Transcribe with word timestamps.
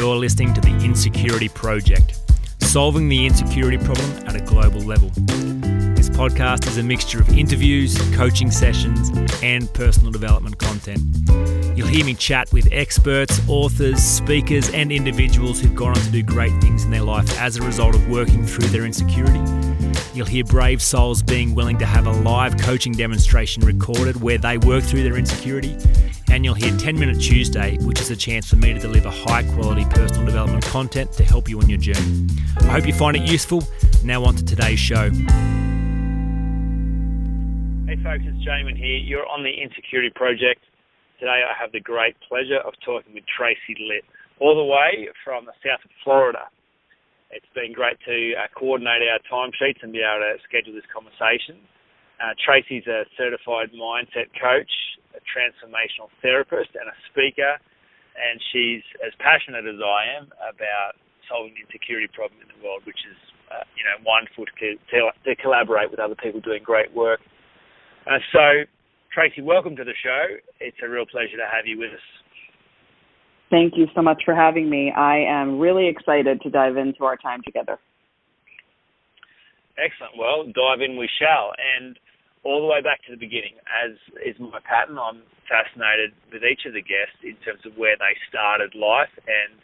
you're 0.00 0.16
listening 0.16 0.54
to 0.54 0.62
The 0.62 0.74
Insecurity 0.82 1.50
Project, 1.50 2.18
solving 2.60 3.10
the 3.10 3.26
insecurity 3.26 3.76
problem 3.76 4.10
at 4.26 4.34
a 4.34 4.40
global 4.40 4.80
level. 4.80 5.10
Podcast 6.20 6.66
is 6.66 6.76
a 6.76 6.82
mixture 6.82 7.18
of 7.18 7.30
interviews, 7.30 7.96
coaching 8.14 8.50
sessions, 8.50 9.10
and 9.42 9.72
personal 9.72 10.12
development 10.12 10.58
content. 10.58 11.00
You'll 11.74 11.86
hear 11.86 12.04
me 12.04 12.12
chat 12.12 12.52
with 12.52 12.68
experts, 12.72 13.40
authors, 13.48 14.02
speakers, 14.02 14.68
and 14.68 14.92
individuals 14.92 15.60
who've 15.60 15.74
gone 15.74 15.96
on 15.96 16.02
to 16.02 16.10
do 16.10 16.22
great 16.22 16.52
things 16.60 16.84
in 16.84 16.90
their 16.90 17.00
life 17.00 17.40
as 17.40 17.56
a 17.56 17.62
result 17.62 17.94
of 17.94 18.06
working 18.10 18.44
through 18.44 18.68
their 18.68 18.84
insecurity. 18.84 19.40
You'll 20.12 20.26
hear 20.26 20.44
brave 20.44 20.82
souls 20.82 21.22
being 21.22 21.54
willing 21.54 21.78
to 21.78 21.86
have 21.86 22.06
a 22.06 22.12
live 22.12 22.58
coaching 22.58 22.92
demonstration 22.92 23.64
recorded 23.64 24.20
where 24.20 24.36
they 24.36 24.58
work 24.58 24.84
through 24.84 25.04
their 25.04 25.16
insecurity 25.16 25.74
and 26.30 26.44
you'll 26.44 26.52
hear 26.52 26.76
10 26.76 26.98
Minute 26.98 27.18
Tuesday, 27.18 27.78
which 27.78 27.98
is 27.98 28.10
a 28.10 28.16
chance 28.16 28.46
for 28.46 28.56
me 28.56 28.74
to 28.74 28.78
deliver 28.78 29.08
high 29.08 29.42
quality 29.54 29.86
personal 29.86 30.26
development 30.26 30.66
content 30.66 31.12
to 31.12 31.24
help 31.24 31.48
you 31.48 31.58
on 31.62 31.70
your 31.70 31.78
journey. 31.78 32.26
I 32.60 32.64
hope 32.64 32.86
you 32.86 32.92
find 32.92 33.16
it 33.16 33.22
useful. 33.22 33.64
Now, 34.04 34.22
on 34.24 34.34
to 34.34 34.44
today's 34.44 34.78
show. 34.78 35.10
Folks, 38.00 38.24
it's 38.24 38.40
Jamin 38.40 38.80
here. 38.80 38.96
You're 38.96 39.28
on 39.28 39.44
the 39.44 39.52
Insecurity 39.52 40.08
Project. 40.16 40.64
Today, 41.20 41.44
I 41.44 41.52
have 41.52 41.68
the 41.68 41.84
great 41.84 42.16
pleasure 42.24 42.56
of 42.64 42.72
talking 42.80 43.12
with 43.12 43.28
Tracy 43.28 43.76
Litt, 43.76 44.08
all 44.40 44.56
the 44.56 44.64
way 44.64 45.12
from 45.20 45.44
the 45.44 45.52
south 45.60 45.84
of 45.84 45.92
Florida. 46.00 46.48
It's 47.28 47.48
been 47.52 47.76
great 47.76 48.00
to 48.08 48.16
uh, 48.40 48.48
coordinate 48.56 49.04
our 49.04 49.20
timesheets 49.28 49.84
and 49.84 49.92
be 49.92 50.00
able 50.00 50.24
to 50.24 50.40
schedule 50.48 50.72
this 50.72 50.88
conversation. 50.88 51.60
Uh, 52.16 52.32
Tracy's 52.40 52.88
a 52.88 53.04
certified 53.20 53.68
mindset 53.76 54.32
coach, 54.32 54.72
a 55.12 55.20
transformational 55.20 56.08
therapist, 56.24 56.72
and 56.72 56.88
a 56.88 56.96
speaker, 57.12 57.60
and 58.16 58.40
she's 58.48 58.80
as 59.04 59.12
passionate 59.20 59.68
as 59.68 59.76
I 59.76 60.24
am 60.24 60.32
about 60.40 60.96
solving 61.28 61.52
the 61.52 61.68
insecurity 61.68 62.08
problem 62.16 62.40
in 62.40 62.48
the 62.48 62.60
world, 62.64 62.80
which 62.88 63.04
is 63.04 63.20
uh, 63.52 63.60
you 63.76 63.84
know 63.84 64.00
wonderful 64.08 64.48
to, 64.48 64.80
to, 64.88 65.36
collaborate 65.36 65.92
with 65.92 66.00
other 66.00 66.16
people 66.16 66.40
doing 66.40 66.64
great 66.64 66.88
work. 66.96 67.20
Uh, 68.06 68.18
so, 68.32 68.64
Tracy, 69.12 69.42
welcome 69.42 69.76
to 69.76 69.84
the 69.84 69.94
show. 70.02 70.22
It's 70.60 70.76
a 70.82 70.88
real 70.88 71.04
pleasure 71.04 71.36
to 71.36 71.48
have 71.50 71.66
you 71.66 71.78
with 71.78 71.92
us. 71.92 72.06
Thank 73.50 73.74
you 73.76 73.86
so 73.94 74.02
much 74.02 74.22
for 74.24 74.34
having 74.34 74.70
me. 74.70 74.92
I 74.96 75.18
am 75.18 75.58
really 75.58 75.88
excited 75.88 76.40
to 76.42 76.50
dive 76.50 76.76
into 76.76 77.04
our 77.04 77.16
time 77.16 77.42
together. 77.44 77.78
Excellent. 79.76 80.14
Well, 80.16 80.44
dive 80.46 80.80
in 80.80 80.96
we 80.96 81.08
shall. 81.18 81.50
And 81.58 81.98
all 82.44 82.60
the 82.60 82.70
way 82.70 82.80
back 82.80 83.04
to 83.04 83.12
the 83.12 83.20
beginning. 83.20 83.60
As 83.68 83.92
is 84.24 84.38
my 84.40 84.60
pattern, 84.64 84.96
I'm 84.96 85.22
fascinated 85.44 86.16
with 86.32 86.40
each 86.40 86.64
of 86.64 86.72
the 86.72 86.80
guests 86.80 87.20
in 87.20 87.36
terms 87.44 87.60
of 87.66 87.76
where 87.76 87.96
they 88.00 88.16
started 88.28 88.72
life 88.72 89.12
and 89.28 89.60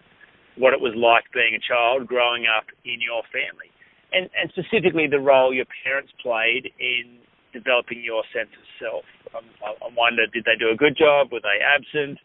what 0.60 0.74
it 0.76 0.80
was 0.80 0.92
like 0.96 1.24
being 1.32 1.56
a 1.56 1.62
child 1.62 2.04
growing 2.06 2.44
up 2.44 2.68
in 2.84 3.00
your 3.00 3.24
family. 3.32 3.72
And, 4.12 4.28
and 4.36 4.52
specifically 4.52 5.08
the 5.08 5.20
role 5.20 5.52
your 5.52 5.68
parents 5.84 6.12
played 6.20 6.68
in 6.80 7.20
developing 7.52 8.02
your 8.02 8.22
sense 8.34 8.50
of 8.52 8.66
self. 8.80 9.04
Um, 9.34 9.46
I, 9.62 9.70
I 9.84 9.88
wonder, 9.96 10.26
did 10.32 10.44
they 10.44 10.56
do 10.58 10.70
a 10.70 10.76
good 10.76 10.96
job? 10.96 11.32
Were 11.32 11.40
they 11.40 11.58
absent? 11.62 12.18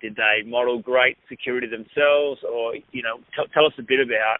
Did 0.00 0.16
they 0.16 0.48
model 0.48 0.78
great 0.78 1.18
security 1.28 1.66
themselves? 1.66 2.40
Or, 2.46 2.74
you 2.92 3.02
know, 3.02 3.18
t- 3.34 3.50
tell 3.52 3.66
us 3.66 3.74
a 3.78 3.82
bit 3.82 4.00
about 4.00 4.38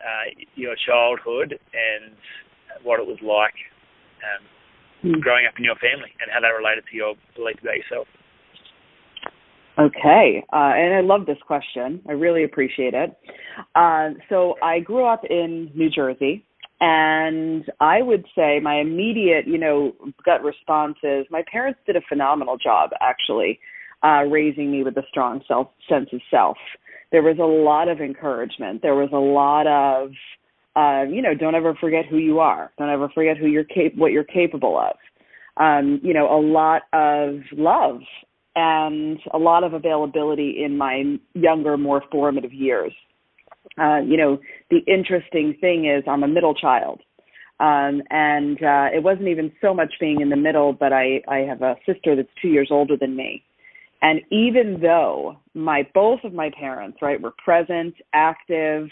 uh, 0.00 0.32
your 0.54 0.74
childhood 0.86 1.52
and 1.52 2.16
what 2.82 3.00
it 3.00 3.06
was 3.06 3.18
like 3.22 3.56
um, 4.24 4.42
mm. 5.12 5.20
growing 5.20 5.46
up 5.46 5.54
in 5.58 5.64
your 5.64 5.76
family 5.76 6.12
and 6.20 6.30
how 6.32 6.40
that 6.40 6.48
related 6.48 6.84
to 6.90 6.96
your 6.96 7.14
belief 7.34 7.56
about 7.60 7.76
yourself. 7.76 8.06
Okay, 9.78 10.42
uh, 10.54 10.72
and 10.72 10.94
I 10.94 11.02
love 11.02 11.26
this 11.26 11.36
question. 11.46 12.00
I 12.08 12.12
really 12.12 12.44
appreciate 12.44 12.94
it. 12.94 13.14
Uh, 13.74 14.10
so 14.30 14.54
I 14.62 14.80
grew 14.80 15.04
up 15.04 15.22
in 15.28 15.70
New 15.74 15.90
Jersey, 15.90 16.46
and 16.80 17.64
I 17.80 18.02
would 18.02 18.26
say 18.36 18.60
my 18.60 18.80
immediate, 18.80 19.46
you 19.46 19.58
know, 19.58 19.94
gut 20.24 20.42
response 20.42 20.96
is 21.02 21.26
my 21.30 21.42
parents 21.50 21.80
did 21.86 21.96
a 21.96 22.02
phenomenal 22.08 22.56
job 22.58 22.90
actually 23.00 23.58
uh, 24.04 24.24
raising 24.30 24.70
me 24.70 24.82
with 24.82 24.96
a 24.96 25.04
strong 25.08 25.42
self 25.48 25.68
sense 25.88 26.10
of 26.12 26.20
self. 26.30 26.58
There 27.12 27.22
was 27.22 27.38
a 27.38 27.44
lot 27.44 27.88
of 27.88 28.00
encouragement. 28.00 28.82
There 28.82 28.94
was 28.94 29.10
a 29.12 29.16
lot 29.16 29.66
of 29.66 30.10
uh, 30.76 31.04
you 31.10 31.22
know, 31.22 31.34
don't 31.34 31.54
ever 31.54 31.74
forget 31.74 32.04
who 32.04 32.18
you 32.18 32.38
are. 32.38 32.70
Don't 32.78 32.90
ever 32.90 33.08
forget 33.08 33.38
who 33.38 33.46
you're 33.46 33.64
cap- 33.64 33.96
what 33.96 34.12
you're 34.12 34.24
capable 34.24 34.78
of. 34.78 34.96
Um, 35.56 36.00
you 36.02 36.12
know, 36.12 36.26
a 36.26 36.40
lot 36.40 36.82
of 36.92 37.40
love 37.52 38.00
and 38.54 39.18
a 39.32 39.38
lot 39.38 39.64
of 39.64 39.72
availability 39.72 40.62
in 40.62 40.76
my 40.76 41.18
younger, 41.32 41.78
more 41.78 42.02
formative 42.12 42.52
years. 42.52 42.92
Uh, 43.78 43.98
you 43.98 44.16
know, 44.16 44.38
the 44.70 44.78
interesting 44.86 45.56
thing 45.60 45.86
is 45.86 46.04
I'm 46.08 46.22
a 46.22 46.28
middle 46.28 46.54
child. 46.54 47.00
Um, 47.58 48.02
and 48.10 48.58
uh, 48.62 48.88
it 48.94 49.02
wasn't 49.02 49.28
even 49.28 49.50
so 49.62 49.72
much 49.72 49.94
being 49.98 50.20
in 50.20 50.28
the 50.28 50.36
middle, 50.36 50.74
but 50.74 50.92
I, 50.92 51.22
I 51.26 51.38
have 51.38 51.62
a 51.62 51.76
sister 51.86 52.14
that's 52.14 52.28
two 52.40 52.48
years 52.48 52.68
older 52.70 52.96
than 52.98 53.16
me. 53.16 53.42
And 54.02 54.20
even 54.30 54.78
though 54.82 55.38
my 55.54 55.88
both 55.94 56.20
of 56.24 56.34
my 56.34 56.50
parents, 56.58 56.98
right, 57.00 57.20
were 57.20 57.32
present, 57.42 57.94
active, 58.12 58.88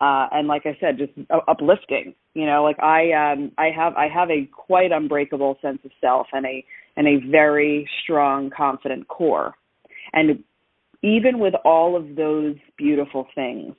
uh, 0.00 0.28
and 0.30 0.46
like 0.46 0.62
I 0.66 0.76
said, 0.80 0.98
just 0.98 1.12
uplifting. 1.48 2.14
You 2.34 2.46
know, 2.46 2.62
like 2.62 2.78
I 2.80 3.12
um, 3.12 3.50
I 3.58 3.70
have 3.76 3.94
I 3.94 4.08
have 4.08 4.30
a 4.30 4.48
quite 4.54 4.92
unbreakable 4.92 5.58
sense 5.60 5.78
of 5.84 5.90
self 6.00 6.28
and 6.32 6.46
a 6.46 6.64
and 6.96 7.08
a 7.08 7.30
very 7.30 7.88
strong, 8.02 8.50
confident 8.56 9.08
core. 9.08 9.54
And 10.12 10.44
even 11.02 11.38
with 11.38 11.54
all 11.64 11.96
of 11.96 12.14
those 12.14 12.56
beautiful 12.78 13.26
things, 13.34 13.74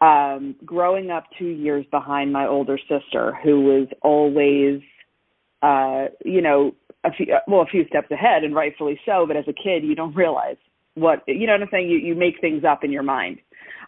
um, 0.00 0.56
growing 0.64 1.10
up 1.10 1.24
two 1.38 1.48
years 1.48 1.84
behind 1.90 2.32
my 2.32 2.46
older 2.46 2.78
sister, 2.78 3.36
who 3.42 3.60
was 3.62 3.88
always, 4.02 4.80
uh, 5.62 6.06
you 6.24 6.40
know, 6.40 6.72
a 7.04 7.12
few 7.12 7.26
well 7.46 7.62
a 7.62 7.66
few 7.66 7.86
steps 7.86 8.10
ahead, 8.10 8.44
and 8.44 8.54
rightfully 8.54 9.00
so. 9.06 9.24
But 9.26 9.36
as 9.36 9.44
a 9.48 9.52
kid, 9.52 9.84
you 9.84 9.94
don't 9.94 10.14
realize 10.14 10.56
what 10.94 11.22
you 11.26 11.46
know 11.46 11.52
what 11.52 11.62
I'm 11.62 11.68
saying. 11.70 11.88
You 11.88 11.98
you 11.98 12.14
make 12.14 12.40
things 12.40 12.64
up 12.64 12.84
in 12.84 12.92
your 12.92 13.02
mind 13.02 13.38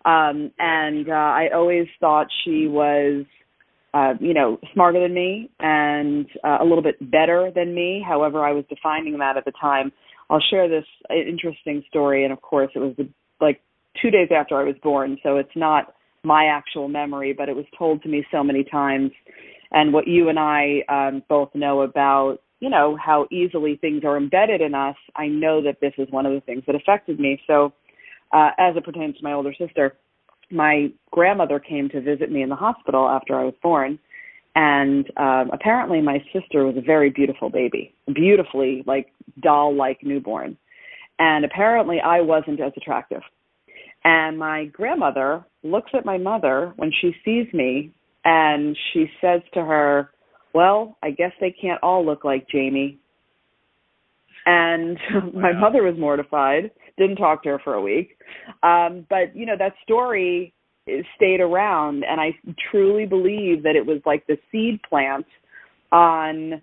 um, 0.04 0.50
and 0.58 1.08
uh, 1.08 1.12
I 1.12 1.48
always 1.54 1.86
thought 2.00 2.26
she 2.44 2.66
was, 2.66 3.24
uh, 3.94 4.14
you 4.20 4.34
know, 4.34 4.58
smarter 4.72 5.00
than 5.00 5.14
me 5.14 5.50
and 5.60 6.26
uh, 6.44 6.58
a 6.60 6.64
little 6.64 6.82
bit 6.82 6.98
better 7.10 7.52
than 7.54 7.74
me. 7.74 8.04
However, 8.06 8.44
I 8.44 8.52
was 8.52 8.64
defining 8.68 9.18
that 9.18 9.36
at 9.36 9.44
the 9.44 9.52
time. 9.60 9.92
I'll 10.28 10.42
share 10.50 10.68
this 10.68 10.84
interesting 11.10 11.84
story, 11.88 12.24
and 12.24 12.32
of 12.32 12.40
course, 12.40 12.70
it 12.74 12.78
was 12.78 12.94
the, 12.96 13.08
like 13.40 13.60
two 14.00 14.10
days 14.10 14.28
after 14.34 14.56
I 14.56 14.64
was 14.64 14.76
born, 14.82 15.18
so 15.22 15.36
it's 15.36 15.54
not 15.54 15.94
my 16.24 16.46
actual 16.46 16.88
memory, 16.88 17.32
but 17.32 17.48
it 17.48 17.56
was 17.56 17.64
told 17.76 18.02
to 18.02 18.08
me 18.08 18.24
so 18.30 18.42
many 18.44 18.64
times. 18.64 19.10
And 19.72 19.92
what 19.92 20.06
you 20.06 20.28
and 20.28 20.38
I 20.38 20.82
um, 20.88 21.22
both 21.28 21.54
know 21.54 21.82
about, 21.82 22.38
you 22.60 22.70
know, 22.70 22.96
how 22.96 23.26
easily 23.30 23.76
things 23.76 24.04
are 24.04 24.16
embedded 24.16 24.60
in 24.60 24.74
us, 24.74 24.96
I 25.16 25.26
know 25.26 25.62
that 25.62 25.80
this 25.80 25.94
is 25.98 26.08
one 26.10 26.26
of 26.26 26.32
the 26.32 26.40
things 26.40 26.62
that 26.66 26.76
affected 26.76 27.18
me. 27.18 27.40
So 27.46 27.72
uh, 28.32 28.50
as 28.58 28.76
it 28.76 28.84
pertains 28.84 29.16
to 29.16 29.24
my 29.24 29.32
older 29.32 29.54
sister, 29.58 29.96
my 30.50 30.88
grandmother 31.10 31.58
came 31.58 31.88
to 31.88 32.00
visit 32.00 32.30
me 32.30 32.42
in 32.42 32.48
the 32.48 32.56
hospital 32.56 33.08
after 33.08 33.38
I 33.38 33.44
was 33.44 33.54
born, 33.62 33.98
and 34.54 35.10
um, 35.16 35.50
apparently 35.52 36.02
my 36.02 36.22
sister 36.32 36.66
was 36.66 36.76
a 36.76 36.82
very 36.82 37.10
beautiful 37.10 37.48
baby, 37.48 37.94
beautifully 38.12 38.84
like 38.86 39.06
doll-like 39.40 40.00
newborn, 40.02 40.58
and 41.18 41.44
apparently 41.44 42.00
I 42.00 42.20
wasn't 42.20 42.60
as 42.60 42.72
attractive. 42.76 43.22
And 44.04 44.38
my 44.38 44.66
grandmother 44.66 45.44
looks 45.62 45.90
at 45.94 46.04
my 46.04 46.18
mother 46.18 46.72
when 46.76 46.90
she 47.00 47.14
sees 47.24 47.52
me, 47.52 47.92
and 48.24 48.76
she 48.92 49.06
says 49.20 49.42
to 49.54 49.64
her, 49.64 50.10
"Well, 50.52 50.96
I 51.02 51.10
guess 51.10 51.32
they 51.40 51.52
can't 51.52 51.82
all 51.82 52.04
look 52.04 52.24
like 52.24 52.48
Jamie." 52.48 52.98
And 54.46 54.98
my 55.34 55.52
mother 55.52 55.82
was 55.82 55.96
mortified 55.98 56.70
didn't 56.98 57.16
talk 57.16 57.42
to 57.42 57.50
her 57.50 57.60
for 57.62 57.74
a 57.74 57.82
week. 57.82 58.18
Um, 58.62 59.06
but 59.08 59.34
you 59.34 59.46
know 59.46 59.56
that 59.58 59.74
story 59.82 60.54
stayed 61.16 61.40
around, 61.40 62.04
and 62.04 62.20
I 62.20 62.32
truly 62.70 63.06
believe 63.06 63.62
that 63.62 63.76
it 63.76 63.84
was 63.84 64.00
like 64.04 64.26
the 64.26 64.38
seed 64.50 64.80
plant 64.88 65.26
on 65.90 66.60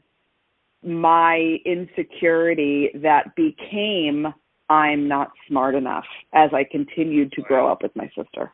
my 0.84 1.58
insecurity 1.66 2.90
that 2.96 3.36
became 3.36 4.28
I'm 4.70 5.08
not 5.08 5.34
smart 5.48 5.74
enough 5.74 6.06
as 6.34 6.54
I 6.54 6.64
continued 6.64 7.34
to 7.34 7.42
grow 7.42 7.66
up 7.72 7.82
with 7.82 7.96
my 7.96 8.06
sister. 8.14 8.54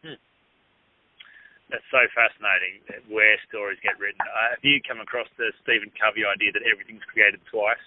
Hmm. 0.00 0.16
That's 1.68 1.84
so 1.92 2.00
fascinating 2.16 2.80
where 3.12 3.36
stories 3.48 3.76
get 3.84 4.00
written. 4.00 4.20
Uh, 4.24 4.56
have 4.56 4.64
you 4.64 4.80
come 4.80 5.00
across 5.00 5.28
the 5.36 5.52
Stephen 5.60 5.92
Covey 5.92 6.24
idea 6.24 6.56
that 6.56 6.64
everything's 6.64 7.04
created 7.12 7.40
twice? 7.52 7.84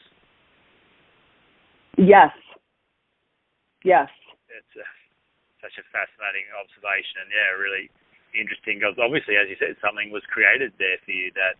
Yes. 1.98 2.34
Yes. 3.82 4.10
It's 4.54 4.76
a, 4.78 4.86
such 5.66 5.76
a 5.82 5.86
fascinating 5.90 6.46
observation, 6.54 7.26
and 7.26 7.30
yeah, 7.34 7.50
really 7.58 7.90
interesting. 8.38 8.78
Because 8.78 9.02
obviously, 9.02 9.42
as 9.42 9.50
you 9.50 9.58
said, 9.58 9.74
something 9.82 10.14
was 10.14 10.22
created 10.30 10.70
there 10.78 11.02
for 11.02 11.12
you 11.12 11.34
that 11.34 11.58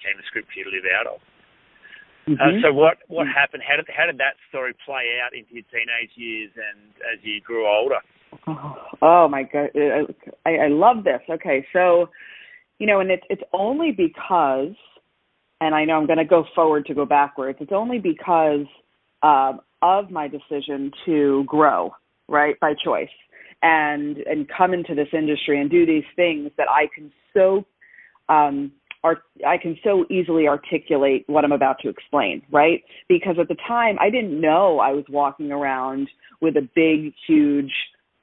became 0.00 0.16
a 0.16 0.24
script 0.32 0.48
for 0.48 0.56
you 0.56 0.64
to 0.64 0.72
live 0.72 0.88
out 0.96 1.08
of. 1.12 1.20
Mm-hmm. 2.28 2.34
Uh, 2.34 2.60
so 2.62 2.72
what 2.72 2.98
what 3.08 3.26
happened? 3.26 3.62
How 3.66 3.76
did 3.76 3.86
how 3.88 4.06
did 4.06 4.18
that 4.18 4.34
story 4.48 4.74
play 4.86 5.18
out 5.24 5.34
into 5.34 5.54
your 5.54 5.64
teenage 5.72 6.14
years 6.14 6.50
and 6.54 6.90
as 7.12 7.18
you 7.22 7.40
grew 7.40 7.66
older? 7.66 7.96
Oh, 8.46 8.74
oh 9.02 9.28
my 9.28 9.42
god, 9.42 9.70
I, 10.46 10.50
I 10.50 10.68
love 10.68 11.04
this. 11.04 11.20
Okay, 11.28 11.66
so 11.72 12.08
you 12.78 12.86
know, 12.86 13.00
and 13.00 13.10
it's 13.10 13.24
it's 13.28 13.42
only 13.52 13.90
because, 13.90 14.74
and 15.60 15.74
I 15.74 15.84
know 15.84 15.94
I'm 15.94 16.06
going 16.06 16.18
to 16.18 16.24
go 16.24 16.44
forward 16.54 16.86
to 16.86 16.94
go 16.94 17.04
backwards. 17.04 17.58
It's 17.60 17.72
only 17.74 17.98
because 17.98 18.66
uh, 19.22 19.54
of 19.82 20.10
my 20.10 20.28
decision 20.28 20.92
to 21.06 21.42
grow, 21.46 21.90
right, 22.28 22.58
by 22.60 22.74
choice, 22.84 23.08
and 23.62 24.18
and 24.18 24.48
come 24.48 24.74
into 24.74 24.94
this 24.94 25.08
industry 25.12 25.60
and 25.60 25.68
do 25.68 25.84
these 25.84 26.04
things 26.14 26.50
that 26.56 26.68
I 26.70 26.86
can 26.94 27.10
so 27.34 27.64
um, 28.28 28.72
art- 29.04 29.24
I 29.46 29.58
can 29.58 29.78
so 29.82 30.04
easily 30.10 30.46
articulate 30.48 31.24
what 31.26 31.44
I'm 31.44 31.52
about 31.52 31.78
to 31.80 31.88
explain, 31.88 32.42
right? 32.50 32.82
Because 33.08 33.36
at 33.38 33.48
the 33.48 33.56
time 33.66 33.96
I 34.00 34.10
didn't 34.10 34.40
know 34.40 34.78
I 34.78 34.92
was 34.92 35.04
walking 35.08 35.52
around 35.52 36.08
with 36.40 36.56
a 36.56 36.68
big, 36.74 37.12
huge 37.26 37.72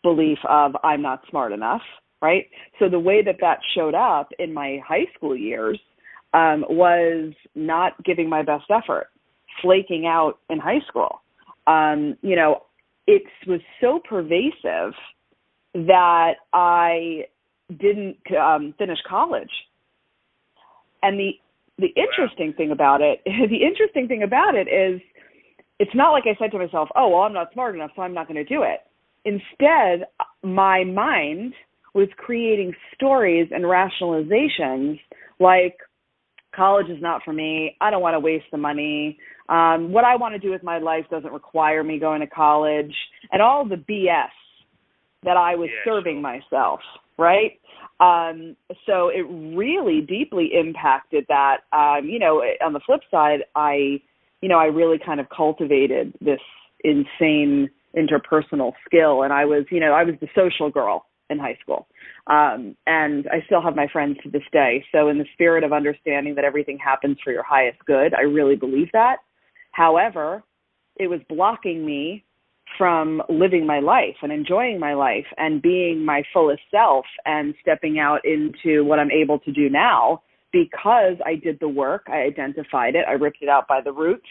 belief 0.04 0.40
of 0.48 0.76
I'm 0.84 1.02
not 1.02 1.24
smart 1.30 1.52
enough, 1.52 1.82
right? 2.22 2.46
So 2.80 2.90
the 2.90 3.00
way 3.00 3.22
that 3.24 3.38
that 3.42 3.60
showed 3.76 3.96
up 3.96 4.30
in 4.40 4.54
my 4.54 4.80
high 4.86 5.06
school 5.16 5.36
years 5.36 5.80
um, 6.34 6.64
was 6.70 7.34
not 7.56 8.02
giving 8.04 8.30
my 8.30 8.44
best 8.44 8.66
effort, 8.70 9.08
flaking 9.62 10.06
out 10.06 10.40
in 10.50 10.60
high 10.60 10.82
school. 10.88 11.22
Um, 11.68 12.18
you 12.22 12.36
know, 12.36 12.64
it 13.08 13.24
was 13.48 13.60
so 13.82 14.00
pervasive 14.08 14.94
that 15.74 16.34
I 16.54 17.26
didn't 17.70 18.18
um, 18.36 18.74
finish 18.78 19.00
college 19.08 19.50
and 21.04 21.20
the 21.20 21.32
the 21.78 21.94
interesting 21.96 22.54
thing 22.54 22.72
about 22.72 23.02
it, 23.02 23.22
the 23.26 23.64
interesting 23.64 24.08
thing 24.08 24.24
about 24.24 24.56
it 24.56 24.68
is, 24.68 25.02
it's 25.80 25.96
not 25.96 26.12
like 26.12 26.24
I 26.26 26.38
said 26.40 26.52
to 26.52 26.60
myself, 26.60 26.90
"Oh, 26.96 27.10
well, 27.10 27.22
I'm 27.22 27.34
not 27.34 27.54
smart 27.54 27.76
enough, 27.76 27.92
so 27.96 28.02
I'm 28.02 28.14
not 28.14 28.28
going 28.28 28.44
to 28.44 28.44
do 28.44 28.64
it." 28.64 28.80
Instead, 29.26 30.08
my 30.44 30.84
mind 30.84 31.54
was 31.94 32.08
creating 32.18 32.74
stories 32.96 33.50
and 33.52 33.64
rationalizations 33.64 35.00
like 35.40 35.78
college 36.56 36.90
is 36.90 37.02
not 37.02 37.22
for 37.24 37.34
me. 37.34 37.76
I 37.82 37.90
don't 37.90 38.02
want 38.02 38.16
to 38.16 38.20
waste 38.20 38.46
the 38.52 38.58
money. 38.58 39.18
Um, 39.48 39.92
what 39.92 40.04
I 40.04 40.16
want 40.16 40.36
to 40.36 40.40
do 40.40 40.52
with 40.52 40.64
my 40.64 40.78
life 40.78 41.06
doesn't 41.10 41.32
require 41.32 41.84
me 41.84 42.00
going 42.00 42.22
to 42.22 42.28
college, 42.28 42.94
and 43.32 43.42
all 43.42 43.66
the 43.66 43.76
BS 43.76 44.30
that 45.24 45.38
I 45.38 45.56
was 45.56 45.70
serving 45.84 46.22
myself, 46.22 46.80
right? 47.18 47.60
Um, 48.00 48.56
so 48.86 49.10
it 49.10 49.26
really 49.56 50.02
deeply 50.02 50.52
impacted 50.54 51.26
that. 51.28 51.58
Um, 51.74 52.08
you 52.08 52.20
know, 52.20 52.44
on 52.64 52.74
the 52.74 52.80
flip 52.86 53.02
side, 53.12 53.40
I, 53.56 54.02
you 54.42 54.48
know, 54.48 54.58
I 54.58 54.66
really 54.66 54.98
kind 55.04 55.20
of 55.20 55.28
cultivated 55.36 56.14
this 56.22 56.40
insane 56.84 57.70
interpersonal 57.96 58.74
skill, 58.86 59.24
and 59.24 59.34
I 59.34 59.46
was, 59.46 59.66
you 59.72 59.80
know, 59.80 59.94
I 59.94 60.04
was 60.04 60.16
the 60.22 60.28
social 60.36 60.70
girl 60.70 61.06
in 61.30 61.40
high 61.40 61.58
school. 61.62 61.88
Um, 62.28 62.76
and 62.88 63.28
I 63.32 63.44
still 63.46 63.62
have 63.62 63.76
my 63.76 63.88
friends 63.92 64.18
to 64.24 64.30
this 64.30 64.44
day. 64.52 64.84
So 64.92 65.10
in 65.10 65.18
the 65.18 65.26
spirit 65.34 65.64
of 65.64 65.74
understanding 65.74 66.36
that 66.36 66.46
everything 66.46 66.78
happens 66.78 67.18
for 67.24 67.32
your 67.32 67.44
highest 67.44 67.80
good, 67.86 68.14
I 68.14 68.22
really 68.22 68.56
believe 68.56 68.90
that. 68.94 69.18
However, 69.72 70.44
it 70.96 71.08
was 71.08 71.20
blocking 71.30 71.86
me 71.86 72.24
from 72.78 73.22
living 73.30 73.66
my 73.66 73.80
life 73.80 74.16
and 74.22 74.32
enjoying 74.32 74.80
my 74.80 74.94
life 74.94 75.26
and 75.38 75.62
being 75.62 76.06
my 76.06 76.24
fullest 76.34 76.62
self 76.72 77.06
and 77.26 77.54
stepping 77.62 78.00
out 78.00 78.22
into 78.24 78.84
what 78.84 79.00
I'm 79.00 79.12
able 79.12 79.40
to 79.40 79.52
do 79.52 79.70
now 79.70 80.22
because 80.52 81.16
I 81.26 81.36
did 81.36 81.60
the 81.60 81.70
work, 81.70 82.08
I 82.08 82.22
identified 82.22 82.96
it, 82.96 83.06
I 83.08 83.14
ripped 83.14 83.40
it 83.42 83.50
out 83.50 83.68
by 83.68 83.82
the 83.82 83.92
root, 83.92 84.24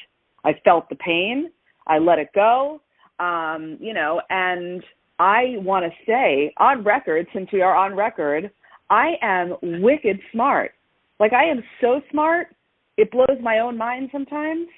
I 0.44 0.52
felt 0.64 0.88
the 0.88 0.96
pain, 0.96 1.50
I 1.86 1.98
let 1.98 2.18
it 2.18 2.30
go, 2.34 2.80
um, 3.20 3.78
you 3.80 3.94
know, 3.94 4.20
and 4.30 4.82
I 5.18 5.56
want 5.58 5.84
to 5.84 5.90
say 6.06 6.52
on 6.58 6.84
record, 6.84 7.26
since 7.32 7.48
we 7.52 7.62
are 7.62 7.74
on 7.74 7.94
record, 7.94 8.50
I 8.90 9.12
am 9.22 9.56
wicked 9.62 10.18
smart. 10.32 10.72
Like 11.20 11.32
I 11.32 11.44
am 11.44 11.62
so 11.80 12.00
smart, 12.10 12.48
it 12.96 13.10
blows 13.10 13.38
my 13.42 13.60
own 13.60 13.76
mind 13.76 14.08
sometimes 14.12 14.68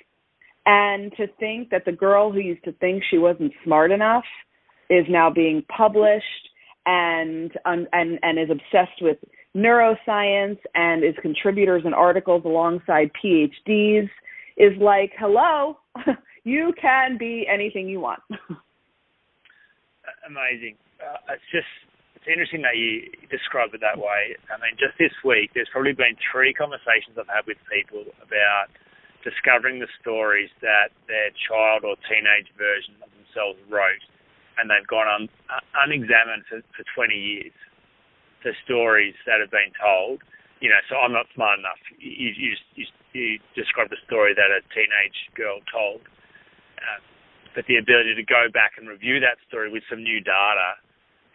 and 0.67 1.12
to 1.17 1.27
think 1.39 1.71
that 1.71 1.85
the 1.85 1.93
girl 1.93 2.31
who 2.33 2.41
used 2.41 2.65
to 2.65 2.73
think 2.73 3.03
she 3.11 3.19
wasn't 3.19 3.53
smart 3.65 3.91
enough 3.91 4.25
is 4.89 5.05
now 5.09 5.31
being 5.31 5.65
published 5.75 6.49
and 6.87 7.53
and 7.65 7.89
and 7.93 8.39
is 8.39 8.51
obsessed 8.51 9.01
with 9.01 9.19
neuroscience 9.57 10.59
and 10.75 11.05
is 11.05 11.15
contributors 11.23 11.83
and 11.85 11.95
articles 11.95 12.43
alongside 12.45 13.11
PhDs 13.23 14.09
is 14.57 14.73
like, 14.81 15.12
hello, 15.19 15.79
you 16.45 16.73
can 16.81 17.17
be 17.19 17.47
anything 17.53 17.89
you 17.89 18.01
want. 18.01 18.21
Amazing. 20.27 20.77
Uh, 21.01 21.35
it's 21.35 21.43
just 21.51 21.67
it's 22.15 22.29
interesting 22.29 22.61
that 22.62 22.77
you 22.77 23.09
describe 23.31 23.73
it 23.73 23.81
that 23.81 23.97
way. 23.97 24.37
I 24.53 24.61
mean, 24.61 24.77
just 24.77 24.99
this 24.99 25.12
week, 25.25 25.51
there's 25.55 25.69
probably 25.73 25.97
been 25.97 26.15
three 26.31 26.53
conversations 26.53 27.17
I've 27.17 27.27
had 27.27 27.49
with 27.49 27.57
people 27.73 28.05
about 28.21 28.69
discovering 29.22 29.81
the 29.81 29.90
stories 30.00 30.49
that 30.61 30.93
their 31.08 31.31
child 31.37 31.84
or 31.84 31.96
teenage 32.08 32.49
version 32.56 32.96
of 33.05 33.08
themselves 33.12 33.61
wrote, 33.69 34.02
and 34.58 34.69
they've 34.69 34.87
gone 34.88 35.08
on 35.08 35.22
uh, 35.49 35.61
unexamined 35.84 36.44
for, 36.49 36.61
for 36.76 36.84
20 36.94 37.14
years. 37.14 37.56
The 38.44 38.56
stories 38.64 39.14
that 39.28 39.40
have 39.40 39.52
been 39.52 39.69
told, 39.76 40.25
you 40.64 40.72
know. 40.72 40.81
So 40.88 40.96
I'm 40.96 41.12
not 41.12 41.28
smart 41.37 41.61
enough. 41.61 41.81
You 42.00 42.32
you, 42.32 42.52
you, 42.72 42.84
you 43.12 43.37
described 43.52 43.93
the 43.93 44.00
story 44.08 44.32
that 44.32 44.49
a 44.49 44.64
teenage 44.72 45.19
girl 45.37 45.61
told, 45.69 46.00
uh, 46.81 47.05
but 47.52 47.69
the 47.69 47.76
ability 47.76 48.16
to 48.16 48.25
go 48.25 48.49
back 48.49 48.81
and 48.81 48.88
review 48.88 49.20
that 49.20 49.37
story 49.44 49.69
with 49.69 49.84
some 49.93 50.00
new 50.00 50.25
data 50.25 50.81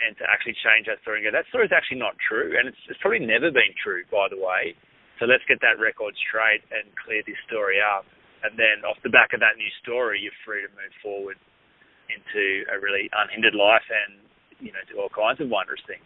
and 0.01 0.17
to 0.17 0.25
actually 0.27 0.57
change 0.59 0.89
that 0.89 0.99
story 1.05 1.21
and 1.21 1.29
go, 1.29 1.31
that 1.31 1.47
story 1.53 1.65
is 1.69 1.75
actually 1.75 2.01
not 2.01 2.17
true, 2.19 2.57
and 2.57 2.67
it's, 2.67 2.81
it's 2.89 2.99
probably 2.99 3.23
never 3.23 3.51
been 3.51 3.71
true, 3.79 4.03
by 4.11 4.27
the 4.27 4.35
way. 4.35 4.75
So 5.19 5.25
let's 5.25 5.44
get 5.47 5.62
that 5.62 5.79
record 5.79 6.13
straight 6.27 6.62
and 6.71 6.91
clear 7.00 7.23
this 7.25 7.39
story 7.47 7.79
up. 7.79 8.06
And 8.44 8.59
then 8.59 8.83
off 8.85 8.97
the 9.01 9.09
back 9.09 9.33
of 9.33 9.39
that 9.39 9.57
new 9.57 9.71
story, 9.81 10.19
you're 10.21 10.35
free 10.45 10.62
to 10.62 10.69
move 10.75 10.94
forward 11.01 11.38
into 12.12 12.63
a 12.69 12.77
really 12.77 13.09
unhindered 13.09 13.56
life 13.56 13.85
and, 13.89 14.19
you 14.59 14.71
know, 14.71 14.83
do 14.91 15.00
all 15.00 15.09
kinds 15.09 15.41
of 15.41 15.50
wondrous 15.50 15.81
things. 15.88 16.06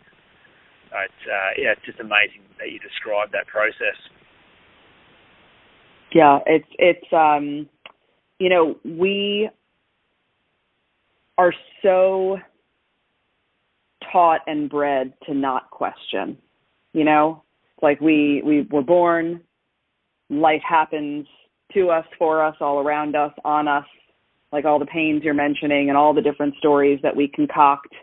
It's, 0.90 1.24
uh, 1.28 1.52
yeah, 1.58 1.74
it's 1.74 1.86
just 1.86 2.00
amazing 2.00 2.42
that 2.58 2.72
you 2.72 2.80
described 2.80 3.34
that 3.34 3.48
process. 3.48 3.98
Yeah, 6.14 6.40
it's, 6.46 6.70
it's, 6.80 7.14
um, 7.14 7.70
you 8.40 8.50
know, 8.50 8.78
we 8.86 9.50
are 11.38 11.54
so 11.84 12.38
taught 14.12 14.42
and 14.48 14.70
bred 14.70 15.14
to 15.26 15.34
not 15.34 15.70
question, 15.72 16.38
you 16.94 17.04
know, 17.04 17.44
like 17.82 18.00
we 18.02 18.42
we 18.46 18.68
were 18.70 18.82
born, 18.82 19.42
life 20.30 20.62
happens 20.68 21.28
to 21.74 21.90
us, 21.90 22.06
for 22.18 22.44
us, 22.44 22.56
all 22.60 22.80
around 22.80 23.16
us, 23.16 23.32
on 23.46 23.68
us, 23.68 23.86
like 24.52 24.66
all 24.66 24.80
the 24.80 24.86
pains 24.86 25.24
you're 25.24 25.34
mentioning 25.34 25.90
and 25.90 25.98
all 25.98 26.14
the 26.14 26.22
different 26.22 26.56
stories 26.58 27.00
that 27.04 27.16
we 27.16 27.28
concoct 27.28 27.94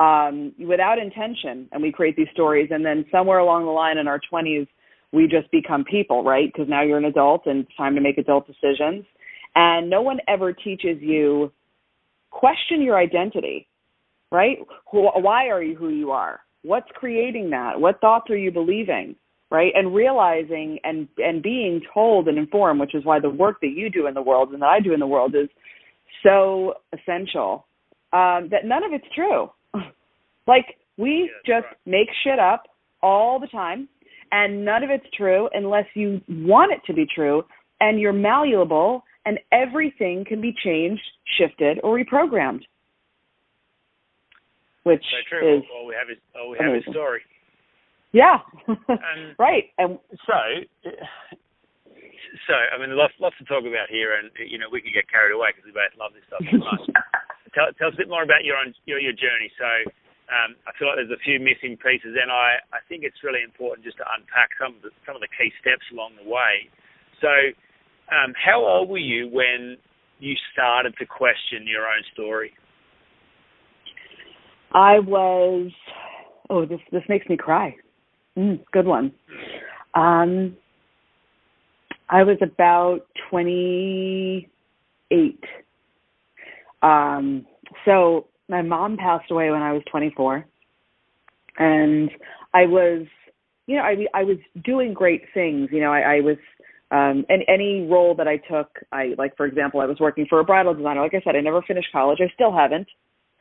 um, 0.00 0.52
without 0.58 0.98
intention, 0.98 1.68
and 1.70 1.82
we 1.82 1.92
create 1.92 2.16
these 2.16 2.28
stories, 2.32 2.68
and 2.72 2.84
then 2.84 3.04
somewhere 3.12 3.38
along 3.38 3.64
the 3.66 3.70
line 3.70 3.98
in 3.98 4.08
our 4.08 4.20
20s, 4.32 4.66
we 5.12 5.28
just 5.28 5.50
become 5.52 5.84
people, 5.84 6.24
right? 6.24 6.50
Because 6.52 6.68
now 6.68 6.82
you're 6.82 6.98
an 6.98 7.04
adult 7.04 7.46
and 7.46 7.60
it's 7.60 7.76
time 7.76 7.94
to 7.94 8.00
make 8.00 8.18
adult 8.18 8.46
decisions, 8.46 9.04
and 9.54 9.88
no 9.88 10.02
one 10.02 10.18
ever 10.26 10.52
teaches 10.52 10.96
you 11.00 11.52
question 12.30 12.80
your 12.80 12.96
identity, 12.96 13.68
right? 14.32 14.58
Why 14.90 15.48
are 15.48 15.62
you 15.62 15.76
who 15.76 15.90
you 15.90 16.10
are? 16.10 16.40
What's 16.62 16.88
creating 16.94 17.50
that? 17.50 17.80
What 17.80 18.00
thoughts 18.00 18.30
are 18.30 18.36
you 18.36 18.50
believing? 18.50 19.16
Right? 19.50 19.72
And 19.74 19.94
realizing 19.94 20.78
and 20.82 21.08
and 21.18 21.42
being 21.42 21.82
told 21.92 22.26
and 22.26 22.38
informed 22.38 22.80
which 22.80 22.94
is 22.94 23.04
why 23.04 23.20
the 23.20 23.28
work 23.28 23.60
that 23.60 23.72
you 23.76 23.90
do 23.90 24.06
in 24.06 24.14
the 24.14 24.22
world 24.22 24.50
and 24.52 24.62
that 24.62 24.68
i 24.68 24.80
do 24.80 24.94
in 24.94 25.00
the 25.00 25.06
world 25.06 25.34
is 25.34 25.48
so 26.22 26.74
essential 26.94 27.66
um 28.14 28.48
that 28.50 28.64
none 28.64 28.82
of 28.82 28.92
it's 28.92 29.06
true. 29.14 29.50
Like 30.48 30.76
we 30.96 31.30
yeah, 31.30 31.60
just 31.60 31.66
right. 31.66 31.76
make 31.86 32.08
shit 32.24 32.40
up 32.40 32.64
all 33.00 33.38
the 33.38 33.46
time 33.46 33.88
and 34.32 34.64
none 34.64 34.82
of 34.82 34.90
it's 34.90 35.06
true 35.16 35.48
unless 35.52 35.84
you 35.94 36.20
want 36.28 36.72
it 36.72 36.80
to 36.86 36.92
be 36.92 37.06
true 37.14 37.44
and 37.80 38.00
you're 38.00 38.12
malleable 38.12 39.04
and 39.24 39.38
everything 39.52 40.24
can 40.26 40.40
be 40.40 40.52
changed 40.64 41.02
shifted 41.38 41.78
or 41.84 41.96
reprogrammed 41.96 42.62
which 44.82 45.04
so 45.30 45.38
is 45.38 45.62
all 45.70 45.86
we 45.86 45.94
have 45.94 46.10
is 46.10 46.18
all 46.34 46.50
we 46.50 46.58
have 46.58 46.74
is 46.74 46.82
story. 46.90 47.22
Yeah, 48.12 48.44
um, 48.68 48.78
right. 49.38 49.72
And 49.78 49.96
so, 50.28 50.40
so 50.84 52.54
I 52.54 52.76
mean, 52.76 52.92
lots 52.92 53.14
lots 53.20 53.38
to 53.38 53.44
talk 53.48 53.64
about 53.64 53.88
here, 53.88 54.18
and 54.18 54.28
you 54.36 54.58
know, 54.58 54.68
we 54.68 54.82
could 54.82 54.92
get 54.92 55.08
carried 55.08 55.32
away 55.32 55.54
because 55.54 55.64
we 55.64 55.72
both 55.72 55.96
love 55.96 56.12
this 56.12 56.26
stuff 56.28 56.44
so 56.44 56.60
much. 56.60 56.84
tell, 57.54 57.72
tell 57.78 57.88
us 57.88 57.96
a 57.96 58.02
bit 58.04 58.12
more 58.12 58.26
about 58.26 58.44
your 58.44 58.60
own 58.60 58.74
your 58.84 59.00
your 59.00 59.16
journey. 59.16 59.48
So, 59.56 59.70
um, 60.28 60.58
I 60.68 60.76
feel 60.76 60.92
like 60.92 61.00
there's 61.00 61.14
a 61.14 61.24
few 61.24 61.40
missing 61.40 61.80
pieces, 61.80 62.18
and 62.18 62.28
I 62.28 62.60
I 62.74 62.84
think 62.90 63.06
it's 63.06 63.24
really 63.24 63.40
important 63.40 63.86
just 63.86 63.96
to 64.02 64.06
unpack 64.12 64.52
some 64.60 64.76
of 64.76 64.82
the 64.84 64.92
some 65.08 65.16
of 65.16 65.24
the 65.24 65.32
key 65.32 65.48
steps 65.62 65.86
along 65.88 66.20
the 66.20 66.28
way. 66.28 66.68
So, 67.24 67.32
um, 68.12 68.36
how 68.36 68.60
old 68.60 68.92
were 68.92 69.00
you 69.00 69.30
when 69.32 69.80
you 70.20 70.36
started 70.52 70.94
to 71.00 71.06
question 71.06 71.64
your 71.64 71.88
own 71.88 72.04
story? 72.12 72.52
I 74.74 74.98
was. 75.00 75.70
Oh, 76.50 76.66
this 76.66 76.80
this 76.90 77.02
makes 77.08 77.28
me 77.28 77.36
cry. 77.36 77.74
Mm, 78.38 78.60
good 78.72 78.86
one. 78.86 79.12
Um, 79.94 80.56
I 82.08 82.22
was 82.24 82.38
about 82.42 83.00
twenty 83.30 84.48
eight. 85.10 85.44
Um, 86.82 87.46
so 87.84 88.26
my 88.48 88.62
mom 88.62 88.96
passed 88.96 89.30
away 89.30 89.50
when 89.50 89.62
I 89.62 89.72
was 89.72 89.82
twenty 89.90 90.12
four, 90.16 90.44
and 91.58 92.10
I 92.54 92.66
was, 92.66 93.06
you 93.66 93.76
know, 93.76 93.82
I 93.82 93.96
I 94.14 94.24
was 94.24 94.38
doing 94.64 94.94
great 94.94 95.22
things. 95.34 95.68
You 95.72 95.80
know, 95.80 95.92
I, 95.92 96.16
I 96.16 96.20
was 96.20 96.36
um 96.90 97.24
and 97.28 97.42
any 97.48 97.86
role 97.90 98.14
that 98.16 98.28
I 98.28 98.38
took, 98.38 98.68
I 98.92 99.14
like 99.18 99.36
for 99.36 99.46
example, 99.46 99.80
I 99.80 99.86
was 99.86 100.00
working 100.00 100.26
for 100.28 100.40
a 100.40 100.44
bridal 100.44 100.74
designer. 100.74 101.02
Like 101.02 101.14
I 101.14 101.22
said, 101.24 101.36
I 101.36 101.40
never 101.40 101.62
finished 101.62 101.88
college. 101.92 102.18
I 102.22 102.32
still 102.34 102.52
haven't. 102.56 102.88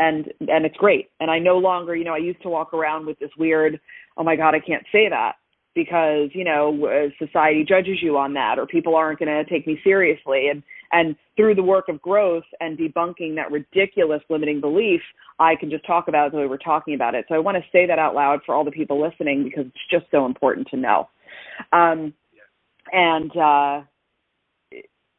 And 0.01 0.25
and 0.39 0.65
it's 0.65 0.77
great. 0.77 1.09
And 1.19 1.29
I 1.29 1.37
no 1.37 1.57
longer, 1.59 1.95
you 1.95 2.03
know, 2.03 2.15
I 2.15 2.17
used 2.17 2.41
to 2.41 2.49
walk 2.49 2.73
around 2.73 3.05
with 3.05 3.19
this 3.19 3.29
weird, 3.37 3.79
oh 4.17 4.23
my 4.23 4.35
god, 4.35 4.55
I 4.55 4.59
can't 4.59 4.85
say 4.91 5.09
that 5.09 5.33
because, 5.75 6.29
you 6.33 6.43
know, 6.43 7.09
society 7.19 7.63
judges 7.63 7.99
you 8.01 8.17
on 8.17 8.33
that 8.33 8.57
or 8.57 8.65
people 8.65 8.95
aren't 8.95 9.19
going 9.19 9.29
to 9.29 9.49
take 9.49 9.67
me 9.67 9.79
seriously 9.83 10.47
and 10.49 10.63
and 10.91 11.15
through 11.37 11.55
the 11.55 11.63
work 11.63 11.87
of 11.87 12.01
growth 12.01 12.43
and 12.59 12.77
debunking 12.77 13.35
that 13.35 13.51
ridiculous 13.51 14.21
limiting 14.29 14.59
belief, 14.59 15.01
I 15.39 15.55
can 15.55 15.69
just 15.69 15.85
talk 15.85 16.07
about 16.07 16.27
it 16.27 16.31
the 16.31 16.39
way 16.39 16.47
we're 16.47 16.57
talking 16.57 16.95
about 16.95 17.15
it. 17.15 17.25
So 17.29 17.35
I 17.35 17.39
want 17.39 17.57
to 17.57 17.63
say 17.71 17.85
that 17.87 17.99
out 17.99 18.15
loud 18.15 18.39
for 18.45 18.53
all 18.53 18.65
the 18.65 18.71
people 18.71 19.01
listening 19.01 19.43
because 19.43 19.67
it's 19.67 19.89
just 19.89 20.05
so 20.11 20.25
important 20.25 20.67
to 20.71 20.77
know. 20.77 21.09
Um, 21.71 22.13
and 22.91 23.31
uh, 23.37 23.81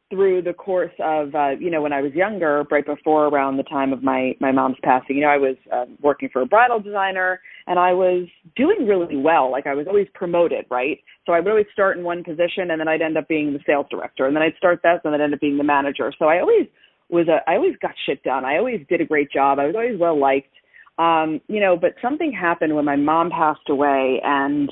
through 0.09 0.41
the 0.43 0.53
course 0.53 0.93
of 0.99 1.33
uh, 1.33 1.51
you 1.59 1.71
know 1.71 1.81
when 1.81 1.93
I 1.93 2.01
was 2.01 2.13
younger, 2.13 2.63
right 2.69 2.85
before 2.85 3.27
around 3.27 3.57
the 3.57 3.63
time 3.63 3.93
of 3.93 4.03
my 4.03 4.33
my 4.39 4.51
mom's 4.51 4.77
passing, 4.83 5.17
you 5.17 5.23
know 5.23 5.29
I 5.29 5.37
was 5.37 5.55
uh, 5.71 5.85
working 6.01 6.29
for 6.31 6.41
a 6.41 6.45
bridal 6.45 6.79
designer 6.79 7.39
and 7.67 7.79
I 7.79 7.93
was 7.93 8.27
doing 8.55 8.85
really 8.87 9.17
well. 9.17 9.51
Like 9.51 9.67
I 9.67 9.73
was 9.73 9.87
always 9.87 10.07
promoted, 10.13 10.65
right? 10.69 10.99
So 11.25 11.33
I 11.33 11.39
would 11.39 11.49
always 11.49 11.65
start 11.73 11.97
in 11.97 12.03
one 12.03 12.23
position 12.23 12.71
and 12.71 12.79
then 12.79 12.87
I'd 12.87 13.01
end 13.01 13.17
up 13.17 13.27
being 13.27 13.53
the 13.53 13.59
sales 13.65 13.87
director, 13.89 14.25
and 14.25 14.35
then 14.35 14.43
I'd 14.43 14.57
start 14.57 14.81
that, 14.83 15.01
and 15.03 15.13
then 15.13 15.21
end 15.21 15.33
up 15.33 15.39
being 15.39 15.57
the 15.57 15.63
manager. 15.63 16.11
So 16.17 16.25
I 16.25 16.39
always 16.39 16.67
was 17.09 17.27
a 17.27 17.49
I 17.49 17.55
always 17.55 17.75
got 17.81 17.91
shit 18.05 18.23
done. 18.23 18.45
I 18.45 18.57
always 18.57 18.81
did 18.89 19.01
a 19.01 19.05
great 19.05 19.31
job. 19.31 19.59
I 19.59 19.65
was 19.65 19.75
always 19.75 19.99
well 19.99 20.19
liked. 20.19 20.53
Um, 20.99 21.41
you 21.47 21.59
know, 21.59 21.75
but 21.75 21.95
something 22.01 22.31
happened 22.31 22.75
when 22.75 22.85
my 22.85 22.95
mom 22.95 23.31
passed 23.31 23.67
away 23.69 24.21
and 24.23 24.71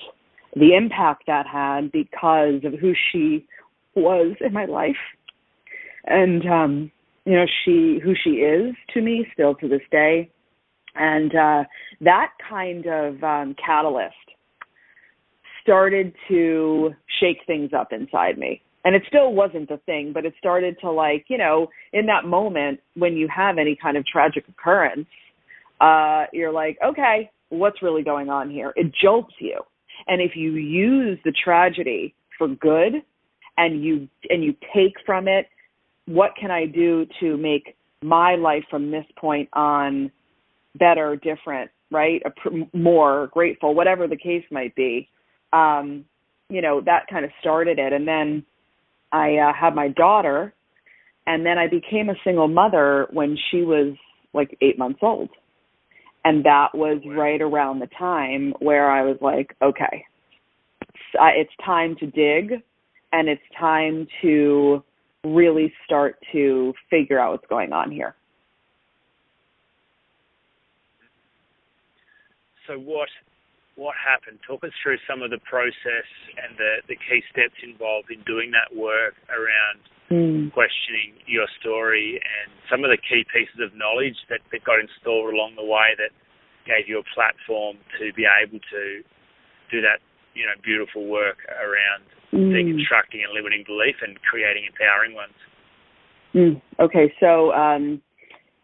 the 0.55 0.75
impact 0.75 1.23
that 1.27 1.47
had 1.47 1.91
because 1.91 2.61
of 2.63 2.79
who 2.79 2.93
she 3.11 3.47
was 3.95 4.35
in 4.39 4.53
my 4.53 4.65
life 4.65 4.95
and 6.05 6.45
um 6.47 6.91
you 7.25 7.33
know 7.33 7.45
she 7.63 7.99
who 8.03 8.13
she 8.23 8.31
is 8.41 8.75
to 8.93 9.01
me 9.01 9.25
still 9.33 9.55
to 9.55 9.67
this 9.67 9.81
day. 9.91 10.29
And 10.95 11.33
uh 11.35 11.63
that 12.01 12.31
kind 12.49 12.85
of 12.87 13.23
um 13.23 13.55
catalyst 13.63 14.15
started 15.61 16.13
to 16.27 16.91
shake 17.19 17.37
things 17.45 17.71
up 17.77 17.91
inside 17.91 18.37
me. 18.37 18.61
And 18.83 18.95
it 18.95 19.03
still 19.07 19.33
wasn't 19.33 19.69
a 19.69 19.77
thing 19.77 20.11
but 20.13 20.25
it 20.25 20.33
started 20.39 20.77
to 20.81 20.91
like 20.91 21.25
you 21.27 21.37
know 21.37 21.67
in 21.93 22.05
that 22.07 22.25
moment 22.25 22.79
when 22.95 23.13
you 23.13 23.27
have 23.33 23.57
any 23.57 23.77
kind 23.81 23.97
of 23.97 24.05
tragic 24.05 24.45
occurrence 24.47 25.07
uh 25.79 26.25
you're 26.33 26.51
like 26.51 26.77
okay 26.83 27.29
what's 27.51 27.83
really 27.83 28.01
going 28.01 28.29
on 28.29 28.49
here? 28.49 28.73
It 28.75 28.91
jolts 28.99 29.35
you. 29.39 29.61
And 30.07 30.21
if 30.21 30.31
you 30.35 30.53
use 30.53 31.19
the 31.23 31.33
tragedy 31.43 32.15
for 32.37 32.47
good 32.47 32.93
and 33.57 33.83
you 33.83 34.07
and 34.29 34.43
you 34.43 34.55
take 34.73 34.93
from 35.05 35.27
it 35.27 35.45
what 36.13 36.31
can 36.39 36.51
I 36.51 36.65
do 36.65 37.05
to 37.19 37.37
make 37.37 37.75
my 38.03 38.35
life 38.35 38.63
from 38.69 38.91
this 38.91 39.05
point 39.17 39.49
on 39.53 40.11
better, 40.77 41.15
different, 41.15 41.71
right? 41.91 42.21
More 42.73 43.29
grateful, 43.31 43.75
whatever 43.75 44.07
the 44.07 44.17
case 44.17 44.43
might 44.51 44.75
be. 44.75 45.07
Um, 45.53 46.05
you 46.49 46.61
know, 46.61 46.81
that 46.81 47.07
kind 47.09 47.25
of 47.25 47.31
started 47.39 47.79
it. 47.79 47.93
And 47.93 48.07
then 48.07 48.45
I 49.11 49.35
uh, 49.35 49.53
had 49.53 49.75
my 49.75 49.89
daughter, 49.89 50.53
and 51.27 51.45
then 51.45 51.57
I 51.57 51.67
became 51.67 52.09
a 52.09 52.15
single 52.23 52.47
mother 52.47 53.07
when 53.11 53.37
she 53.49 53.61
was 53.61 53.95
like 54.33 54.57
eight 54.61 54.77
months 54.77 54.99
old. 55.01 55.29
And 56.23 56.45
that 56.45 56.69
was 56.73 57.01
right 57.05 57.41
around 57.41 57.79
the 57.79 57.89
time 57.97 58.53
where 58.59 58.91
I 58.91 59.01
was 59.03 59.17
like, 59.21 59.55
okay, 59.61 60.05
it's 61.13 61.51
time 61.65 61.95
to 61.99 62.05
dig 62.05 62.61
and 63.11 63.27
it's 63.27 63.41
time 63.59 64.07
to 64.21 64.83
really 65.23 65.73
start 65.85 66.17
to 66.31 66.73
figure 66.89 67.19
out 67.19 67.31
what's 67.31 67.47
going 67.47 67.73
on 67.73 67.91
here. 67.91 68.15
So 72.67 72.77
what 72.77 73.09
what 73.75 73.95
happened? 73.95 74.37
Talk 74.45 74.63
us 74.63 74.71
through 74.83 74.97
some 75.09 75.23
of 75.23 75.31
the 75.31 75.39
process 75.47 76.07
and 76.37 76.57
the, 76.57 76.85
the 76.91 76.95
key 76.95 77.23
steps 77.31 77.55
involved 77.63 78.11
in 78.11 78.21
doing 78.27 78.51
that 78.51 78.69
work 78.75 79.15
around 79.31 79.79
mm. 80.11 80.51
questioning 80.53 81.15
your 81.25 81.47
story 81.59 82.19
and 82.19 82.51
some 82.69 82.83
of 82.83 82.91
the 82.91 82.99
key 82.99 83.23
pieces 83.31 83.57
of 83.63 83.71
knowledge 83.73 84.19
that, 84.29 84.43
that 84.51 84.61
got 84.67 84.77
installed 84.77 85.33
along 85.33 85.55
the 85.55 85.65
way 85.65 85.95
that 85.97 86.11
gave 86.67 86.85
you 86.85 86.99
a 86.99 87.07
platform 87.15 87.79
to 87.97 88.11
be 88.13 88.27
able 88.27 88.59
to 88.59 89.01
do 89.71 89.79
that, 89.81 90.03
you 90.33 90.45
know, 90.45 90.53
beautiful 90.63 91.07
work 91.07 91.37
around 91.49 92.03
mm. 92.33 92.51
deconstructing 92.51 93.23
and 93.23 93.33
limiting 93.33 93.63
belief 93.65 93.95
and 94.01 94.19
creating 94.21 94.63
empowering 94.65 95.13
ones. 95.13 95.33
Mm. 96.33 96.61
Okay, 96.79 97.13
so 97.19 97.51
um, 97.51 98.01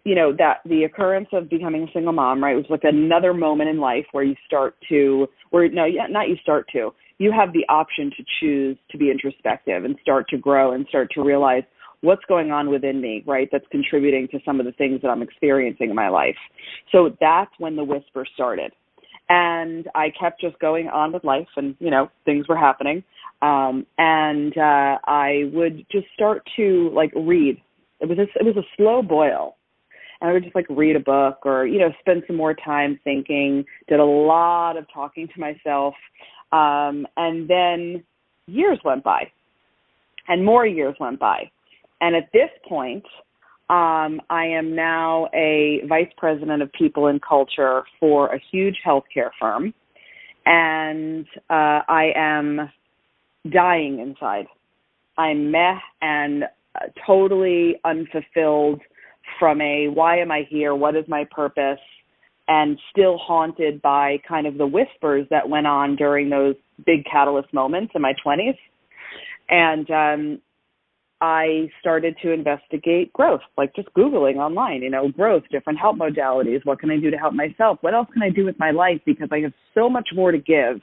you 0.04 0.16
know 0.16 0.34
that 0.38 0.62
the 0.66 0.84
occurrence 0.84 1.28
of 1.34 1.50
becoming 1.50 1.84
a 1.84 1.92
single 1.92 2.14
mom, 2.14 2.44
right, 2.44 2.56
was 2.56 2.66
like 2.70 2.84
another 2.84 3.34
moment 3.34 3.70
in 3.70 3.80
life 3.80 4.06
where 4.12 4.24
you 4.24 4.36
start 4.46 4.76
to, 4.90 5.28
where 5.50 5.70
no, 5.70 5.86
yeah, 5.86 6.08
not 6.10 6.30
you 6.30 6.36
start 6.42 6.68
to, 6.74 6.92
you 7.18 7.32
have 7.32 7.52
the 7.54 7.66
option 7.68 8.12
to 8.16 8.24
choose 8.40 8.78
to 8.92 8.98
be 8.98 9.12
introspective 9.12 9.84
and 9.84 9.98
start 10.02 10.30
to 10.30 10.38
grow 10.38 10.74
and 10.74 10.86
start 10.88 11.10
to 11.16 11.22
realize 11.22 11.64
what's 12.02 12.24
going 12.28 12.52
on 12.52 12.70
within 12.70 13.02
me, 13.02 13.24
right, 13.26 13.50
that's 13.52 13.66
contributing 13.72 14.28
to 14.32 14.40
some 14.46 14.60
of 14.60 14.66
the 14.66 14.72
things 14.74 15.02
that 15.02 15.10
I'm 15.10 15.22
experiencing 15.22 15.90
in 15.90 15.96
my 15.96 16.10
life. 16.10 16.36
So 16.92 17.10
that's 17.20 17.52
when 17.58 17.76
the 17.76 17.84
whisper 17.84 18.26
started. 18.36 18.72
And 19.30 19.88
I 19.94 20.10
kept 20.10 20.40
just 20.40 20.58
going 20.60 20.88
on 20.88 21.12
with 21.12 21.24
life 21.24 21.48
and, 21.58 21.76
you 21.80 21.92
know, 21.92 22.10
things 22.26 22.48
were 22.48 22.58
happening 22.58 23.04
um, 23.42 23.86
and 23.98 24.58
uh, 24.58 24.98
I 25.06 25.50
would 25.54 25.86
just 25.92 26.08
start 26.14 26.48
to 26.56 26.90
like 26.94 27.12
read. 27.16 27.62
It 28.00 28.10
was 28.10 28.18
a, 28.18 28.24
it 28.24 28.46
was 28.46 28.58
a 28.58 28.68
slow 28.76 29.02
boil, 29.02 29.56
and 30.22 30.30
I 30.30 30.34
would 30.34 30.44
just 30.44 30.56
like 30.56 30.66
read 30.70 30.96
a 30.96 31.00
book 31.00 31.40
or 31.46 31.68
you 31.68 31.80
know 31.80 31.92
spend 32.00 32.24
some 32.26 32.36
more 32.36 32.56
time 32.56 33.00
thinking. 33.04 33.64
Did 33.88 34.00
a 34.00 34.06
lot 34.06 34.76
of 34.78 34.86
talking 34.92 35.28
to 35.28 35.40
myself, 35.40 35.94
um, 36.52 37.06
and 37.16 37.48
then 37.48 38.04
years 38.48 38.80
went 38.84 39.04
by, 39.04 39.30
and 40.28 40.44
more 40.44 40.66
years 40.66 40.96
went 41.00 41.20
by, 41.20 41.52
and 42.02 42.16
at 42.16 42.30
this 42.34 42.50
point. 42.68 43.06
Um, 43.70 44.22
I 44.30 44.46
am 44.46 44.76
now 44.76 45.28
a 45.34 45.82
vice 45.90 46.12
president 46.18 46.62
of 46.62 46.72
people 46.72 47.08
and 47.08 47.22
culture 47.22 47.84
for 48.00 48.34
a 48.34 48.40
huge 48.52 48.78
healthcare 48.86 49.32
firm, 49.38 49.74
and 50.46 51.26
uh, 51.50 51.82
I 51.88 52.14
am 52.16 52.70
dying 53.52 54.00
inside. 54.00 54.46
I'm 55.18 55.52
meh 55.52 55.80
and 56.02 56.46
uh, 56.76 56.86
totally 57.06 57.76
unfulfilled 57.84 58.82
from 59.38 59.60
a 59.60 59.90
why 59.90 60.20
am 60.20 60.32
I 60.32 60.48
here? 60.50 60.74
What 60.74 60.96
is 60.96 61.06
my 61.10 61.26
purpose? 61.30 61.80
And 62.48 62.80
still 62.92 63.18
haunted 63.18 63.82
by 63.82 64.20
kind 64.26 64.48
of 64.48 64.58
the 64.58 64.68
whispers 64.68 65.28
that 65.30 65.50
went 65.50 65.68
on 65.68 65.98
during 65.98 66.30
those 66.30 66.56
big 66.86 67.04
catalyst 67.04 67.54
moments 67.54 67.92
in 67.96 68.02
my 68.02 68.14
20s. 68.26 68.58
And 69.50 69.92
um, 69.92 70.42
I 71.20 71.70
started 71.80 72.16
to 72.22 72.32
investigate 72.32 73.12
growth, 73.14 73.42
like 73.58 73.76
just 73.76 73.90
Googling 73.98 74.36
online, 74.36 74.84
you 74.84 74.90
know, 74.90 75.10
growth, 75.10 75.44
different 75.52 75.80
help 75.80 75.98
modalities. 75.98 76.64
What 76.64 76.80
can 76.80 76.92
I 76.92 76.98
do 76.98 77.10
to 77.10 77.18
help 77.18 77.34
myself? 77.34 77.80
What 77.82 77.96
else 77.96 78.08
can 78.14 78.22
I 78.22 78.30
do 78.30 78.46
with 78.46 78.60
my 78.60 78.72
life? 78.72 79.02
Because 79.06 79.30
I 79.32 79.40
have 79.40 79.54
so 79.74 79.90
much 79.90 80.10
more 80.14 80.32
to 80.32 80.38
give 80.38 80.80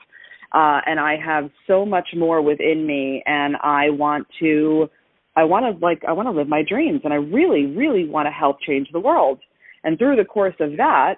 uh, 0.55 0.79
and 0.85 0.99
I 0.99 1.17
have 1.17 1.49
so 1.67 1.85
much 1.85 2.07
more 2.15 2.41
within 2.41 2.87
me, 2.87 3.21
and 3.25 3.57
I 3.61 3.89
want 3.89 4.25
to, 4.39 4.89
I 5.35 5.43
want 5.43 5.65
to 5.65 5.85
like, 5.85 6.01
I 6.07 6.13
want 6.13 6.27
to 6.27 6.31
live 6.31 6.47
my 6.47 6.63
dreams, 6.67 7.01
and 7.03 7.11
I 7.11 7.17
really, 7.17 7.65
really 7.65 8.07
want 8.07 8.27
to 8.27 8.31
help 8.31 8.61
change 8.61 8.87
the 8.93 8.99
world. 8.99 9.39
And 9.83 9.97
through 9.97 10.15
the 10.15 10.23
course 10.23 10.55
of 10.61 10.77
that, 10.77 11.15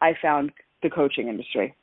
I 0.00 0.12
found 0.22 0.52
the 0.84 0.90
coaching 0.90 1.26
industry, 1.26 1.74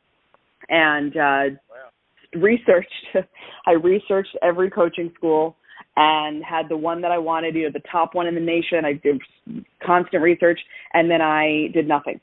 and 0.70 1.12
uh, 1.18 1.60
wow. 1.70 2.40
researched. 2.40 2.90
I 3.68 3.72
researched 3.72 4.38
every 4.42 4.70
coaching 4.70 5.12
school 5.16 5.58
and 5.96 6.44
had 6.44 6.70
the 6.70 6.78
one 6.78 7.02
that 7.02 7.12
I 7.12 7.18
wanted, 7.18 7.56
you 7.56 7.64
know, 7.64 7.72
the 7.72 7.84
top 7.92 8.16
one 8.16 8.28
in 8.28 8.36
the 8.36 8.42
nation. 8.42 8.86
I 8.86 8.94
did 8.94 9.22
constant 9.86 10.24
research, 10.24 10.60
and 10.94 11.10
then 11.10 11.22
I 11.22 11.68
did 11.74 11.88
nothing. 11.88 12.20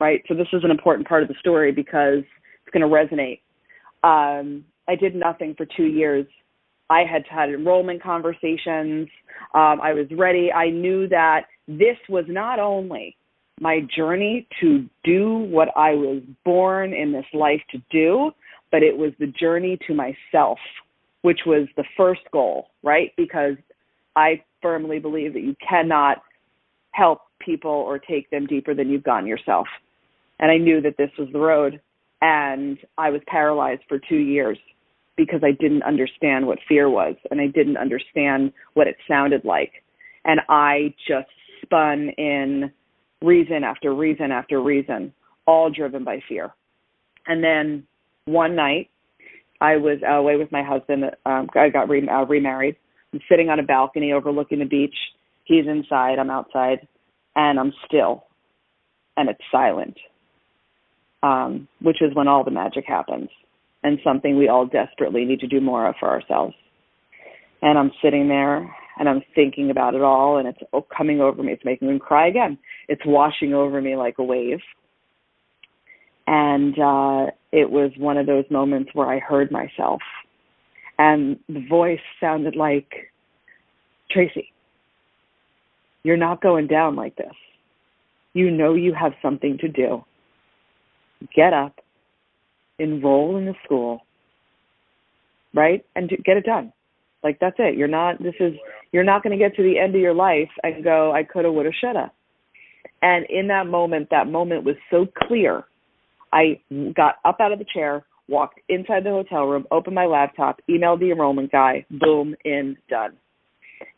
Right. 0.00 0.22
So 0.26 0.34
this 0.34 0.48
is 0.52 0.64
an 0.64 0.70
important 0.70 1.06
part 1.06 1.22
of 1.22 1.28
the 1.28 1.36
story 1.38 1.70
because 1.70 2.24
it's 2.64 2.72
going 2.72 2.82
to 2.82 2.88
resonate 2.88 3.38
um, 4.04 4.64
I 4.88 4.96
did 4.96 5.14
nothing 5.14 5.54
for 5.56 5.66
two 5.76 5.84
years, 5.84 6.26
I 6.90 7.04
had 7.10 7.22
had 7.30 7.48
enrollment 7.48 8.02
conversations. 8.02 9.08
Um, 9.54 9.80
I 9.80 9.92
was 9.94 10.06
ready. 10.10 10.52
I 10.52 10.70
knew 10.70 11.08
that 11.08 11.46
this 11.66 11.96
was 12.08 12.24
not 12.28 12.58
only 12.58 13.16
my 13.60 13.80
journey 13.96 14.46
to 14.60 14.86
do 15.04 15.38
what 15.50 15.68
I 15.76 15.92
was 15.92 16.22
born 16.44 16.92
in 16.92 17.12
this 17.12 17.24
life 17.32 17.60
to 17.70 17.78
do, 17.90 18.32
but 18.70 18.82
it 18.82 18.96
was 18.96 19.12
the 19.18 19.28
journey 19.28 19.78
to 19.86 19.94
myself, 19.94 20.58
which 21.22 21.40
was 21.46 21.68
the 21.76 21.84
first 21.96 22.22
goal, 22.32 22.68
right? 22.82 23.12
Because 23.16 23.54
I 24.14 24.42
firmly 24.60 24.98
believe 24.98 25.32
that 25.32 25.42
you 25.42 25.56
cannot 25.66 26.22
help 26.92 27.22
people 27.40 27.70
or 27.70 27.98
take 27.98 28.30
them 28.30 28.46
deeper 28.46 28.74
than 28.74 28.90
you've 28.90 29.02
gone 29.02 29.26
yourself. 29.26 29.66
And 30.38 30.50
I 30.50 30.58
knew 30.58 30.80
that 30.82 30.96
this 30.98 31.10
was 31.18 31.28
the 31.32 31.38
road. 31.38 31.80
And 32.20 32.78
I 32.98 33.10
was 33.10 33.20
paralyzed 33.26 33.82
for 33.88 33.98
two 33.98 34.16
years 34.16 34.58
because 35.16 35.40
I 35.42 35.50
didn't 35.52 35.82
understand 35.82 36.46
what 36.46 36.58
fear 36.68 36.88
was 36.88 37.16
and 37.30 37.40
I 37.40 37.48
didn't 37.48 37.76
understand 37.76 38.52
what 38.74 38.86
it 38.86 38.96
sounded 39.08 39.44
like. 39.44 39.72
And 40.24 40.40
I 40.48 40.94
just 41.08 41.28
spun 41.62 42.10
in 42.16 42.70
reason 43.22 43.64
after 43.64 43.94
reason 43.94 44.30
after 44.30 44.62
reason, 44.62 45.12
all 45.46 45.70
driven 45.70 46.04
by 46.04 46.20
fear. 46.28 46.54
And 47.26 47.42
then 47.42 47.86
one 48.24 48.54
night, 48.54 48.90
I 49.62 49.76
was 49.76 49.98
away 50.06 50.36
with 50.36 50.50
my 50.50 50.64
husband. 50.64 51.04
Um, 51.24 51.48
I 51.54 51.68
got 51.68 51.88
re- 51.88 52.08
uh, 52.08 52.24
remarried. 52.26 52.74
I'm 53.12 53.20
sitting 53.30 53.48
on 53.48 53.60
a 53.60 53.62
balcony 53.62 54.12
overlooking 54.12 54.58
the 54.58 54.64
beach. 54.64 54.94
He's 55.44 55.66
inside. 55.68 56.18
I'm 56.18 56.30
outside, 56.30 56.86
and 57.36 57.60
I'm 57.60 57.72
still, 57.86 58.24
and 59.16 59.28
it's 59.28 59.40
silent. 59.52 59.96
Um, 61.22 61.68
which 61.80 62.02
is 62.02 62.12
when 62.14 62.26
all 62.26 62.42
the 62.42 62.50
magic 62.50 62.84
happens, 62.88 63.28
and 63.84 64.00
something 64.02 64.36
we 64.36 64.48
all 64.48 64.66
desperately 64.66 65.24
need 65.24 65.38
to 65.40 65.46
do 65.46 65.60
more 65.60 65.86
of 65.86 65.94
for 66.00 66.10
ourselves. 66.10 66.54
And 67.62 67.78
I'm 67.78 67.92
sitting 68.02 68.26
there, 68.26 68.68
and 68.98 69.08
I'm 69.08 69.22
thinking 69.36 69.70
about 69.70 69.94
it 69.94 70.02
all, 70.02 70.38
and 70.38 70.48
it's 70.48 70.58
coming 70.96 71.20
over 71.20 71.40
me. 71.40 71.52
It's 71.52 71.64
making 71.64 71.86
me 71.86 72.00
cry 72.00 72.26
again. 72.26 72.58
It's 72.88 73.02
washing 73.06 73.54
over 73.54 73.80
me 73.80 73.94
like 73.94 74.16
a 74.18 74.24
wave. 74.24 74.58
And 76.26 76.76
uh, 76.76 77.26
it 77.52 77.70
was 77.70 77.92
one 77.98 78.16
of 78.16 78.26
those 78.26 78.44
moments 78.50 78.90
where 78.94 79.08
I 79.08 79.18
heard 79.18 79.52
myself, 79.52 80.00
and 80.98 81.38
the 81.48 81.64
voice 81.68 82.00
sounded 82.20 82.56
like, 82.56 82.90
Tracy, 84.10 84.52
you're 86.02 86.16
not 86.16 86.42
going 86.42 86.66
down 86.66 86.96
like 86.96 87.16
this. 87.16 87.32
You 88.34 88.50
know 88.50 88.74
you 88.74 88.94
have 88.94 89.12
something 89.22 89.58
to 89.58 89.68
do. 89.68 90.04
Get 91.34 91.52
up, 91.52 91.78
enroll 92.78 93.36
in 93.36 93.44
the 93.44 93.54
school, 93.64 94.00
right? 95.54 95.84
And 95.94 96.08
get 96.08 96.36
it 96.36 96.44
done. 96.44 96.72
Like 97.22 97.38
that's 97.40 97.56
it. 97.58 97.76
You're 97.76 97.88
not 97.88 98.20
this 98.22 98.34
is 98.40 98.54
you're 98.90 99.04
not 99.04 99.22
going 99.22 99.36
to 99.36 99.42
get 99.42 99.54
to 99.56 99.62
the 99.62 99.78
end 99.78 99.94
of 99.94 100.00
your 100.00 100.14
life 100.14 100.50
and 100.62 100.82
go 100.82 101.12
I 101.12 101.22
coulda 101.22 101.52
woulda 101.52 101.70
shoulda. 101.72 102.10
And 103.02 103.26
in 103.30 103.48
that 103.48 103.66
moment 103.66 104.08
that 104.10 104.26
moment 104.26 104.64
was 104.64 104.76
so 104.90 105.06
clear. 105.28 105.64
I 106.32 106.60
got 106.94 107.16
up 107.24 107.38
out 107.40 107.52
of 107.52 107.58
the 107.58 107.66
chair, 107.72 108.04
walked 108.28 108.60
inside 108.68 109.04
the 109.04 109.10
hotel 109.10 109.44
room, 109.44 109.66
opened 109.70 109.94
my 109.94 110.06
laptop, 110.06 110.60
emailed 110.68 111.00
the 111.00 111.10
enrollment 111.10 111.52
guy, 111.52 111.84
boom, 111.90 112.34
in, 112.44 112.76
done. 112.88 113.16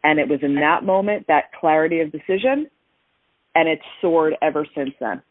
And 0.02 0.18
it 0.18 0.28
was 0.28 0.40
in 0.42 0.56
that 0.56 0.82
moment, 0.84 1.26
that 1.28 1.52
clarity 1.58 2.00
of 2.00 2.10
decision, 2.10 2.68
and 3.54 3.68
it's 3.68 3.82
soared 4.00 4.34
ever 4.42 4.66
since 4.74 4.90
then. 5.00 5.22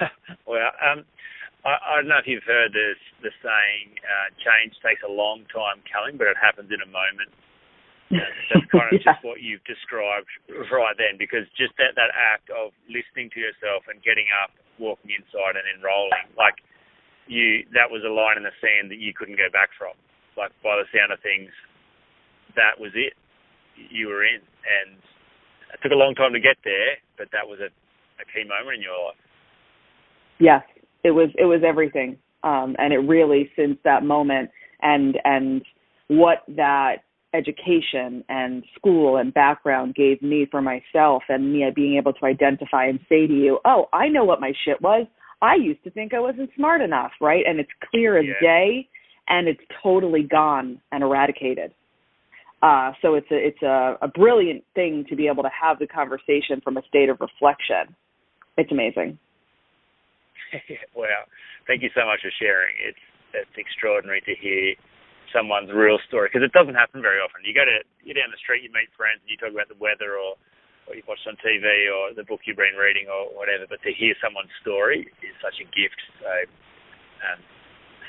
well, 0.46 0.70
um, 0.80 1.04
I, 1.64 1.76
I 1.76 1.96
don't 1.96 2.08
know 2.08 2.18
if 2.18 2.26
you've 2.26 2.46
heard 2.46 2.72
this 2.72 2.96
the 3.22 3.30
saying, 3.42 3.98
uh, 4.04 4.28
change 4.38 4.74
takes 4.84 5.02
a 5.02 5.10
long 5.10 5.44
time 5.52 5.82
coming, 5.90 6.16
but 6.16 6.28
it 6.28 6.36
happens 6.40 6.70
in 6.70 6.80
a 6.80 6.86
moment. 6.86 7.30
that's 8.52 8.66
kind 8.70 8.86
of 8.92 9.02
yeah. 9.02 9.12
just 9.12 9.22
what 9.26 9.42
you've 9.42 9.64
described 9.66 10.30
right 10.70 10.94
then, 10.94 11.18
because 11.18 11.42
just 11.58 11.74
that 11.82 11.98
that 11.98 12.14
act 12.14 12.50
of 12.54 12.70
listening 12.86 13.30
to 13.34 13.42
yourself 13.42 13.86
and 13.90 13.98
getting 14.06 14.30
up, 14.42 14.54
walking 14.78 15.10
inside, 15.10 15.58
and 15.58 15.66
enrolling, 15.66 16.30
like 16.38 16.62
you, 17.26 17.66
that 17.74 17.90
was 17.90 18.06
a 18.06 18.12
line 18.12 18.38
in 18.38 18.46
the 18.46 18.54
sand 18.62 18.94
that 18.94 19.02
you 19.02 19.10
couldn't 19.10 19.34
go 19.34 19.50
back 19.50 19.74
from. 19.74 19.94
Like 20.38 20.54
by 20.62 20.78
the 20.78 20.86
sound 20.94 21.10
of 21.10 21.18
things, 21.24 21.50
that 22.54 22.78
was 22.78 22.94
it. 22.94 23.18
You 23.74 24.08
were 24.08 24.22
in, 24.22 24.38
and 24.38 25.02
it 25.74 25.82
took 25.82 25.90
a 25.90 25.98
long 25.98 26.14
time 26.14 26.32
to 26.32 26.40
get 26.40 26.62
there, 26.62 27.02
but 27.18 27.28
that 27.34 27.42
was 27.42 27.58
a, 27.58 27.74
a 28.22 28.24
key 28.30 28.46
moment 28.46 28.78
in 28.78 28.86
your 28.86 28.94
life. 28.94 29.18
Yes, 30.38 30.62
it 31.02 31.10
was 31.10 31.30
it 31.34 31.44
was 31.44 31.62
everything 31.66 32.18
um 32.42 32.76
and 32.78 32.92
it 32.92 32.98
really 32.98 33.50
since 33.56 33.76
that 33.84 34.02
moment 34.02 34.50
and 34.82 35.18
and 35.24 35.62
what 36.08 36.44
that 36.48 36.96
education 37.36 38.24
and 38.28 38.64
school 38.76 39.16
and 39.16 39.34
background 39.34 39.94
gave 39.94 40.22
me 40.22 40.46
for 40.50 40.62
myself 40.62 41.22
and 41.28 41.52
me 41.52 41.64
being 41.74 41.96
able 41.96 42.12
to 42.12 42.24
identify 42.24 42.86
and 42.86 42.98
say 43.08 43.26
to 43.26 43.32
you 43.32 43.58
oh 43.64 43.86
i 43.92 44.08
know 44.08 44.24
what 44.24 44.40
my 44.40 44.52
shit 44.64 44.80
was 44.80 45.06
i 45.42 45.54
used 45.54 45.82
to 45.84 45.90
think 45.90 46.14
i 46.14 46.20
wasn't 46.20 46.50
smart 46.56 46.80
enough 46.80 47.12
right 47.20 47.44
and 47.46 47.60
it's 47.60 47.70
clear 47.90 48.18
as 48.18 48.24
yeah. 48.24 48.48
day 48.48 48.88
and 49.28 49.48
it's 49.48 49.60
totally 49.82 50.22
gone 50.22 50.80
and 50.92 51.02
eradicated 51.02 51.72
uh, 52.62 52.92
so 53.02 53.14
it's 53.14 53.30
a 53.30 53.36
it's 53.36 53.62
a, 53.62 53.98
a 54.00 54.08
brilliant 54.08 54.64
thing 54.74 55.04
to 55.08 55.16
be 55.16 55.28
able 55.28 55.42
to 55.42 55.50
have 55.52 55.78
the 55.78 55.86
conversation 55.86 56.60
from 56.64 56.76
a 56.76 56.82
state 56.88 57.10
of 57.10 57.20
reflection. 57.20 57.94
It's 58.56 58.72
amazing. 58.72 59.18
wow, 60.96 61.28
thank 61.66 61.82
you 61.82 61.90
so 61.94 62.06
much 62.06 62.20
for 62.22 62.32
sharing. 62.40 62.74
It's 62.88 63.04
it's 63.34 63.56
extraordinary 63.58 64.22
to 64.22 64.34
hear 64.40 64.74
someone's 65.36 65.68
real 65.68 66.00
story 66.08 66.32
because 66.32 66.40
it 66.40 66.56
doesn't 66.56 66.72
happen 66.74 67.04
very 67.04 67.20
often. 67.20 67.44
You 67.44 67.52
go 67.52 67.68
to 67.68 67.84
you're 68.00 68.16
down 68.16 68.32
the 68.32 68.40
street, 68.40 68.64
you 68.64 68.72
meet 68.72 68.88
friends, 68.96 69.20
and 69.20 69.28
you 69.28 69.36
talk 69.36 69.52
about 69.52 69.68
the 69.68 69.76
weather 69.76 70.16
or 70.16 70.40
what 70.88 70.96
you've 70.96 71.04
watched 71.04 71.28
on 71.28 71.36
TV 71.44 71.92
or 71.92 72.16
the 72.16 72.24
book 72.24 72.40
you've 72.48 72.56
been 72.56 72.78
reading 72.80 73.12
or 73.12 73.28
whatever. 73.36 73.68
But 73.68 73.84
to 73.84 73.92
hear 73.92 74.16
someone's 74.24 74.54
story 74.64 75.04
is 75.20 75.34
such 75.44 75.60
a 75.60 75.66
gift. 75.76 76.00
So, 76.24 76.32
um, 77.28 77.38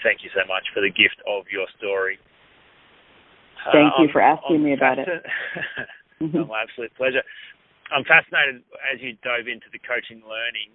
thank 0.08 0.24
you 0.24 0.32
so 0.32 0.48
much 0.48 0.64
for 0.72 0.80
the 0.80 0.94
gift 0.94 1.20
of 1.28 1.44
your 1.52 1.68
story. 1.76 2.16
Thank 3.76 3.98
uh, 3.98 4.06
you 4.06 4.08
for 4.14 4.24
asking 4.24 4.64
me 4.64 4.72
about 4.72 5.02
it. 5.02 5.10
mm-hmm. 6.24 6.48
My 6.48 6.64
absolute 6.64 6.96
pleasure. 6.96 7.26
I'm 7.92 8.08
fascinated 8.08 8.64
as 8.88 9.04
you 9.04 9.20
dove 9.26 9.52
into 9.52 9.68
the 9.76 9.82
coaching 9.84 10.24
learning. 10.24 10.72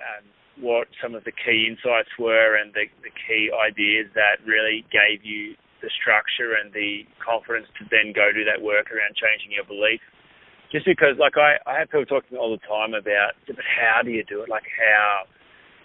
Um, 0.00 0.24
what 0.62 0.86
some 1.02 1.18
of 1.18 1.24
the 1.24 1.32
key 1.34 1.66
insights 1.66 2.14
were 2.14 2.54
and 2.54 2.70
the, 2.74 2.86
the 3.02 3.10
key 3.26 3.50
ideas 3.50 4.06
that 4.14 4.38
really 4.46 4.86
gave 4.94 5.24
you 5.26 5.58
the 5.84 5.92
structure 5.92 6.56
and 6.56 6.72
the 6.72 7.04
confidence 7.20 7.68
to 7.76 7.84
then 7.92 8.16
go 8.16 8.32
do 8.32 8.40
that 8.48 8.64
work 8.64 8.88
around 8.88 9.12
changing 9.20 9.52
your 9.52 9.68
belief. 9.68 10.00
Just 10.72 10.88
because, 10.88 11.20
like, 11.20 11.36
I, 11.36 11.60
I 11.68 11.84
have 11.84 11.92
people 11.92 12.08
talking 12.08 12.40
all 12.40 12.50
the 12.50 12.64
time 12.64 12.96
about, 12.96 13.36
but 13.44 13.60
how 13.60 14.00
do 14.00 14.10
you 14.10 14.24
do 14.24 14.40
it? 14.40 14.48
Like, 14.48 14.66
how 14.72 15.28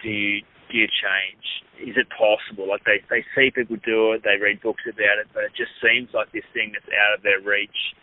do 0.00 0.08
you 0.08 0.40
do 0.72 0.78
you 0.78 0.88
change? 0.88 1.44
Is 1.78 1.98
it 2.00 2.08
possible? 2.10 2.64
Like, 2.66 2.82
they 2.88 3.04
they 3.12 3.22
see 3.36 3.52
people 3.52 3.76
do 3.84 4.16
it, 4.16 4.24
they 4.24 4.40
read 4.40 4.64
books 4.64 4.82
about 4.88 5.20
it, 5.20 5.28
but 5.36 5.44
it 5.44 5.52
just 5.54 5.70
seems 5.78 6.10
like 6.16 6.32
this 6.32 6.48
thing 6.56 6.72
that's 6.72 6.88
out 6.90 7.14
of 7.14 7.22
their 7.22 7.38
reach, 7.44 7.94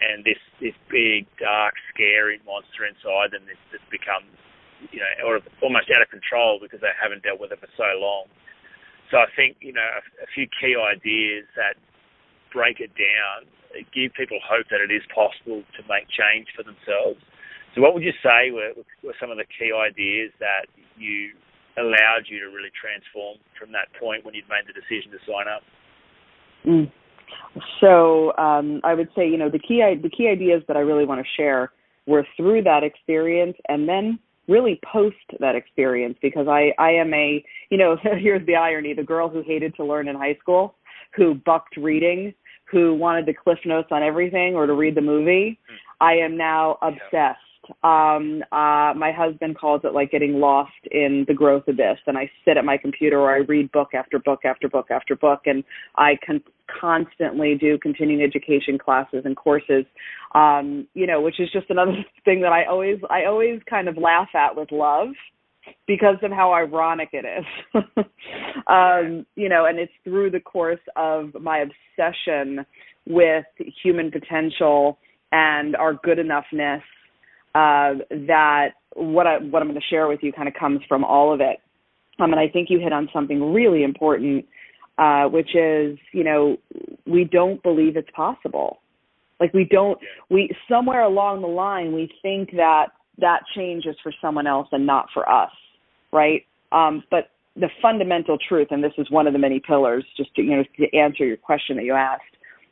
and 0.00 0.24
this 0.24 0.40
this 0.62 0.78
big, 0.88 1.26
dark, 1.36 1.74
scary 1.92 2.38
monster 2.46 2.86
inside 2.86 3.34
them 3.34 3.44
that's, 3.44 3.60
that's 3.74 3.90
become 3.90 4.24
you 4.90 4.98
know, 4.98 5.38
almost 5.62 5.86
out 5.94 6.02
of 6.02 6.10
control 6.10 6.58
because 6.58 6.80
they 6.82 6.90
haven't 6.98 7.22
dealt 7.22 7.38
with 7.38 7.52
it 7.52 7.60
for 7.60 7.70
so 7.76 7.86
long. 8.00 8.26
So 9.12 9.20
I 9.20 9.28
think, 9.36 9.60
you 9.60 9.76
know, 9.76 9.84
a, 9.84 10.02
a 10.24 10.28
few 10.34 10.48
key 10.48 10.72
ideas 10.72 11.44
that 11.54 11.76
break 12.50 12.80
it 12.80 12.96
down 12.96 13.44
give 13.94 14.12
people 14.12 14.38
hope 14.44 14.68
that 14.68 14.80
it 14.80 14.92
is 14.92 15.02
possible 15.14 15.64
to 15.76 15.80
make 15.88 16.04
change 16.12 16.48
for 16.56 16.62
themselves. 16.62 17.20
So 17.74 17.80
what 17.80 17.94
would 17.94 18.02
you 18.02 18.12
say 18.22 18.52
were, 18.52 18.72
were 19.02 19.16
some 19.20 19.30
of 19.30 19.38
the 19.38 19.48
key 19.48 19.72
ideas 19.72 20.32
that 20.40 20.68
you 20.96 21.32
allowed 21.80 22.28
you 22.28 22.40
to 22.40 22.52
really 22.52 22.72
transform 22.76 23.40
from 23.58 23.72
that 23.72 23.88
point 23.96 24.24
when 24.24 24.34
you'd 24.34 24.48
made 24.48 24.68
the 24.68 24.76
decision 24.76 25.08
to 25.12 25.20
sign 25.24 25.48
up? 25.48 25.64
Mm. 26.68 26.92
So 27.80 28.36
um, 28.36 28.80
I 28.84 28.94
would 28.94 29.08
say, 29.16 29.28
you 29.28 29.38
know, 29.38 29.48
the 29.48 29.58
key 29.58 29.80
the 29.80 30.10
key 30.10 30.28
ideas 30.28 30.62
that 30.68 30.76
I 30.76 30.80
really 30.80 31.06
want 31.06 31.24
to 31.24 31.28
share 31.36 31.72
were 32.06 32.26
through 32.36 32.62
that 32.64 32.82
experience, 32.84 33.56
and 33.68 33.88
then 33.88 34.18
really 34.48 34.80
post 34.90 35.16
that 35.40 35.54
experience 35.54 36.16
because 36.20 36.48
I 36.48 36.72
I 36.78 36.90
am 36.90 37.12
a 37.14 37.44
you 37.70 37.78
know 37.78 37.96
here's 38.02 38.44
the 38.46 38.56
irony 38.56 38.94
the 38.94 39.02
girl 39.02 39.28
who 39.28 39.42
hated 39.42 39.74
to 39.76 39.84
learn 39.84 40.08
in 40.08 40.16
high 40.16 40.36
school 40.40 40.74
who 41.14 41.34
bucked 41.34 41.76
reading 41.76 42.34
who 42.70 42.94
wanted 42.94 43.26
the 43.26 43.34
cliff 43.34 43.58
notes 43.64 43.88
on 43.90 44.02
everything 44.02 44.54
or 44.54 44.66
to 44.66 44.74
read 44.74 44.94
the 44.94 45.00
movie 45.00 45.58
hmm. 45.68 45.76
I 46.00 46.14
am 46.14 46.36
now 46.36 46.78
obsessed 46.82 47.38
um 47.84 48.42
uh 48.52 48.92
my 48.96 49.12
husband 49.16 49.56
calls 49.56 49.82
it 49.84 49.94
like 49.94 50.10
getting 50.10 50.34
lost 50.34 50.72
in 50.90 51.24
the 51.28 51.34
growth 51.34 51.62
abyss 51.68 51.98
and 52.06 52.18
I 52.18 52.30
sit 52.44 52.56
at 52.56 52.64
my 52.64 52.76
computer 52.76 53.20
or 53.20 53.32
I 53.32 53.38
read 53.38 53.70
book 53.72 53.90
after 53.94 54.18
book 54.18 54.40
after 54.44 54.68
book 54.68 54.90
after 54.90 55.14
book 55.14 55.42
and 55.46 55.62
I 55.96 56.16
can 56.24 56.42
constantly 56.80 57.54
do 57.54 57.78
continuing 57.78 58.22
education 58.22 58.78
classes 58.78 59.22
and 59.24 59.36
courses 59.36 59.84
um 60.34 60.86
you 60.94 61.06
know 61.06 61.20
which 61.20 61.38
is 61.38 61.50
just 61.52 61.70
another 61.70 61.92
thing 62.24 62.40
that 62.40 62.52
I 62.52 62.64
always 62.64 62.98
I 63.10 63.26
always 63.26 63.60
kind 63.68 63.88
of 63.88 63.96
laugh 63.96 64.28
at 64.34 64.56
with 64.56 64.72
love 64.72 65.08
because 65.86 66.16
of 66.22 66.30
how 66.30 66.52
ironic 66.52 67.10
it 67.12 67.24
is. 67.24 67.82
um, 68.66 69.26
you 69.36 69.48
know, 69.48 69.66
and 69.66 69.78
it's 69.78 69.92
through 70.04 70.30
the 70.30 70.40
course 70.40 70.80
of 70.96 71.30
my 71.40 71.58
obsession 71.64 72.64
with 73.06 73.44
human 73.82 74.10
potential 74.10 74.98
and 75.32 75.76
our 75.76 75.94
good 75.94 76.18
enoughness 76.18 76.82
uh, 77.54 78.00
that 78.10 78.70
what 78.94 79.26
I 79.26 79.38
what 79.38 79.62
I'm 79.62 79.68
going 79.68 79.80
to 79.80 79.86
share 79.88 80.08
with 80.08 80.20
you 80.22 80.32
kind 80.32 80.48
of 80.48 80.54
comes 80.54 80.80
from 80.88 81.04
all 81.04 81.32
of 81.32 81.40
it. 81.40 81.58
Um, 82.18 82.32
and 82.32 82.40
I 82.40 82.48
think 82.48 82.68
you 82.70 82.78
hit 82.78 82.92
on 82.92 83.08
something 83.12 83.52
really 83.52 83.82
important, 83.82 84.46
uh, 84.98 85.24
which 85.24 85.54
is 85.54 85.98
you 86.12 86.24
know 86.24 86.56
we 87.06 87.24
don't 87.24 87.62
believe 87.62 87.96
it's 87.96 88.10
possible. 88.14 88.78
Like 89.40 89.52
we 89.52 89.64
don't 89.64 89.98
we 90.30 90.50
somewhere 90.70 91.02
along 91.02 91.42
the 91.42 91.48
line 91.48 91.92
we 91.92 92.10
think 92.22 92.50
that 92.52 92.88
that 93.18 93.40
change 93.54 93.84
is 93.86 93.96
for 94.02 94.12
someone 94.20 94.46
else 94.46 94.68
and 94.72 94.86
not 94.86 95.06
for 95.12 95.28
us, 95.28 95.50
right? 96.12 96.44
Um, 96.70 97.02
but 97.10 97.30
the 97.56 97.68
fundamental 97.82 98.38
truth, 98.48 98.68
and 98.70 98.82
this 98.82 98.92
is 98.96 99.10
one 99.10 99.26
of 99.26 99.34
the 99.34 99.38
many 99.38 99.60
pillars, 99.60 100.04
just 100.16 100.34
to 100.36 100.42
you 100.42 100.56
know 100.56 100.64
to 100.78 100.96
answer 100.96 101.24
your 101.26 101.36
question 101.36 101.76
that 101.76 101.84
you 101.84 101.94
asked, 101.94 102.22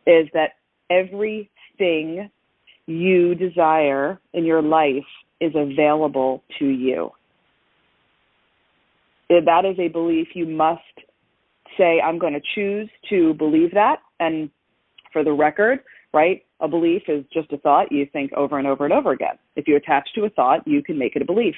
is 0.06 0.28
that 0.32 0.52
everything 0.90 2.30
you 2.90 3.34
desire 3.34 4.20
in 4.32 4.44
your 4.44 4.62
life 4.62 5.04
is 5.40 5.52
available 5.54 6.42
to 6.58 6.66
you. 6.66 7.10
That 9.28 9.64
is 9.64 9.78
a 9.78 9.88
belief 9.88 10.28
you 10.34 10.46
must 10.46 10.82
say, 11.78 12.00
I'm 12.00 12.18
going 12.18 12.32
to 12.32 12.40
choose 12.54 12.90
to 13.10 13.34
believe 13.34 13.72
that. 13.74 13.98
And 14.18 14.50
for 15.12 15.22
the 15.22 15.32
record, 15.32 15.80
right, 16.12 16.44
a 16.60 16.66
belief 16.66 17.02
is 17.08 17.24
just 17.32 17.52
a 17.52 17.58
thought 17.58 17.92
you 17.92 18.06
think 18.12 18.32
over 18.32 18.58
and 18.58 18.66
over 18.66 18.84
and 18.84 18.92
over 18.92 19.12
again. 19.12 19.38
If 19.54 19.68
you 19.68 19.76
attach 19.76 20.08
to 20.14 20.24
a 20.24 20.30
thought, 20.30 20.66
you 20.66 20.82
can 20.82 20.98
make 20.98 21.14
it 21.14 21.22
a 21.22 21.24
belief. 21.24 21.54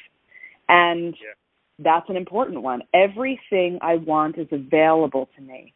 And 0.69 1.15
yeah. 1.15 1.33
that's 1.79 2.09
an 2.11 2.17
important 2.17 2.63
one. 2.63 2.83
Everything 2.95 3.79
I 3.81 3.97
want 3.97 4.37
is 4.39 4.49
available 4.53 5.31
to 5.37 5.43
me. 5.43 5.73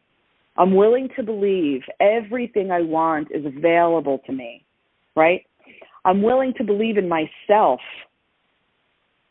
I'm 0.55 0.75
willing 0.75 1.09
to 1.15 1.23
believe 1.23 1.81
everything 1.99 2.71
I 2.71 2.81
want 2.81 3.29
is 3.31 3.45
available 3.45 4.21
to 4.25 4.31
me, 4.31 4.63
right? 5.15 5.45
I'm 6.07 6.21
willing 6.21 6.53
to 6.57 6.63
believe 6.63 6.97
in 6.97 7.09
myself 7.09 7.81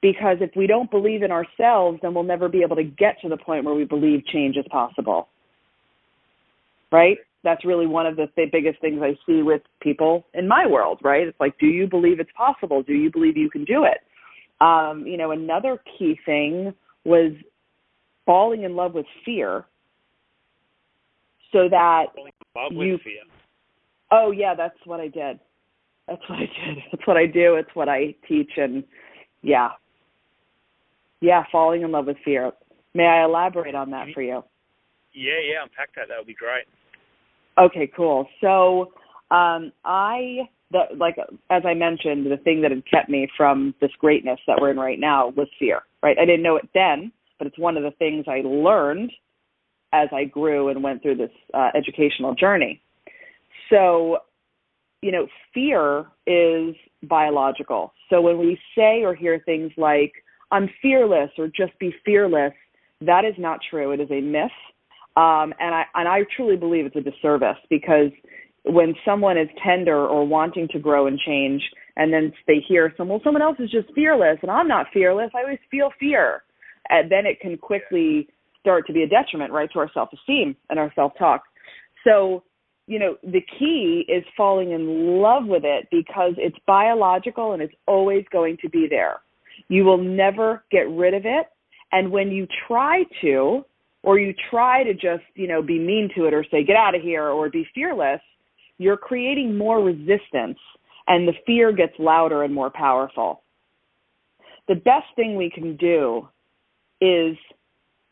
because 0.02 0.36
if 0.40 0.50
we 0.54 0.66
don't 0.66 0.90
believe 0.90 1.22
in 1.22 1.30
ourselves, 1.30 1.98
then 2.02 2.12
we'll 2.12 2.22
never 2.22 2.50
be 2.50 2.62
able 2.62 2.76
to 2.76 2.84
get 2.84 3.16
to 3.22 3.30
the 3.30 3.38
point 3.38 3.64
where 3.64 3.74
we 3.74 3.84
believe 3.84 4.26
change 4.26 4.56
is 4.56 4.66
possible. 4.70 5.28
Right? 6.92 7.16
That's 7.42 7.64
really 7.64 7.86
one 7.86 8.06
of 8.06 8.16
the 8.16 8.26
th- 8.36 8.52
biggest 8.52 8.78
things 8.82 9.00
I 9.02 9.16
see 9.26 9.42
with 9.42 9.62
people 9.80 10.26
in 10.34 10.46
my 10.46 10.66
world, 10.66 11.00
right? 11.02 11.26
It's 11.26 11.40
like, 11.40 11.58
do 11.58 11.66
you 11.66 11.88
believe 11.88 12.20
it's 12.20 12.30
possible? 12.36 12.82
Do 12.82 12.92
you 12.92 13.10
believe 13.10 13.38
you 13.38 13.48
can 13.48 13.64
do 13.64 13.84
it? 13.84 13.98
Um, 14.62 15.06
you 15.06 15.16
know, 15.16 15.30
another 15.30 15.80
key 15.98 16.18
thing 16.26 16.74
was 17.04 17.32
falling 18.26 18.64
in 18.64 18.76
love 18.76 18.92
with 18.92 19.06
fear 19.24 19.64
so 21.52 21.68
that 21.70 22.06
you, 22.70 22.98
fear. 23.02 23.14
Oh 24.10 24.30
yeah, 24.30 24.54
that's 24.54 24.78
what 24.84 25.00
I 25.00 25.08
did. 25.08 25.40
That's 26.08 26.22
what 26.28 26.38
I 26.38 26.40
did. 26.40 26.78
That's 26.92 27.06
what 27.06 27.16
I 27.16 27.26
do. 27.26 27.56
It's 27.56 27.74
what 27.74 27.88
I 27.88 28.14
teach 28.28 28.50
and 28.56 28.84
yeah. 29.42 29.70
Yeah, 31.20 31.44
falling 31.50 31.82
in 31.82 31.92
love 31.92 32.06
with 32.06 32.16
fear. 32.24 32.52
May 32.94 33.06
I 33.06 33.24
elaborate 33.24 33.74
on 33.74 33.90
that 33.90 34.08
for 34.14 34.22
you? 34.22 34.42
Yeah, 35.14 35.40
yeah, 35.42 35.62
unpack 35.62 35.94
that. 35.96 36.08
That 36.08 36.18
would 36.18 36.26
be 36.26 36.34
great. 36.34 36.64
Okay, 37.58 37.90
cool. 37.96 38.26
So, 38.40 38.92
um 39.30 39.72
I 39.84 40.48
the 40.70 40.82
like 40.96 41.16
as 41.50 41.62
I 41.64 41.74
mentioned, 41.74 42.30
the 42.30 42.36
thing 42.36 42.62
that 42.62 42.70
had 42.70 42.82
kept 42.90 43.08
me 43.08 43.28
from 43.36 43.74
this 43.80 43.90
greatness 43.98 44.38
that 44.46 44.60
we're 44.60 44.70
in 44.70 44.78
right 44.78 45.00
now 45.00 45.28
was 45.36 45.48
fear. 45.58 45.80
Right? 46.02 46.18
I 46.18 46.24
didn't 46.24 46.42
know 46.42 46.56
it 46.56 46.68
then, 46.74 47.12
but 47.38 47.46
it's 47.46 47.58
one 47.58 47.76
of 47.76 47.82
the 47.82 47.90
things 47.92 48.26
I 48.28 48.42
learned 48.44 49.12
as 49.92 50.08
I 50.12 50.24
grew 50.24 50.68
and 50.68 50.82
went 50.82 51.02
through 51.02 51.16
this 51.16 51.30
uh, 51.54 51.70
educational 51.74 52.34
journey. 52.34 52.80
So, 53.70 54.18
you 55.02 55.12
know, 55.12 55.26
fear 55.52 56.06
is 56.26 56.74
biological. 57.02 57.92
So 58.10 58.20
when 58.20 58.38
we 58.38 58.58
say 58.76 59.02
or 59.02 59.14
hear 59.14 59.42
things 59.44 59.72
like, 59.76 60.12
I'm 60.50 60.68
fearless 60.80 61.30
or 61.38 61.48
just 61.48 61.78
be 61.78 61.94
fearless, 62.04 62.52
that 63.00 63.24
is 63.24 63.34
not 63.38 63.60
true. 63.68 63.92
It 63.92 64.00
is 64.00 64.10
a 64.10 64.20
myth. 64.20 64.50
Um, 65.16 65.54
and 65.58 65.74
I 65.74 65.84
and 65.94 66.08
I 66.08 66.20
truly 66.36 66.56
believe 66.56 66.84
it's 66.84 66.96
a 66.96 67.00
disservice 67.00 67.56
because 67.70 68.10
when 68.64 68.94
someone 69.04 69.38
is 69.38 69.48
tender 69.64 70.06
or 70.06 70.26
wanting 70.26 70.68
to 70.72 70.78
grow 70.78 71.06
and 71.06 71.18
change, 71.18 71.62
and 71.96 72.12
then 72.12 72.32
they 72.46 72.58
hear 72.68 72.92
some, 72.96 73.08
well, 73.08 73.20
someone 73.24 73.42
else 73.42 73.56
is 73.58 73.70
just 73.70 73.92
fearless, 73.94 74.38
and 74.42 74.50
I'm 74.50 74.68
not 74.68 74.86
fearless. 74.92 75.30
I 75.34 75.42
always 75.42 75.58
feel 75.70 75.90
fear, 75.98 76.42
and 76.90 77.10
then 77.10 77.24
it 77.24 77.40
can 77.40 77.56
quickly 77.56 78.28
start 78.60 78.86
to 78.88 78.92
be 78.92 79.02
a 79.02 79.08
detriment, 79.08 79.52
right, 79.52 79.70
to 79.72 79.78
our 79.78 79.90
self 79.94 80.10
esteem 80.12 80.56
and 80.68 80.78
our 80.78 80.92
self 80.94 81.12
talk. 81.18 81.44
So, 82.06 82.42
you 82.86 82.98
know, 82.98 83.16
the 83.22 83.44
key 83.58 84.04
is 84.08 84.24
falling 84.36 84.70
in 84.70 85.20
love 85.20 85.46
with 85.46 85.64
it 85.64 85.88
because 85.90 86.34
it's 86.36 86.56
biological 86.66 87.52
and 87.52 87.62
it's 87.62 87.74
always 87.86 88.24
going 88.30 88.56
to 88.62 88.68
be 88.68 88.86
there. 88.88 89.20
You 89.68 89.84
will 89.84 89.98
never 89.98 90.64
get 90.70 90.88
rid 90.90 91.14
of 91.14 91.22
it. 91.24 91.46
And 91.92 92.10
when 92.10 92.30
you 92.30 92.46
try 92.68 93.04
to, 93.22 93.64
or 94.02 94.18
you 94.20 94.34
try 94.50 94.84
to 94.84 94.94
just, 94.94 95.24
you 95.34 95.48
know, 95.48 95.62
be 95.62 95.78
mean 95.78 96.10
to 96.16 96.26
it 96.26 96.34
or 96.34 96.44
say, 96.50 96.62
get 96.62 96.76
out 96.76 96.94
of 96.94 97.02
here 97.02 97.24
or 97.24 97.50
be 97.50 97.66
fearless, 97.74 98.20
you're 98.78 98.96
creating 98.96 99.56
more 99.56 99.82
resistance 99.82 100.58
and 101.08 101.26
the 101.26 101.32
fear 101.44 101.72
gets 101.72 101.94
louder 101.98 102.44
and 102.44 102.54
more 102.54 102.70
powerful. 102.70 103.42
The 104.68 104.74
best 104.76 105.06
thing 105.16 105.36
we 105.36 105.50
can 105.50 105.76
do 105.76 106.28
is 107.00 107.36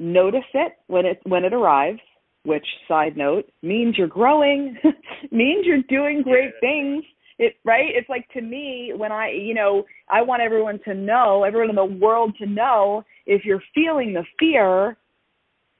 notice 0.00 0.44
it 0.52 0.72
when 0.88 1.06
it 1.06 1.20
when 1.24 1.44
it 1.44 1.52
arrives 1.52 2.00
which 2.44 2.66
side 2.86 3.16
note 3.16 3.50
means 3.62 3.96
you're 3.98 4.06
growing 4.06 4.76
means 5.30 5.66
you're 5.66 5.82
doing 5.88 6.22
great 6.22 6.52
things. 6.60 7.04
It 7.38 7.54
right? 7.64 7.88
It's 7.88 8.08
like 8.08 8.28
to 8.30 8.40
me 8.40 8.92
when 8.96 9.10
i 9.10 9.30
you 9.30 9.54
know 9.54 9.84
i 10.08 10.22
want 10.22 10.42
everyone 10.42 10.78
to 10.84 10.94
know 10.94 11.42
everyone 11.42 11.70
in 11.70 11.76
the 11.76 11.84
world 11.84 12.34
to 12.38 12.46
know 12.46 13.02
if 13.26 13.44
you're 13.44 13.62
feeling 13.74 14.12
the 14.12 14.24
fear 14.38 14.96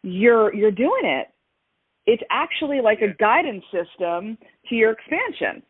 you're 0.03 0.55
you're 0.55 0.71
doing 0.71 1.03
it. 1.05 1.29
It's 2.07 2.23
actually 2.31 2.81
like 2.81 3.01
a 3.01 3.15
guidance 3.15 3.65
system 3.73 4.37
to 4.69 4.75
your 4.75 4.93
expansion. 4.93 5.63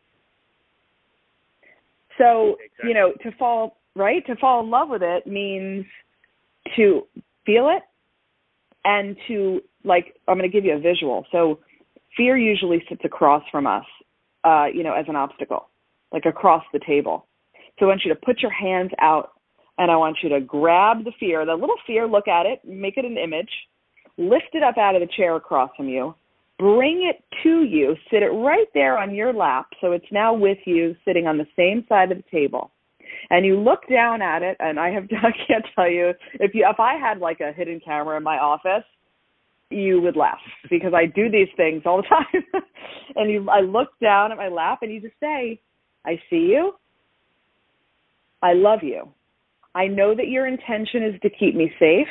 So 2.17 2.57
exactly. 2.59 2.89
you 2.89 2.93
know 2.93 3.13
to 3.23 3.31
fall 3.37 3.77
right? 3.95 4.25
To 4.27 4.35
fall 4.35 4.63
in 4.63 4.69
love 4.69 4.89
with 4.89 5.03
it 5.03 5.25
means 5.25 5.85
to 6.75 7.03
feel 7.45 7.69
it 7.69 7.83
and 8.83 9.15
to 9.27 9.61
like 9.85 10.15
I'm 10.27 10.37
going 10.37 10.49
to 10.49 10.53
give 10.53 10.65
you 10.65 10.75
a 10.75 10.79
visual. 10.79 11.25
So 11.31 11.59
fear 12.17 12.37
usually 12.37 12.83
sits 12.89 13.01
across 13.03 13.43
from 13.51 13.67
us, 13.67 13.85
uh, 14.43 14.65
you 14.73 14.83
know, 14.83 14.93
as 14.93 15.05
an 15.07 15.15
obstacle, 15.15 15.69
like 16.11 16.25
across 16.25 16.63
the 16.73 16.79
table. 16.85 17.27
So 17.79 17.85
I 17.85 17.89
want 17.89 18.01
you 18.05 18.13
to 18.13 18.19
put 18.19 18.41
your 18.41 18.51
hands 18.51 18.91
out 18.99 19.31
and 19.77 19.91
I 19.91 19.97
want 19.97 20.17
you 20.23 20.29
to 20.29 20.39
grab 20.39 21.03
the 21.03 21.11
fear, 21.19 21.45
the 21.45 21.53
little 21.53 21.75
fear, 21.85 22.07
look 22.07 22.27
at 22.27 22.45
it, 22.45 22.59
make 22.63 22.97
it 22.97 23.05
an 23.05 23.17
image, 23.17 23.49
lift 24.17 24.53
it 24.53 24.63
up 24.63 24.77
out 24.77 24.95
of 24.95 25.01
the 25.01 25.13
chair 25.17 25.35
across 25.35 25.69
from 25.75 25.89
you, 25.89 26.15
bring 26.57 27.09
it 27.09 27.23
to 27.43 27.63
you, 27.63 27.95
sit 28.09 28.23
it 28.23 28.27
right 28.27 28.67
there 28.73 28.97
on 28.97 29.13
your 29.13 29.33
lap 29.33 29.67
so 29.81 29.91
it's 29.91 30.05
now 30.11 30.33
with 30.33 30.59
you 30.65 30.95
sitting 31.03 31.27
on 31.27 31.37
the 31.37 31.47
same 31.57 31.85
side 31.89 32.11
of 32.11 32.17
the 32.17 32.23
table 32.31 32.71
and 33.29 33.45
you 33.45 33.59
look 33.59 33.81
down 33.89 34.21
at 34.21 34.41
it 34.41 34.55
and 34.59 34.79
i 34.79 34.89
have 34.89 35.03
i 35.23 35.31
can't 35.47 35.65
tell 35.75 35.89
you 35.89 36.11
if 36.35 36.53
you 36.53 36.65
if 36.69 36.79
i 36.79 36.95
had 36.95 37.19
like 37.19 37.39
a 37.39 37.51
hidden 37.51 37.79
camera 37.83 38.17
in 38.17 38.23
my 38.23 38.37
office 38.37 38.83
you 39.69 40.01
would 40.01 40.15
laugh 40.15 40.39
because 40.69 40.93
i 40.93 41.05
do 41.05 41.29
these 41.29 41.47
things 41.57 41.83
all 41.85 41.97
the 41.97 42.03
time. 42.09 42.63
And 43.15 43.31
you 43.31 43.49
i 43.49 43.61
look 43.61 43.89
down 44.01 44.31
at 44.31 44.37
my 44.37 44.47
lap 44.47 44.79
and 44.81 44.91
you 44.91 45.01
just 45.01 45.19
say 45.19 45.59
i 46.05 46.19
see 46.29 46.49
you. 46.51 46.73
I 48.41 48.53
love 48.53 48.79
you. 48.83 49.09
I 49.73 49.87
know 49.87 50.15
that 50.15 50.27
your 50.27 50.45
intention 50.45 51.03
is 51.03 51.19
to 51.21 51.29
keep 51.29 51.55
me 51.55 51.71
safe. 51.79 52.07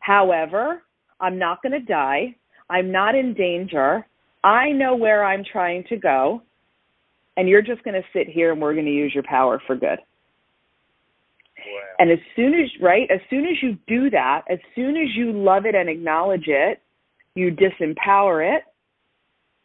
However 0.00 0.82
i'm 1.20 1.38
not 1.38 1.62
going 1.62 1.72
to 1.72 1.80
die. 1.80 2.34
I'm 2.70 2.92
not 2.92 3.14
in 3.14 3.34
danger. 3.34 4.06
I 4.44 4.70
know 4.70 4.94
where 4.96 5.24
i'm 5.24 5.44
trying 5.50 5.84
to 5.88 5.96
go. 5.96 6.42
And 7.36 7.48
you're 7.48 7.62
just 7.62 7.84
going 7.84 7.94
to 7.94 8.08
sit 8.12 8.28
here 8.28 8.52
and 8.52 8.60
we're 8.60 8.74
going 8.74 8.86
to 8.86 8.92
use 8.92 9.12
your 9.14 9.24
power 9.24 9.60
for 9.66 9.76
good 9.76 9.98
and 11.98 12.10
as 12.10 12.18
soon 12.36 12.54
as 12.54 12.68
right, 12.80 13.10
as 13.10 13.20
soon 13.28 13.44
as 13.46 13.56
you 13.62 13.76
do 13.86 14.10
that, 14.10 14.42
as 14.50 14.58
soon 14.74 14.96
as 14.96 15.08
you 15.16 15.32
love 15.32 15.66
it 15.66 15.74
and 15.74 15.88
acknowledge 15.88 16.46
it, 16.46 16.80
you 17.34 17.50
disempower 17.50 18.56
it, 18.56 18.62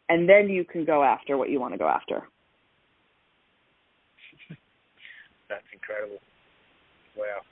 and 0.08 0.28
then 0.28 0.48
you 0.48 0.64
can 0.64 0.84
go 0.84 1.04
after 1.04 1.36
what 1.36 1.50
you 1.50 1.60
want 1.60 1.74
to 1.74 1.78
go 1.78 1.88
after. 1.88 2.28
That's 5.48 5.64
incredible. 5.72 6.18
Wow. 7.16 7.42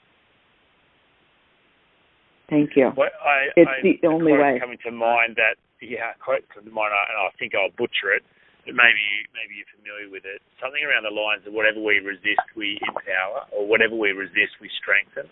Thank 2.49 2.71
you. 2.75 2.91
Well, 2.95 3.09
I, 3.23 3.47
it's 3.55 3.69
I, 3.69 3.81
the 4.01 4.07
only 4.07 4.33
way. 4.33 4.57
Coming 4.59 4.77
to 4.85 4.91
mind 4.91 5.37
that 5.37 5.55
yeah, 5.81 6.13
quote 6.23 6.43
to 6.55 6.61
mind, 6.69 6.91
and 6.93 7.17
I 7.17 7.29
think 7.39 7.53
I'll 7.55 7.71
butcher 7.77 8.11
it 8.15 8.23
maybe 8.65 9.05
maybe 9.35 9.59
you're 9.59 9.73
familiar 9.75 10.07
with 10.07 10.23
it. 10.23 10.39
Something 10.61 10.83
around 10.83 11.03
the 11.03 11.11
lines 11.11 11.43
of 11.43 11.51
whatever 11.51 11.83
we 11.83 11.99
resist, 11.99 12.43
we 12.55 12.79
empower, 12.87 13.43
or 13.51 13.67
whatever 13.67 13.95
we 13.95 14.11
resist, 14.15 14.59
we 14.61 14.69
strengthen. 14.79 15.27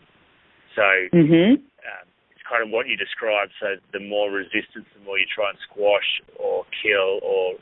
So 0.76 0.84
Mhm. 1.14 1.64
um, 1.88 2.06
it's 2.32 2.44
kind 2.44 2.64
of 2.64 2.70
what 2.70 2.88
you 2.88 2.98
described. 2.98 3.54
So 3.60 3.78
the 3.92 4.00
more 4.00 4.32
resistance, 4.32 4.88
the 4.94 5.04
more 5.04 5.18
you 5.18 5.26
try 5.28 5.50
and 5.50 5.60
squash 5.60 6.22
or 6.36 6.66
kill 6.82 7.20
or 7.24 7.58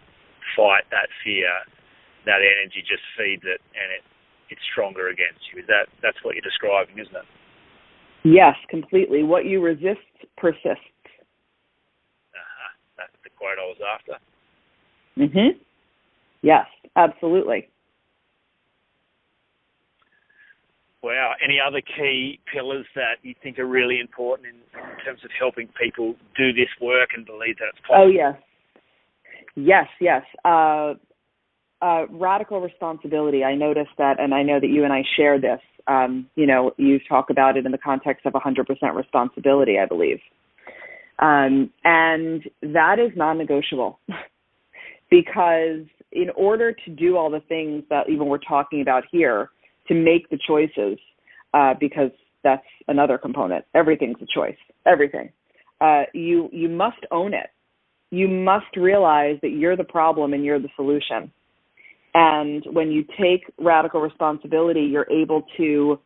fight 0.56 0.90
that 0.90 1.10
fear, 1.24 1.52
that 2.26 2.42
energy 2.42 2.82
just 2.82 3.04
feeds 3.16 3.46
it, 3.46 3.62
and 3.76 3.92
it 3.92 4.04
it's 4.50 4.62
stronger 4.72 5.10
against 5.10 5.42
you. 5.54 5.62
Is 5.62 5.68
that 5.68 5.88
that's 6.02 6.18
what 6.24 6.34
you're 6.36 6.42
describing, 6.42 6.98
isn't 6.98 7.16
it? 7.16 7.26
Yes, 8.24 8.58
completely. 8.68 9.24
What 9.24 9.46
you 9.46 9.62
resist 9.62 10.02
persists. 10.38 10.84
Uh-huh. 12.34 12.72
That's 12.98 13.16
the 13.24 13.30
quote 13.30 13.58
I 13.60 13.66
was 13.66 13.80
after. 13.82 14.18
Mhm. 15.20 15.60
Yes, 16.42 16.66
absolutely. 16.96 17.68
Wow. 21.02 21.34
Any 21.44 21.60
other 21.66 21.82
key 21.82 22.40
pillars 22.52 22.86
that 22.96 23.18
you 23.22 23.34
think 23.42 23.58
are 23.60 23.66
really 23.66 24.00
important 24.00 24.50
in, 24.50 24.56
in 24.56 25.06
terms 25.06 25.24
of 25.24 25.32
helping 25.38 25.70
people 25.80 26.16
do 26.38 26.52
this 26.52 26.70
work 26.82 27.10
and 27.16 27.26
believe 27.26 27.58
that 27.60 27.70
it's 27.70 27.80
possible? 27.88 28.06
Oh 28.06 28.08
yes, 28.08 28.36
yes, 29.56 29.88
yes. 30.00 30.24
Uh, 30.44 30.96
uh, 31.82 32.06
radical 32.10 32.60
responsibility. 32.60 33.44
I 33.46 33.56
noticed 33.56 33.92
that, 33.98 34.20
and 34.20 34.34
I 34.34 34.44
know 34.44 34.60
that 34.60 34.68
you 34.68 34.84
and 34.84 34.92
I 34.92 35.04
share 35.16 35.40
this. 35.40 35.62
Um, 35.88 36.30
you 36.36 36.46
know, 36.46 36.72
you 36.78 37.00
talk 37.08 37.30
about 37.30 37.56
it 37.56 37.66
in 37.66 37.72
the 37.72 37.78
context 37.78 38.26
of 38.26 38.34
100% 38.34 38.66
responsibility, 38.94 39.80
I 39.80 39.86
believe, 39.86 40.20
um, 41.20 41.72
and 41.86 42.44
that 42.62 43.00
is 43.00 43.12
non-negotiable 43.16 44.00
because 45.10 45.86
in 46.12 46.30
order 46.36 46.72
to 46.72 46.92
do 46.92 47.18
all 47.18 47.30
the 47.30 47.42
things 47.42 47.84
that 47.90 48.10
even 48.10 48.28
we're 48.28 48.38
talking 48.38 48.82
about 48.82 49.04
here, 49.12 49.50
to 49.88 49.94
make 49.94 50.30
the 50.30 50.40
choices, 50.48 51.00
uh, 51.54 51.74
because 51.80 52.12
that's 52.44 52.66
another 52.88 53.18
component. 53.18 53.66
Everything's 53.76 54.18
a 54.22 54.28
choice. 54.34 54.58
Everything. 54.86 55.32
Uh, 55.82 56.04
you 56.14 56.50
you 56.52 56.70
must 56.70 57.00
own 57.12 57.34
it. 57.34 57.50
You 58.12 58.28
must 58.28 58.76
realize 58.76 59.38
that 59.42 59.50
you're 59.50 59.78
the 59.78 59.84
problem 59.84 60.34
and 60.34 60.44
you're 60.44 60.60
the 60.60 60.70
solution. 60.76 61.32
And 62.14 62.64
when 62.72 62.92
you 62.92 63.04
take 63.20 63.44
radical 63.60 64.02
responsibility, 64.02 64.82
you're 64.82 65.10
able 65.12 65.44
to 65.58 66.00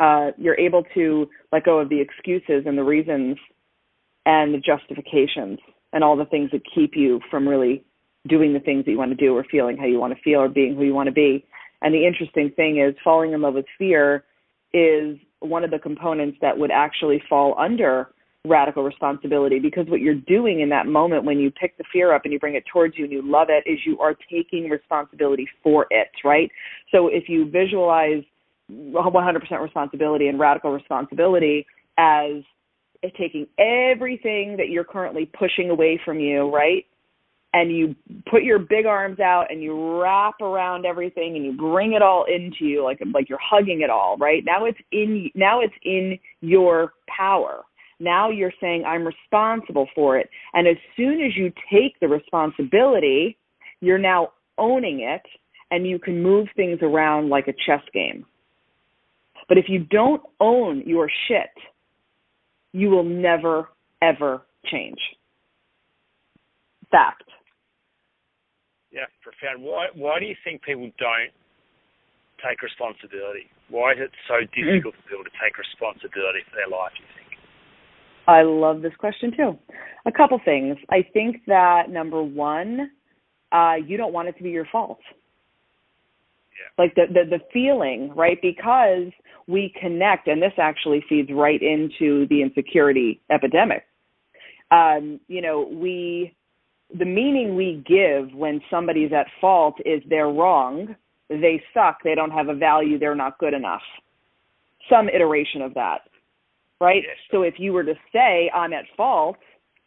uh, 0.00 0.30
you're 0.36 0.58
able 0.58 0.84
to 0.94 1.28
let 1.52 1.64
go 1.64 1.78
of 1.78 1.88
the 1.88 2.00
excuses 2.00 2.64
and 2.66 2.78
the 2.78 2.84
reasons 2.84 3.36
and 4.26 4.54
the 4.54 4.58
justifications 4.58 5.58
and 5.92 6.04
all 6.04 6.16
the 6.16 6.24
things 6.26 6.50
that 6.52 6.60
keep 6.74 6.92
you 6.94 7.20
from 7.30 7.48
really 7.48 7.84
doing 8.26 8.52
the 8.52 8.60
things 8.60 8.84
that 8.84 8.90
you 8.90 8.98
want 8.98 9.10
to 9.10 9.16
do 9.16 9.36
or 9.36 9.44
feeling 9.50 9.76
how 9.76 9.86
you 9.86 9.98
want 9.98 10.14
to 10.14 10.22
feel 10.22 10.40
or 10.40 10.48
being 10.48 10.74
who 10.74 10.84
you 10.84 10.94
want 10.94 11.06
to 11.06 11.12
be. 11.12 11.44
And 11.82 11.94
the 11.94 12.06
interesting 12.06 12.50
thing 12.56 12.78
is 12.78 12.94
falling 13.04 13.32
in 13.32 13.42
love 13.42 13.54
with 13.54 13.66
fear 13.78 14.24
is 14.72 15.16
one 15.40 15.64
of 15.64 15.70
the 15.70 15.78
components 15.78 16.38
that 16.40 16.58
would 16.58 16.70
actually 16.70 17.22
fall 17.28 17.54
under 17.58 18.10
radical 18.44 18.82
responsibility 18.82 19.58
because 19.58 19.86
what 19.88 20.00
you're 20.00 20.14
doing 20.14 20.60
in 20.60 20.68
that 20.70 20.86
moment 20.86 21.24
when 21.24 21.38
you 21.38 21.50
pick 21.50 21.76
the 21.76 21.84
fear 21.92 22.12
up 22.12 22.22
and 22.24 22.32
you 22.32 22.38
bring 22.38 22.54
it 22.54 22.64
towards 22.72 22.96
you 22.96 23.04
and 23.04 23.12
you 23.12 23.22
love 23.22 23.48
it 23.50 23.68
is 23.70 23.78
you 23.84 23.98
are 24.00 24.14
taking 24.30 24.68
responsibility 24.68 25.46
for 25.62 25.86
it, 25.90 26.08
right? 26.24 26.50
So 26.90 27.08
if 27.08 27.28
you 27.28 27.50
visualize 27.50 28.22
100% 28.70 29.62
responsibility 29.62 30.28
and 30.28 30.38
radical 30.38 30.72
responsibility 30.72 31.66
as 31.96 32.42
taking 33.16 33.46
everything 33.58 34.56
that 34.56 34.68
you're 34.68 34.84
currently 34.84 35.30
pushing 35.38 35.70
away 35.70 36.00
from 36.04 36.18
you, 36.18 36.52
right? 36.52 36.84
And 37.54 37.74
you 37.74 37.96
put 38.30 38.42
your 38.42 38.58
big 38.58 38.84
arms 38.84 39.20
out 39.20 39.46
and 39.50 39.62
you 39.62 40.00
wrap 40.00 40.40
around 40.42 40.84
everything 40.84 41.34
and 41.34 41.44
you 41.44 41.52
bring 41.52 41.94
it 41.94 42.02
all 42.02 42.26
into 42.26 42.66
you 42.66 42.84
like 42.84 43.00
like 43.14 43.28
you're 43.28 43.38
hugging 43.42 43.80
it 43.80 43.88
all, 43.88 44.18
right? 44.18 44.42
Now 44.44 44.66
it's 44.66 44.78
in 44.92 45.30
now 45.34 45.60
it's 45.60 45.74
in 45.82 46.18
your 46.42 46.92
power. 47.08 47.62
Now 48.00 48.30
you're 48.30 48.52
saying 48.60 48.84
I'm 48.84 49.06
responsible 49.06 49.88
for 49.94 50.18
it. 50.18 50.28
And 50.52 50.68
as 50.68 50.76
soon 50.96 51.22
as 51.22 51.36
you 51.36 51.50
take 51.72 51.98
the 52.00 52.08
responsibility, 52.08 53.38
you're 53.80 53.98
now 53.98 54.32
owning 54.58 55.00
it 55.00 55.22
and 55.70 55.86
you 55.86 55.98
can 55.98 56.22
move 56.22 56.48
things 56.54 56.78
around 56.82 57.28
like 57.28 57.48
a 57.48 57.52
chess 57.66 57.82
game. 57.92 58.24
But 59.48 59.58
if 59.58 59.66
you 59.68 59.80
don't 59.80 60.22
own 60.40 60.82
your 60.86 61.08
shit, 61.26 61.50
you 62.72 62.90
will 62.90 63.04
never, 63.04 63.68
ever 64.02 64.42
change. 64.70 64.98
Fact. 66.90 67.24
Yeah, 68.98 69.06
profound. 69.22 69.62
Why 69.62 69.86
why 69.94 70.18
do 70.18 70.26
you 70.26 70.34
think 70.42 70.62
people 70.62 70.90
don't 70.98 71.30
take 72.42 72.62
responsibility? 72.62 73.46
Why 73.70 73.92
is 73.92 73.98
it 74.00 74.10
so 74.26 74.42
difficult 74.50 74.94
for 74.96 75.02
people 75.08 75.24
to 75.24 75.30
take 75.38 75.54
responsibility 75.54 76.42
for 76.50 76.58
their 76.58 76.66
life, 76.66 76.90
you 76.98 77.06
think? 77.14 77.38
I 78.26 78.42
love 78.42 78.82
this 78.82 78.96
question 78.98 79.30
too. 79.36 79.56
A 80.04 80.10
couple 80.10 80.40
things. 80.44 80.76
I 80.90 81.06
think 81.12 81.46
that 81.46 81.90
number 81.90 82.20
one, 82.24 82.90
uh, 83.52 83.74
you 83.86 83.96
don't 83.96 84.12
want 84.12 84.26
it 84.26 84.36
to 84.38 84.42
be 84.42 84.50
your 84.50 84.66
fault. 84.66 84.98
Yeah. 86.58 86.82
Like 86.84 86.96
the, 86.96 87.06
the 87.06 87.38
the 87.38 87.44
feeling, 87.52 88.12
right? 88.16 88.38
Because 88.42 89.12
we 89.46 89.72
connect, 89.80 90.26
and 90.26 90.42
this 90.42 90.58
actually 90.58 91.04
feeds 91.08 91.30
right 91.32 91.62
into 91.62 92.26
the 92.30 92.42
insecurity 92.42 93.20
epidemic. 93.30 93.84
Um, 94.72 95.20
you 95.28 95.40
know, 95.40 95.70
we 95.72 96.34
the 96.96 97.04
meaning 97.04 97.54
we 97.54 97.84
give 97.86 98.34
when 98.34 98.60
somebody's 98.70 99.12
at 99.12 99.26
fault 99.40 99.74
is 99.84 100.02
they're 100.08 100.28
wrong, 100.28 100.94
they 101.28 101.62
suck, 101.74 101.98
they 102.02 102.14
don't 102.14 102.30
have 102.30 102.48
a 102.48 102.54
value, 102.54 102.98
they're 102.98 103.14
not 103.14 103.38
good 103.38 103.52
enough. 103.52 103.82
Some 104.88 105.08
iteration 105.08 105.60
of 105.60 105.74
that. 105.74 105.98
Right? 106.80 107.02
Yes. 107.06 107.16
So 107.30 107.42
if 107.42 107.54
you 107.58 107.72
were 107.72 107.84
to 107.84 107.94
say 108.12 108.50
I'm 108.54 108.72
at 108.72 108.84
fault, 108.96 109.36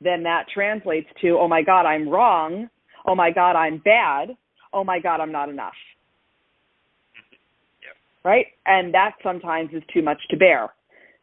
then 0.01 0.23
that 0.23 0.45
translates 0.53 1.07
to 1.21 1.37
oh 1.39 1.47
my 1.47 1.61
god, 1.61 1.85
I'm 1.85 2.07
wrong. 2.07 2.69
Oh 3.07 3.15
my 3.15 3.31
god, 3.31 3.55
I'm 3.55 3.79
bad. 3.79 4.35
Oh 4.73 4.83
my 4.83 4.99
god, 4.99 5.19
I'm 5.21 5.31
not 5.31 5.49
enough. 5.49 5.73
Yep. 7.81 7.95
Right? 8.23 8.45
And 8.65 8.93
that 8.93 9.13
sometimes 9.23 9.69
is 9.73 9.83
too 9.93 10.01
much 10.01 10.19
to 10.29 10.37
bear. 10.37 10.69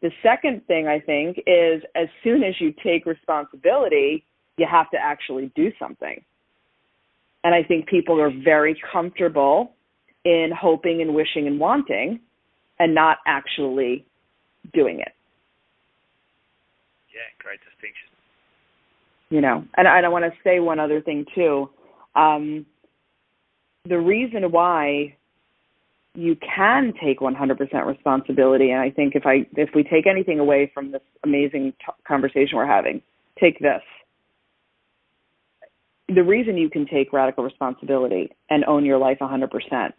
The 0.00 0.10
second 0.22 0.62
thing 0.66 0.86
I 0.86 1.00
think 1.00 1.38
is 1.38 1.82
as 1.94 2.08
soon 2.24 2.42
as 2.42 2.54
you 2.60 2.72
take 2.84 3.04
responsibility, 3.04 4.24
you 4.58 4.66
have 4.70 4.90
to 4.90 4.98
actually 4.98 5.52
do 5.54 5.72
something. 5.78 6.22
And 7.44 7.54
I 7.54 7.62
think 7.62 7.86
people 7.86 8.20
are 8.20 8.30
very 8.30 8.78
comfortable 8.92 9.72
in 10.24 10.50
hoping 10.58 11.00
and 11.00 11.14
wishing 11.14 11.46
and 11.46 11.58
wanting 11.58 12.20
and 12.78 12.94
not 12.94 13.18
actually 13.26 14.04
doing 14.74 15.00
it. 15.00 15.12
Yeah, 17.14 17.20
great 17.38 17.60
distinction. 17.60 18.08
You 19.30 19.40
know, 19.40 19.64
and, 19.76 19.86
and 19.86 20.06
I 20.06 20.08
want 20.08 20.24
to 20.24 20.32
say 20.42 20.58
one 20.60 20.80
other 20.80 21.00
thing 21.00 21.24
too. 21.34 21.70
Um, 22.14 22.66
the 23.84 23.98
reason 23.98 24.50
why 24.50 25.16
you 26.14 26.36
can 26.36 26.92
take 27.02 27.20
100% 27.20 27.86
responsibility, 27.86 28.70
and 28.70 28.80
I 28.80 28.90
think 28.90 29.14
if 29.14 29.24
I 29.24 29.46
if 29.56 29.70
we 29.74 29.84
take 29.84 30.06
anything 30.06 30.40
away 30.40 30.70
from 30.72 30.90
this 30.90 31.02
amazing 31.24 31.72
t- 31.72 31.92
conversation 32.06 32.56
we're 32.56 32.66
having, 32.66 33.02
take 33.38 33.60
this 33.60 33.82
the 36.08 36.22
reason 36.22 36.56
you 36.56 36.70
can 36.70 36.86
take 36.86 37.12
radical 37.12 37.44
responsibility 37.44 38.30
and 38.50 38.64
own 38.64 38.84
your 38.84 38.98
life 38.98 39.18
100% 39.20 39.92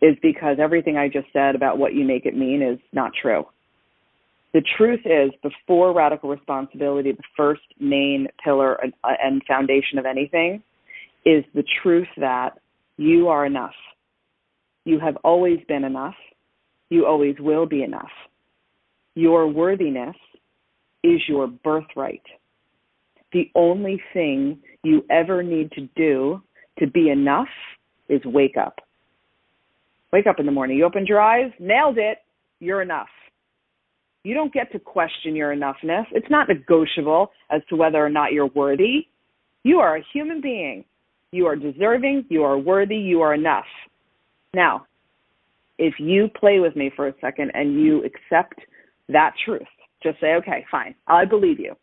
is 0.00 0.16
because 0.22 0.58
everything 0.60 0.96
I 0.96 1.08
just 1.08 1.26
said 1.32 1.54
about 1.54 1.78
what 1.78 1.94
you 1.94 2.04
make 2.04 2.26
it 2.26 2.36
mean 2.36 2.62
is 2.62 2.78
not 2.92 3.12
true. 3.20 3.44
The 4.52 4.62
truth 4.76 5.00
is, 5.04 5.30
before 5.42 5.94
radical 5.94 6.28
responsibility, 6.28 7.12
the 7.12 7.22
first 7.36 7.62
main 7.80 8.28
pillar 8.44 8.74
and 8.74 8.92
uh, 9.02 9.44
foundation 9.48 9.98
of 9.98 10.04
anything 10.04 10.62
is 11.24 11.44
the 11.54 11.64
truth 11.82 12.08
that 12.18 12.58
you 12.96 13.28
are 13.28 13.46
enough. 13.46 13.74
You 14.84 14.98
have 14.98 15.16
always 15.24 15.60
been 15.68 15.84
enough. 15.84 16.16
You 16.90 17.06
always 17.06 17.36
will 17.38 17.64
be 17.64 17.82
enough. 17.82 18.10
Your 19.14 19.46
worthiness 19.46 20.16
is 21.02 21.20
your 21.28 21.46
birthright 21.46 22.22
the 23.32 23.50
only 23.54 24.00
thing 24.12 24.58
you 24.82 25.04
ever 25.10 25.42
need 25.42 25.72
to 25.72 25.88
do 25.96 26.42
to 26.78 26.86
be 26.86 27.10
enough 27.10 27.48
is 28.08 28.20
wake 28.24 28.56
up. 28.56 28.78
Wake 30.12 30.26
up 30.26 30.38
in 30.38 30.46
the 30.46 30.52
morning. 30.52 30.76
You 30.76 30.84
opened 30.84 31.08
your 31.08 31.20
eyes, 31.20 31.50
nailed 31.58 31.98
it, 31.98 32.18
you're 32.60 32.82
enough. 32.82 33.08
You 34.24 34.34
don't 34.34 34.52
get 34.52 34.70
to 34.72 34.78
question 34.78 35.34
your 35.34 35.54
enoughness. 35.54 36.04
It's 36.12 36.30
not 36.30 36.48
negotiable 36.48 37.32
as 37.50 37.62
to 37.70 37.76
whether 37.76 38.04
or 38.04 38.10
not 38.10 38.32
you're 38.32 38.48
worthy. 38.48 39.06
You 39.64 39.78
are 39.78 39.96
a 39.96 40.04
human 40.12 40.40
being. 40.40 40.84
You 41.32 41.46
are 41.46 41.56
deserving, 41.56 42.26
you 42.28 42.42
are 42.42 42.58
worthy, 42.58 42.96
you 42.96 43.22
are 43.22 43.34
enough. 43.34 43.64
Now, 44.54 44.86
if 45.78 45.94
you 45.98 46.28
play 46.38 46.58
with 46.60 46.76
me 46.76 46.92
for 46.94 47.08
a 47.08 47.14
second 47.20 47.52
and 47.54 47.80
you 47.80 48.04
accept 48.04 48.60
that 49.08 49.32
truth, 49.44 49.62
just 50.02 50.20
say, 50.20 50.34
okay, 50.34 50.66
fine, 50.70 50.94
I 51.06 51.24
believe 51.24 51.58
you 51.58 51.74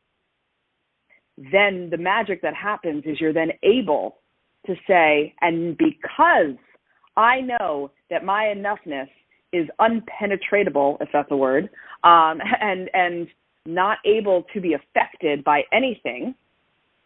then 1.51 1.89
the 1.89 1.97
magic 1.97 2.41
that 2.41 2.53
happens 2.53 3.03
is 3.05 3.19
you're 3.19 3.33
then 3.33 3.51
able 3.63 4.17
to 4.65 4.75
say, 4.87 5.33
and 5.41 5.77
because 5.77 6.57
I 7.15 7.41
know 7.41 7.91
that 8.09 8.25
my 8.25 8.53
enoughness 8.55 9.07
is 9.53 9.67
unpenetratable, 9.79 10.97
if 11.01 11.09
that's 11.13 11.31
a 11.31 11.37
word, 11.37 11.69
um, 12.03 12.39
and 12.61 12.89
and 12.93 13.27
not 13.65 13.99
able 14.05 14.45
to 14.53 14.59
be 14.61 14.73
affected 14.73 15.43
by 15.43 15.61
anything, 15.71 16.33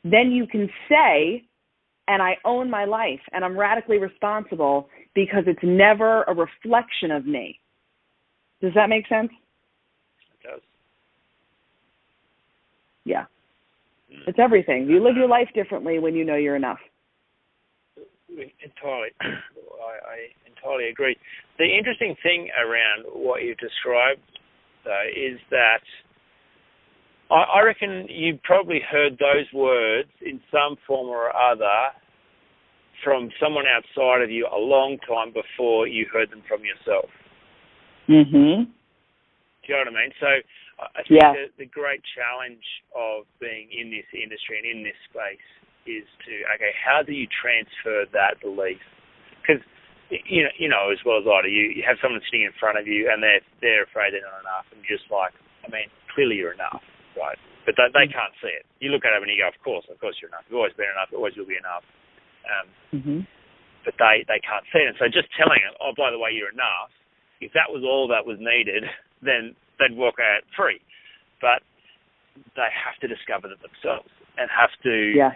then 0.04 0.32
you 0.32 0.48
can 0.48 0.70
say, 0.90 1.44
and 2.08 2.22
I 2.22 2.38
own 2.46 2.70
my 2.70 2.86
life 2.86 3.20
and 3.32 3.44
I'm 3.44 3.58
radically 3.58 3.98
responsible 3.98 4.90
because 5.14 5.44
it's 5.48 5.60
never 5.64 6.24
a 6.24 6.34
reflection 6.34 7.12
of 7.12 7.26
me. 7.26 7.60
Does 8.62 8.74
that 8.76 8.88
make 8.88 9.08
sense? 9.08 9.30
It 10.34 10.48
does. 10.48 10.62
Yeah. 13.06 13.26
It's 14.28 14.40
everything. 14.40 14.88
You 14.88 15.04
live 15.04 15.16
your 15.16 15.28
life 15.28 15.50
differently 15.54 16.00
when 16.00 16.16
you 16.16 16.26
know 16.26 16.36
you're 16.36 16.56
enough. 16.56 16.80
Entirely. 18.30 19.10
I, 19.22 19.26
I 19.26 20.18
entirely 20.48 20.90
agree. 20.90 21.16
The 21.60 21.66
interesting 21.66 22.16
thing 22.24 22.50
around 22.58 23.06
what 23.14 23.44
you've 23.44 23.58
described, 23.58 24.22
though, 24.84 25.08
is 25.16 25.40
that 25.52 25.84
I, 27.30 27.60
I 27.60 27.62
reckon 27.62 28.08
you 28.10 28.40
probably 28.44 28.80
heard 28.90 29.14
those 29.14 29.52
words 29.54 30.10
in 30.22 30.40
some 30.52 30.78
form 30.88 31.08
or 31.08 31.36
other 31.36 31.92
from 33.04 33.30
someone 33.42 33.66
outside 33.68 34.22
of 34.22 34.32
you 34.32 34.48
a 34.52 34.58
long 34.58 34.98
time 35.08 35.34
before 35.34 35.88
you 35.88 36.06
heard 36.12 36.32
them 36.32 36.42
from 36.48 36.62
yourself. 36.64 37.10
Mhm. 38.08 38.66
Do 38.66 39.68
you 39.68 39.74
know 39.76 39.80
what 39.80 39.88
I 39.88 40.04
mean? 40.04 40.12
So 40.20 40.28
I 40.80 41.02
think 41.06 41.22
yeah. 41.22 41.34
the, 41.34 41.66
the 41.66 41.70
great 41.70 42.02
challenge 42.18 42.66
of 42.98 43.30
being 43.40 43.70
in 43.70 43.94
this 43.94 44.08
industry 44.12 44.58
and 44.60 44.68
in 44.68 44.80
this 44.84 44.98
space 45.08 45.48
is 45.86 46.08
to 46.26 46.34
okay, 46.58 46.74
how 46.74 47.04
do 47.04 47.14
you 47.14 47.28
transfer 47.30 48.10
that 48.12 48.42
belief? 48.42 48.82
Because 49.40 49.62
you 50.10 50.44
know, 50.44 50.54
you 50.58 50.68
know 50.68 50.92
as 50.92 51.00
well 51.06 51.22
as 51.22 51.28
I 51.30 51.46
do, 51.46 51.50
you, 51.50 51.72
you 51.72 51.84
have 51.86 52.02
someone 52.02 52.22
sitting 52.28 52.44
in 52.44 52.54
front 52.60 52.78
of 52.78 52.88
you 52.88 53.08
and 53.12 53.22
they're 53.22 53.44
they're 53.62 53.86
afraid 53.86 54.12
they're 54.14 54.26
not 54.26 54.42
enough, 54.42 54.68
and 54.74 54.82
just 54.84 55.08
like, 55.14 55.32
I 55.64 55.70
mean, 55.70 55.88
clearly 56.12 56.42
you're 56.42 56.58
enough 56.58 56.84
right? 57.18 57.38
But 57.66 57.76
they, 57.78 57.88
they 57.94 58.08
mm. 58.10 58.14
can't 58.14 58.36
see 58.42 58.52
it. 58.52 58.66
You 58.82 58.92
look 58.92 59.06
at 59.06 59.16
them 59.16 59.24
and 59.24 59.32
you 59.32 59.40
go, 59.40 59.50
of 59.50 59.58
course, 59.64 59.86
of 59.88 59.98
course 60.02 60.18
you're 60.20 60.30
enough. 60.30 60.46
You've 60.50 60.60
always 60.60 60.76
been 60.76 60.92
enough. 60.92 61.14
Always 61.14 61.38
will 61.38 61.50
be 61.50 61.60
enough. 61.60 61.86
Um, 62.44 62.68
mm-hmm. 62.92 63.20
But 63.88 63.96
they 64.00 64.28
they 64.28 64.40
can't 64.44 64.68
see 64.72 64.84
it. 64.84 64.92
And 64.92 64.98
so 65.00 65.08
just 65.08 65.32
telling 65.36 65.64
them, 65.64 65.76
oh, 65.80 65.96
by 65.96 66.12
the 66.12 66.20
way, 66.20 66.36
you're 66.36 66.52
enough. 66.52 66.92
If 67.40 67.52
that 67.56 67.72
was 67.72 67.84
all 67.84 68.08
that 68.12 68.24
was 68.28 68.40
needed, 68.40 68.84
then 69.24 69.56
they'd 69.80 69.96
walk 69.96 70.16
out 70.20 70.44
free. 70.56 70.82
But 71.42 71.62
they 72.56 72.70
have 72.72 72.98
to 73.02 73.08
discover 73.08 73.48
that 73.48 73.62
themselves 73.62 74.10
and 74.38 74.50
have 74.50 74.74
to 74.82 75.14
yeah. 75.14 75.34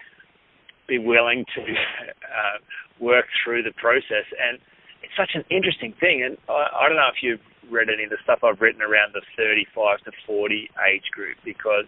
be 0.88 0.98
willing 0.98 1.46
to 1.54 1.62
uh, 1.62 2.58
work 3.00 3.26
through 3.44 3.64
the 3.64 3.74
process. 3.78 4.26
And 4.34 4.58
it's 5.04 5.14
such 5.14 5.36
an 5.36 5.46
interesting 5.54 5.94
thing. 6.00 6.24
And 6.26 6.38
I, 6.50 6.86
I 6.86 6.90
don't 6.90 6.98
know 6.98 7.12
if 7.12 7.22
you've 7.22 7.44
read 7.70 7.92
any 7.92 8.08
of 8.08 8.10
the 8.10 8.22
stuff 8.24 8.42
I've 8.42 8.62
written 8.62 8.82
around 8.82 9.14
the 9.14 9.22
35 9.36 10.08
to 10.08 10.12
40 10.26 10.72
age 10.88 11.08
group 11.12 11.38
because 11.44 11.86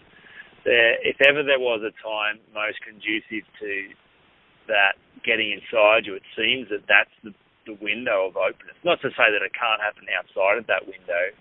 there, 0.66 1.00
if 1.02 1.18
ever 1.24 1.42
there 1.42 1.60
was 1.60 1.82
a 1.82 1.94
time 2.04 2.38
most 2.54 2.84
conducive 2.84 3.48
to 3.64 3.74
that 4.68 5.00
getting 5.26 5.56
inside 5.56 6.06
you, 6.06 6.14
it 6.14 6.28
seems 6.36 6.70
that 6.70 6.86
that's 6.86 7.12
the, 7.24 7.34
the 7.66 7.76
window 7.82 8.28
of 8.30 8.38
openness. 8.38 8.78
Not 8.84 9.02
to 9.02 9.10
say 9.16 9.32
that 9.32 9.42
it 9.42 9.56
can't 9.56 9.82
happen 9.82 10.06
outside 10.14 10.60
of 10.60 10.68
that 10.68 10.86
window, 10.86 11.34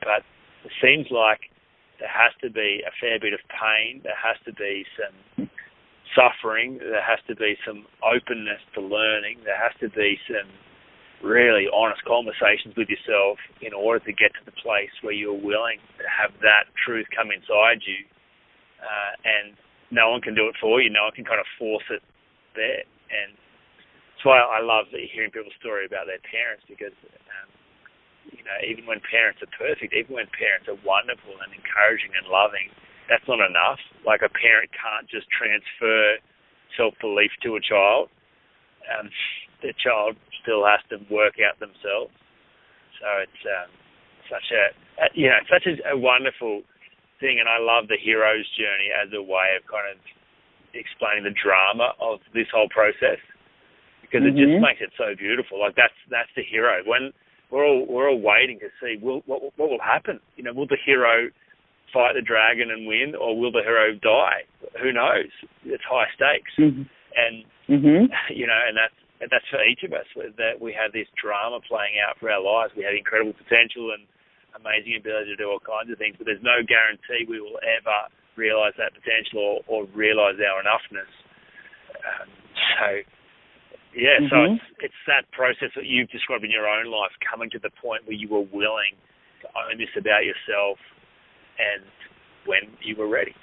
but 0.00 0.24
it 0.64 0.72
seems 0.82 1.08
like 1.10 1.48
there 2.00 2.10
has 2.10 2.32
to 2.40 2.50
be 2.50 2.80
a 2.84 2.92
fair 3.00 3.20
bit 3.20 3.32
of 3.36 3.40
pain, 3.52 4.00
there 4.02 4.16
has 4.16 4.36
to 4.48 4.52
be 4.56 4.84
some 4.96 5.48
suffering, 6.16 6.80
there 6.80 7.04
has 7.04 7.20
to 7.28 7.36
be 7.36 7.54
some 7.62 7.86
openness 8.02 8.60
to 8.74 8.80
learning, 8.80 9.38
there 9.44 9.58
has 9.58 9.72
to 9.80 9.88
be 9.92 10.18
some 10.26 10.48
really 11.22 11.68
honest 11.68 12.00
conversations 12.08 12.72
with 12.76 12.88
yourself 12.88 13.36
in 13.60 13.76
order 13.76 14.00
to 14.00 14.12
get 14.16 14.32
to 14.32 14.42
the 14.48 14.56
place 14.64 14.90
where 15.04 15.12
you're 15.12 15.36
willing 15.36 15.76
to 16.00 16.04
have 16.08 16.32
that 16.40 16.64
truth 16.80 17.04
come 17.12 17.28
inside 17.28 17.84
you, 17.84 18.00
uh, 18.80 19.12
and 19.28 19.52
no 19.92 20.08
one 20.08 20.24
can 20.24 20.34
do 20.34 20.48
it 20.48 20.56
for 20.56 20.80
you. 20.80 20.88
No 20.88 21.04
one 21.04 21.12
can 21.12 21.28
kind 21.28 21.38
of 21.38 21.46
force 21.60 21.84
it 21.92 22.00
there, 22.56 22.88
and 23.12 23.36
that's 24.16 24.24
why 24.24 24.40
I 24.40 24.64
love 24.64 24.88
hearing 24.88 25.30
people's 25.30 25.56
story 25.60 25.84
about 25.84 26.08
their 26.08 26.22
parents 26.24 26.64
because. 26.66 26.96
You 28.30 28.44
know, 28.46 28.58
even 28.62 28.86
when 28.86 29.02
parents 29.02 29.42
are 29.42 29.50
perfect, 29.50 29.92
even 29.92 30.14
when 30.14 30.30
parents 30.30 30.70
are 30.70 30.78
wonderful 30.86 31.34
and 31.42 31.50
encouraging 31.50 32.14
and 32.14 32.30
loving, 32.30 32.70
that's 33.10 33.26
not 33.26 33.42
enough. 33.42 33.82
Like 34.06 34.22
a 34.22 34.30
parent 34.30 34.70
can't 34.70 35.10
just 35.10 35.26
transfer 35.34 36.22
self 36.78 36.94
belief 37.02 37.34
to 37.42 37.58
a 37.58 37.62
child. 37.62 38.08
Um, 38.86 39.10
the 39.62 39.74
child 39.76 40.16
still 40.42 40.64
has 40.64 40.80
to 40.88 41.02
work 41.12 41.36
out 41.42 41.58
themselves. 41.60 42.14
So 43.02 43.06
it's 43.24 43.42
um, 43.44 43.68
such 44.30 44.48
a 44.54 44.62
you 45.14 45.28
know 45.28 45.42
such 45.50 45.66
a, 45.66 45.74
a 45.90 45.96
wonderful 45.98 46.62
thing, 47.18 47.40
and 47.40 47.48
I 47.48 47.58
love 47.58 47.88
the 47.88 47.98
hero's 48.00 48.46
journey 48.56 48.94
as 48.94 49.12
a 49.12 49.20
way 49.20 49.58
of 49.58 49.66
kind 49.66 49.90
of 49.90 49.98
explaining 50.72 51.26
the 51.26 51.34
drama 51.34 51.92
of 51.98 52.22
this 52.32 52.46
whole 52.54 52.70
process 52.70 53.18
because 54.00 54.22
mm-hmm. 54.22 54.38
it 54.38 54.40
just 54.40 54.54
mm-hmm. 54.54 54.64
makes 54.64 54.80
it 54.80 54.94
so 54.96 55.14
beautiful. 55.18 55.60
Like 55.60 55.76
that's 55.76 55.96
that's 56.10 56.30
the 56.34 56.42
hero. 56.42 56.82
When 56.86 57.12
we're 57.50 57.66
all 57.66 57.86
we're 57.88 58.08
all 58.08 58.20
waiting 58.20 58.58
to 58.60 58.68
see 58.80 58.96
will 59.02 59.22
what 59.26 59.42
what 59.56 59.70
will 59.70 59.82
happen. 59.82 60.20
You 60.36 60.44
know, 60.44 60.52
will 60.52 60.66
the 60.66 60.78
hero 60.84 61.30
fight 61.92 62.14
the 62.14 62.22
dragon 62.22 62.70
and 62.70 62.86
win, 62.86 63.14
or 63.18 63.38
will 63.38 63.52
the 63.52 63.66
hero 63.66 63.94
die? 63.98 64.46
Who 64.82 64.92
knows? 64.92 65.30
It's 65.66 65.82
high 65.82 66.06
stakes, 66.14 66.54
mm-hmm. 66.58 66.86
and 66.86 67.34
mm-hmm. 67.66 68.04
you 68.30 68.46
know, 68.46 68.60
and 68.66 68.78
that's 68.78 68.98
and 69.20 69.28
that's 69.30 69.46
for 69.50 69.62
each 69.66 69.82
of 69.82 69.92
us. 69.92 70.06
That 70.14 70.62
we 70.62 70.72
have 70.72 70.94
this 70.94 71.10
drama 71.18 71.60
playing 71.66 71.98
out 71.98 72.18
for 72.18 72.30
our 72.30 72.42
lives. 72.42 72.72
We 72.78 72.86
have 72.86 72.94
incredible 72.94 73.34
potential 73.34 73.92
and 73.92 74.06
amazing 74.54 74.98
ability 74.98 75.34
to 75.34 75.38
do 75.38 75.50
all 75.50 75.62
kinds 75.62 75.90
of 75.90 75.98
things, 75.98 76.18
but 76.18 76.26
there's 76.26 76.42
no 76.42 76.62
guarantee 76.66 77.26
we 77.26 77.38
will 77.38 77.60
ever 77.62 78.10
realise 78.34 78.74
that 78.78 78.94
potential 78.94 79.38
or, 79.38 79.58
or 79.66 79.80
realise 79.94 80.38
our 80.42 80.62
enoughness. 80.62 81.10
Um, 82.00 82.28
so, 82.78 82.86
yeah, 83.94 84.20
mm-hmm. 84.20 84.28
so 84.30 84.54
it's 84.54 84.64
it's 84.80 85.02
that 85.06 85.30
process 85.32 85.70
that 85.74 85.86
you've 85.86 86.10
described 86.10 86.44
in 86.44 86.50
your 86.50 86.68
own 86.68 86.90
life, 86.90 87.10
coming 87.28 87.50
to 87.50 87.58
the 87.58 87.70
point 87.82 88.06
where 88.06 88.16
you 88.16 88.28
were 88.28 88.46
willing 88.52 88.94
to 89.42 89.48
own 89.48 89.78
this 89.78 89.88
about 89.96 90.24
yourself, 90.24 90.78
and 91.58 91.82
when 92.46 92.60
you 92.82 92.96
were 92.96 93.08
ready. 93.08 93.34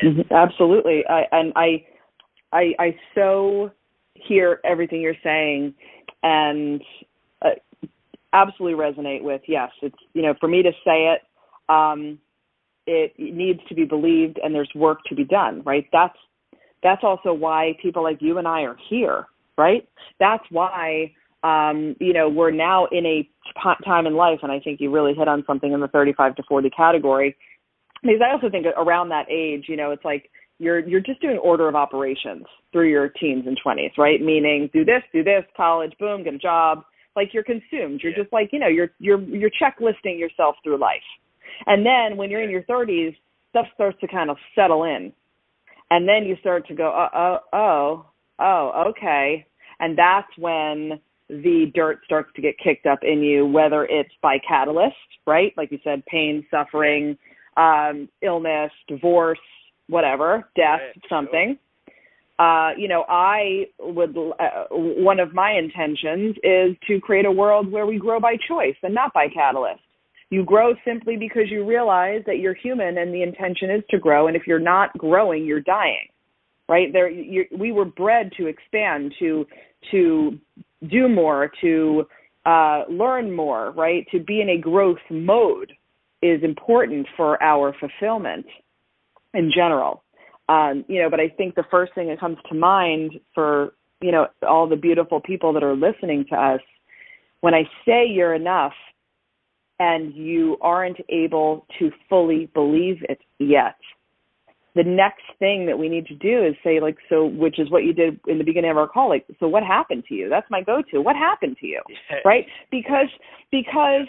And, 0.00 0.16
mm-hmm. 0.16 0.34
Absolutely, 0.34 1.04
I, 1.08 1.24
and 1.32 1.52
I, 1.54 1.84
I, 2.52 2.72
I 2.78 2.96
so 3.14 3.70
hear 4.14 4.60
everything 4.64 5.00
you're 5.00 5.14
saying 5.22 5.74
and 6.22 6.82
uh, 7.42 7.50
absolutely 8.32 8.78
resonate 8.78 9.22
with 9.22 9.40
yes 9.48 9.70
it's 9.82 9.96
you 10.14 10.22
know 10.22 10.34
for 10.38 10.48
me 10.48 10.62
to 10.62 10.70
say 10.84 11.12
it 11.12 11.22
um 11.68 12.18
it 12.86 13.12
needs 13.18 13.58
to 13.68 13.74
be 13.74 13.84
believed 13.84 14.38
and 14.42 14.54
there's 14.54 14.70
work 14.74 14.98
to 15.08 15.14
be 15.14 15.24
done 15.24 15.60
right 15.64 15.86
that's 15.92 16.16
that's 16.82 17.02
also 17.04 17.32
why 17.32 17.76
people 17.80 18.02
like 18.02 18.20
you 18.20 18.38
and 18.38 18.46
I 18.46 18.62
are 18.62 18.76
here 18.90 19.26
right 19.58 19.88
that's 20.18 20.44
why 20.50 21.12
um 21.42 21.96
you 22.00 22.12
know 22.12 22.28
we're 22.28 22.50
now 22.50 22.86
in 22.92 23.04
a 23.06 23.28
time 23.84 24.06
in 24.06 24.14
life 24.14 24.38
and 24.42 24.52
I 24.52 24.60
think 24.60 24.80
you 24.80 24.90
really 24.90 25.14
hit 25.14 25.28
on 25.28 25.44
something 25.46 25.72
in 25.72 25.80
the 25.80 25.88
35 25.88 26.36
to 26.36 26.42
40 26.48 26.70
category 26.70 27.36
because 28.02 28.20
I 28.26 28.32
also 28.32 28.50
think 28.50 28.66
around 28.76 29.10
that 29.10 29.30
age 29.30 29.64
you 29.68 29.76
know 29.76 29.90
it's 29.90 30.04
like 30.04 30.30
you're 30.62 30.78
you're 30.86 31.00
just 31.00 31.20
doing 31.20 31.38
order 31.38 31.68
of 31.68 31.74
operations 31.74 32.44
through 32.72 32.88
your 32.88 33.08
teens 33.08 33.44
and 33.46 33.58
20s, 33.66 33.98
right? 33.98 34.20
Meaning 34.20 34.70
do 34.72 34.84
this, 34.84 35.02
do 35.12 35.24
this, 35.24 35.42
college, 35.56 35.92
boom, 35.98 36.22
get 36.22 36.34
a 36.34 36.38
job. 36.38 36.84
Like 37.16 37.34
you're 37.34 37.42
consumed. 37.42 38.00
You're 38.02 38.12
yeah. 38.12 38.22
just 38.22 38.32
like, 38.32 38.50
you 38.52 38.60
know, 38.60 38.68
you're 38.68 38.90
you're 39.00 39.20
you're 39.20 39.50
checklisting 39.50 40.18
yourself 40.18 40.54
through 40.62 40.78
life. 40.78 41.02
And 41.66 41.84
then 41.84 42.16
when 42.16 42.30
you're 42.30 42.42
in 42.42 42.50
your 42.50 42.62
30s, 42.62 43.16
stuff 43.50 43.66
starts 43.74 43.98
to 44.00 44.08
kind 44.08 44.30
of 44.30 44.36
settle 44.54 44.84
in. 44.84 45.12
And 45.90 46.08
then 46.08 46.24
you 46.24 46.36
start 46.40 46.66
to 46.68 46.74
go, 46.74 46.90
oh, 46.94 47.08
oh, 47.14 47.38
oh, 47.52 48.06
oh, 48.38 48.84
okay. 48.90 49.46
And 49.80 49.96
that's 49.96 50.28
when 50.38 51.00
the 51.28 51.72
dirt 51.74 52.00
starts 52.04 52.30
to 52.36 52.42
get 52.42 52.54
kicked 52.62 52.86
up 52.86 53.00
in 53.02 53.22
you, 53.22 53.46
whether 53.46 53.84
it's 53.84 54.12
by 54.22 54.38
catalyst, 54.46 54.96
right? 55.26 55.52
Like 55.56 55.72
you 55.72 55.78
said, 55.82 56.04
pain, 56.06 56.46
suffering, 56.50 57.16
um, 57.56 58.08
illness, 58.22 58.70
divorce, 58.88 59.38
whatever, 59.88 60.48
death, 60.56 60.80
something. 61.08 61.58
Uh, 62.38 62.70
you 62.76 62.88
know, 62.88 63.04
I 63.08 63.66
would, 63.78 64.16
uh, 64.16 64.64
one 64.70 65.20
of 65.20 65.32
my 65.32 65.52
intentions 65.52 66.36
is 66.42 66.76
to 66.88 67.00
create 67.00 67.24
a 67.24 67.30
world 67.30 67.70
where 67.70 67.86
we 67.86 67.98
grow 67.98 68.18
by 68.20 68.36
choice 68.48 68.76
and 68.82 68.94
not 68.94 69.12
by 69.14 69.28
catalyst. 69.28 69.82
You 70.30 70.44
grow 70.44 70.74
simply 70.84 71.16
because 71.16 71.50
you 71.50 71.64
realize 71.64 72.22
that 72.26 72.38
you're 72.38 72.54
human 72.54 72.98
and 72.98 73.12
the 73.12 73.22
intention 73.22 73.70
is 73.70 73.82
to 73.90 73.98
grow. 73.98 74.28
And 74.28 74.36
if 74.36 74.46
you're 74.46 74.58
not 74.58 74.96
growing, 74.96 75.44
you're 75.44 75.60
dying, 75.60 76.08
right? 76.72 76.90
There, 76.90 77.10
you, 77.10 77.44
we 77.56 77.70
were 77.70 77.84
bred 77.84 78.32
to 78.38 78.46
expand, 78.46 79.12
to 79.18 79.46
to 79.90 80.38
do 80.90 81.06
more, 81.06 81.52
to 81.60 82.04
uh, 82.46 82.84
learn 82.88 83.30
more, 83.30 83.72
right? 83.72 84.06
To 84.10 84.18
be 84.18 84.40
in 84.40 84.48
a 84.48 84.56
growth 84.56 85.04
mode 85.10 85.70
is 86.22 86.42
important 86.42 87.06
for 87.14 87.40
our 87.42 87.74
fulfillment 87.78 88.46
in 89.34 89.52
general. 89.54 90.02
Um, 90.48 90.86
you 90.88 91.02
know, 91.02 91.10
but 91.10 91.20
I 91.20 91.28
think 91.28 91.56
the 91.56 91.64
first 91.70 91.94
thing 91.94 92.08
that 92.08 92.18
comes 92.18 92.38
to 92.48 92.54
mind 92.54 93.20
for, 93.34 93.74
you 94.00 94.10
know, 94.10 94.28
all 94.48 94.66
the 94.66 94.76
beautiful 94.76 95.20
people 95.20 95.52
that 95.52 95.62
are 95.62 95.76
listening 95.76 96.24
to 96.30 96.36
us 96.36 96.60
when 97.42 97.52
I 97.52 97.64
say 97.84 98.06
you're 98.06 98.34
enough 98.34 98.72
and 99.78 100.14
you 100.14 100.56
aren't 100.62 101.00
able 101.10 101.66
to 101.78 101.90
fully 102.08 102.48
believe 102.54 102.96
it 103.10 103.20
yet, 103.38 103.76
the 104.74 104.82
next 104.82 105.24
thing 105.38 105.66
that 105.66 105.78
we 105.78 105.88
need 105.88 106.06
to 106.06 106.14
do 106.14 106.44
is 106.44 106.54
say 106.64 106.80
like 106.80 106.96
so 107.08 107.26
which 107.26 107.58
is 107.58 107.70
what 107.70 107.84
you 107.84 107.92
did 107.92 108.18
in 108.26 108.38
the 108.38 108.44
beginning 108.44 108.70
of 108.70 108.78
our 108.78 108.88
call 108.88 109.08
like 109.08 109.26
so 109.38 109.46
what 109.46 109.62
happened 109.62 110.04
to 110.08 110.14
you? 110.14 110.28
That's 110.28 110.50
my 110.50 110.62
go 110.62 110.82
to 110.90 111.00
what 111.00 111.16
happened 111.16 111.56
to 111.60 111.66
you? 111.66 111.82
Yeah. 112.10 112.18
right? 112.24 112.46
Because 112.70 113.08
because 113.50 114.06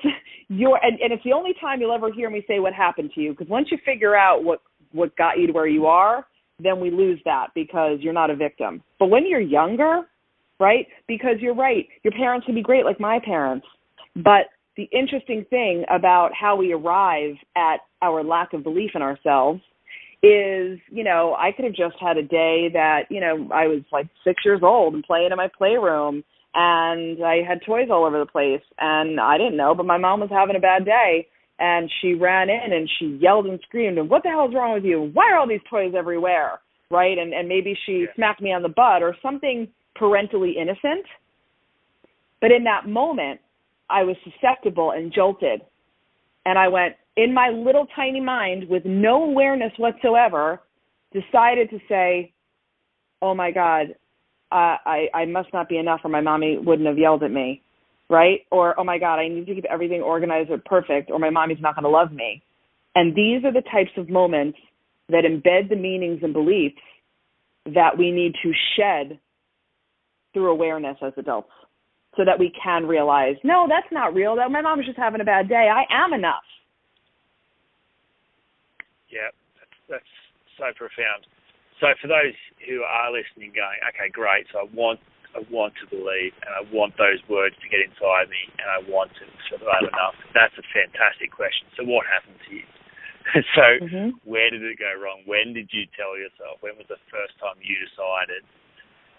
you're 0.47 0.79
and, 0.81 0.99
and 1.01 1.11
it's 1.11 1.23
the 1.23 1.33
only 1.33 1.53
time 1.59 1.81
you'll 1.81 1.93
ever 1.93 2.11
hear 2.11 2.29
me 2.29 2.43
say 2.47 2.59
what 2.59 2.73
happened 2.73 3.11
to 3.15 3.21
you 3.21 3.31
because 3.31 3.47
once 3.49 3.67
you 3.71 3.77
figure 3.85 4.15
out 4.15 4.43
what 4.43 4.61
what 4.91 5.15
got 5.17 5.37
you 5.37 5.47
to 5.47 5.53
where 5.53 5.67
you 5.67 5.85
are 5.85 6.25
then 6.59 6.79
we 6.79 6.91
lose 6.91 7.19
that 7.25 7.47
because 7.55 7.97
you're 7.99 8.13
not 8.13 8.29
a 8.29 8.35
victim. 8.35 8.81
But 8.99 9.07
when 9.07 9.27
you're 9.27 9.41
younger 9.41 10.03
right 10.59 10.87
because 11.07 11.37
you're 11.39 11.55
right 11.55 11.87
your 12.03 12.13
parents 12.13 12.45
can 12.45 12.55
be 12.55 12.61
great 12.61 12.85
like 12.85 12.99
my 12.99 13.19
parents. 13.19 13.67
But 14.15 14.47
the 14.77 14.83
interesting 14.91 15.45
thing 15.49 15.83
about 15.93 16.31
how 16.39 16.55
we 16.55 16.71
arrive 16.71 17.35
at 17.55 17.77
our 18.01 18.23
lack 18.23 18.53
of 18.53 18.63
belief 18.63 18.91
in 18.95 19.01
ourselves 19.01 19.61
is, 20.23 20.79
you 20.89 21.03
know, 21.03 21.35
I 21.37 21.51
could 21.51 21.65
have 21.65 21.75
just 21.75 21.95
had 21.99 22.15
a 22.17 22.23
day 22.23 22.69
that, 22.73 23.03
you 23.09 23.19
know, 23.19 23.49
I 23.53 23.67
was 23.67 23.81
like 23.91 24.07
six 24.23 24.43
years 24.45 24.61
old 24.63 24.93
and 24.93 25.03
playing 25.03 25.31
in 25.31 25.37
my 25.37 25.49
playroom 25.55 26.23
and 26.55 27.23
I 27.23 27.41
had 27.47 27.59
toys 27.65 27.89
all 27.91 28.05
over 28.05 28.19
the 28.19 28.25
place 28.25 28.61
and 28.79 29.19
I 29.19 29.37
didn't 29.37 29.57
know, 29.57 29.75
but 29.75 29.85
my 29.85 29.97
mom 29.97 30.21
was 30.21 30.29
having 30.31 30.55
a 30.55 30.61
bad 30.61 30.85
day 30.85 31.27
and 31.59 31.91
she 32.01 32.13
ran 32.13 32.49
in 32.49 32.71
and 32.71 32.89
she 32.97 33.17
yelled 33.21 33.47
and 33.47 33.59
screamed 33.67 33.97
and 33.97 34.09
what 34.09 34.23
the 34.23 34.29
hell's 34.29 34.55
wrong 34.55 34.73
with 34.73 34.85
you? 34.85 35.11
Why 35.13 35.29
are 35.31 35.37
all 35.37 35.47
these 35.47 35.59
toys 35.69 35.93
everywhere? 35.95 36.59
Right? 36.89 37.17
And 37.17 37.33
and 37.33 37.49
maybe 37.49 37.77
she 37.85 38.01
Yeah. 38.07 38.13
smacked 38.15 38.41
me 38.41 38.53
on 38.53 38.61
the 38.61 38.69
butt 38.69 39.03
or 39.03 39.17
something 39.21 39.67
parentally 39.95 40.57
innocent. 40.57 41.05
But 42.39 42.51
in 42.51 42.63
that 42.63 42.87
moment, 42.87 43.41
I 43.89 44.03
was 44.03 44.15
susceptible 44.23 44.91
and 44.91 45.11
jolted. 45.11 45.61
And 46.45 46.57
I 46.57 46.67
went, 46.67 46.95
in 47.15 47.33
my 47.33 47.49
little 47.49 47.87
tiny 47.95 48.21
mind, 48.21 48.67
with 48.69 48.83
no 48.85 49.23
awareness 49.23 49.71
whatsoever, 49.77 50.61
decided 51.11 51.69
to 51.69 51.79
say, 51.87 52.33
oh 53.21 53.33
my 53.35 53.51
God, 53.51 53.95
I, 54.51 55.07
I 55.13 55.25
must 55.25 55.49
not 55.51 55.67
be 55.67 55.77
enough 55.77 56.01
or 56.03 56.09
my 56.09 56.21
mommy 56.21 56.57
wouldn't 56.57 56.87
have 56.87 56.97
yelled 56.97 57.23
at 57.23 57.31
me. 57.31 57.61
Right? 58.09 58.41
Or, 58.51 58.79
oh 58.79 58.83
my 58.83 58.99
God, 58.99 59.15
I 59.15 59.27
need 59.27 59.45
to 59.47 59.55
keep 59.55 59.65
everything 59.65 60.01
organized 60.01 60.51
or 60.51 60.59
perfect 60.59 61.09
or 61.09 61.17
my 61.17 61.29
mommy's 61.31 61.57
not 61.61 61.73
going 61.73 61.83
to 61.83 61.89
love 61.89 62.11
me. 62.11 62.43
And 62.95 63.15
these 63.15 63.43
are 63.43 63.51
the 63.51 63.63
types 63.71 63.91
of 63.97 64.09
moments 64.09 64.59
that 65.09 65.23
embed 65.23 65.69
the 65.69 65.75
meanings 65.75 66.19
and 66.21 66.33
beliefs 66.33 66.81
that 67.65 67.97
we 67.97 68.11
need 68.11 68.33
to 68.43 68.51
shed 68.77 69.19
through 70.33 70.51
awareness 70.51 70.97
as 71.01 71.13
adults 71.17 71.49
so 72.15 72.23
that 72.25 72.37
we 72.37 72.53
can 72.61 72.85
realize, 72.85 73.35
no, 73.43 73.65
that's 73.67 73.91
not 73.91 74.13
real. 74.13 74.35
That 74.35 74.51
my 74.51 74.61
mom 74.61 74.77
was 74.77 74.85
just 74.85 74.97
having 74.97 75.21
a 75.21 75.25
bad 75.25 75.49
day. 75.49 75.69
I 75.73 75.85
am 75.91 76.13
enough. 76.13 76.43
Yeah, 79.13 79.29
that's, 79.61 79.77
that's 80.01 80.13
so 80.57 80.73
profound. 80.73 81.29
So 81.77 81.93
for 82.01 82.09
those 82.09 82.33
who 82.65 82.81
are 82.81 83.13
listening, 83.13 83.53
going, 83.53 83.77
okay, 83.93 84.09
great. 84.09 84.49
So 84.49 84.65
I 84.65 84.67
want, 84.73 84.97
I 85.37 85.45
want 85.53 85.77
to 85.81 85.85
believe, 85.89 86.33
and 86.41 86.51
I 86.53 86.65
want 86.73 86.97
those 86.97 87.21
words 87.29 87.53
to 87.61 87.67
get 87.69 87.85
inside 87.85 88.29
me, 88.33 88.41
and 88.57 88.67
I 88.69 88.81
want 88.89 89.13
to 89.21 89.25
sort 89.49 89.61
of 89.61 89.69
have 89.69 89.85
enough. 89.85 90.17
That's 90.33 90.53
a 90.57 90.65
fantastic 90.73 91.29
question. 91.29 91.69
So 91.77 91.85
what 91.85 92.09
happened 92.09 92.41
to 92.49 92.51
you? 92.57 92.65
so 93.57 93.65
Mhm. 93.85 94.19
where 94.25 94.49
did 94.49 94.61
it 94.65 94.77
go 94.81 94.93
wrong? 94.97 95.21
When 95.25 95.53
did 95.53 95.69
you 95.71 95.85
tell 95.95 96.17
yourself? 96.17 96.61
When 96.61 96.77
was 96.77 96.87
the 96.89 96.99
first 97.09 97.37
time 97.39 97.55
you 97.61 97.77
decided 97.79 98.43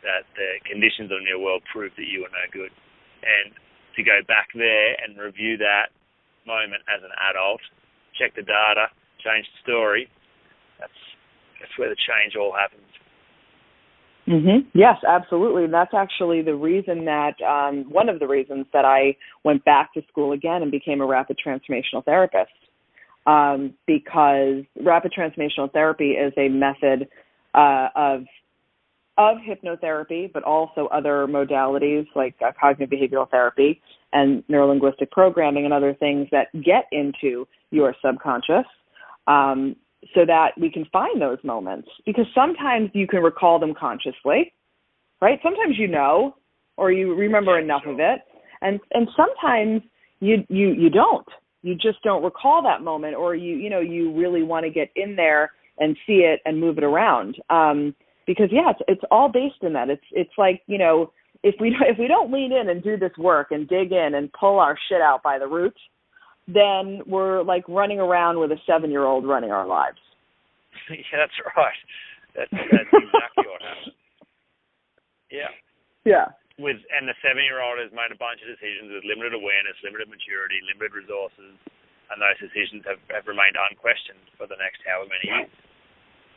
that 0.03 0.27
the 0.37 0.61
conditions 0.69 1.11
of 1.11 1.23
your 1.23 1.39
world 1.39 1.65
proved 1.71 1.97
that 1.97 2.07
you 2.07 2.23
were 2.23 2.33
no 2.35 2.47
good? 2.53 2.73
And 3.25 3.55
to 3.97 4.03
go 4.03 4.21
back 4.27 4.53
there 4.55 4.97
and 5.03 5.17
review 5.17 5.57
that 5.59 5.89
moment 6.47 6.83
as 6.89 7.03
an 7.03 7.13
adult, 7.31 7.63
check 8.13 8.35
the 8.37 8.43
data, 8.45 8.93
change 9.25 9.47
the 9.47 9.73
story. 9.73 10.09
That's 10.79 10.93
that's 11.61 11.79
where 11.79 11.89
the 11.89 11.97
change 11.97 12.37
all 12.37 12.53
happens. 12.53 12.85
Mhm. 14.27 14.67
Yes, 14.73 14.97
absolutely. 15.07 15.65
And 15.65 15.75
that's 15.75 15.93
actually 15.93 16.43
the 16.43 16.55
reason 16.55 17.05
that 17.05 17.41
um 17.43 17.85
one 17.91 18.09
of 18.09 18.21
the 18.21 18.27
reasons 18.27 18.67
that 18.73 18.85
I 18.85 19.17
went 19.45 19.65
back 19.65 19.93
to 19.95 20.03
school 20.09 20.33
again 20.33 20.63
and 20.63 20.71
became 20.71 21.01
a 21.01 21.07
rapid 21.07 21.39
transformational 21.45 22.05
therapist. 22.05 22.53
Um 23.27 23.75
because 23.87 24.65
rapid 24.81 25.13
transformational 25.13 25.73
therapy 25.73 26.13
is 26.13 26.33
a 26.37 26.49
method 26.49 27.09
uh 27.55 27.89
of 27.95 28.25
of 29.17 29.37
hypnotherapy, 29.39 30.33
but 30.33 30.43
also 30.43 30.87
other 30.87 31.27
modalities 31.29 32.07
like 32.17 32.35
uh, 32.45 32.51
cognitive 32.61 32.99
behavioral 32.99 33.31
therapy 33.31 33.81
and 34.13 34.43
neurolinguistic 34.49 35.11
programming 35.13 35.65
and 35.65 35.73
other 35.73 35.95
things 35.95 36.27
that 36.33 36.49
get 36.65 36.87
into 36.91 37.47
your 37.71 37.95
subconscious 38.05 38.67
um, 39.27 39.77
so 40.15 40.25
that 40.27 40.51
we 40.61 40.71
can 40.71 40.85
find 40.93 41.21
those 41.21 41.39
moments. 41.45 41.89
Because 42.05 42.27
sometimes 42.35 42.91
you 42.93 43.07
can 43.07 43.23
recall 43.23 43.59
them 43.59 43.75
consciously, 43.79 44.53
right? 45.21 45.39
Sometimes 45.43 45.77
you 45.79 45.89
know 45.89 46.35
or 46.77 46.93
you 46.93 47.15
remember 47.15 47.59
Yeah, 47.59 47.65
enough 47.65 47.83
sure. 47.85 47.93
of 47.93 48.01
it, 48.01 48.21
and 48.61 48.81
and 48.93 49.09
sometimes 49.17 49.83
you 50.21 50.45
you 50.49 50.73
you 50.73 50.91
don't. 50.91 51.27
You 51.63 51.75
just 51.75 52.03
don't 52.03 52.23
recall 52.23 52.63
that 52.63 52.83
moment, 52.83 53.17
or 53.17 53.35
you 53.35 53.57
you 53.57 53.71
know 53.71 53.81
you 53.81 54.13
really 54.13 54.43
want 54.43 54.65
to 54.65 54.71
get 54.71 54.91
in 54.97 55.17
there 55.17 55.53
and 55.79 55.97
see 56.07 56.25
it 56.25 56.41
and 56.45 56.61
move 56.61 56.79
it 56.79 56.85
around. 56.85 57.37
Um, 57.51 57.95
because 58.27 58.49
yeah, 58.53 58.71
it's 58.71 58.81
it's 58.89 59.03
all 59.11 59.29
based 59.29 59.63
in 59.63 59.73
that. 59.75 59.91
It's 59.91 60.05
it's 60.13 60.33
like 60.37 60.63
you 60.67 60.79
know 60.79 61.13
if 61.43 61.55
we 61.61 61.69
if 61.81 61.99
we 61.99 62.09
don't 62.09 62.33
lean 62.33 62.53
in 62.53 62.69
and 62.69 62.83
do 62.83 62.97
this 62.97 63.17
work 63.19 63.49
and 63.51 63.69
dig 63.69 63.93
in 63.93 64.15
and 64.15 64.33
pull 64.33 64.59
our 64.59 64.77
shit 64.89 65.01
out 65.01 65.23
by 65.23 65.39
the 65.39 65.47
roots, 65.47 65.81
then 66.47 67.01
we're 67.07 67.43
like 67.43 67.65
running 67.69 67.99
around 67.99 68.39
with 68.39 68.53
a 68.53 68.61
seven 68.67 68.91
year 68.91 69.05
old 69.05 69.27
running 69.27 69.51
our 69.51 69.67
lives. 69.67 69.99
yeah, 70.91 71.17
that's 71.17 71.37
right. 71.57 71.83
That's 72.37 72.51
that's 72.51 72.93
exactly 72.93 73.47
what 73.49 73.63
happened. 73.63 73.97
Yeah. 75.31 75.53
Yeah. 76.05 76.29
With 76.61 76.79
and 76.93 77.09
the 77.09 77.17
seven 77.25 77.43
year 77.43 77.65
old 77.65 77.81
has 77.81 77.91
made 77.91 78.13
a 78.13 78.19
bunch 78.21 78.45
of 78.45 78.53
decisions 78.53 78.93
with 78.93 79.03
limited 79.09 79.35
awareness, 79.35 79.75
limited 79.83 80.13
maturity, 80.13 80.61
limited 80.69 80.93
resources, 80.95 81.57
and 82.13 82.17
those 82.21 82.39
decisions 82.39 82.85
have, 82.85 83.01
have 83.11 83.27
remained 83.27 83.57
unquestioned 83.57 84.23
for 84.37 84.47
the 84.47 84.59
next 84.61 84.85
however 84.85 85.09
many 85.09 85.27
years. 85.33 85.53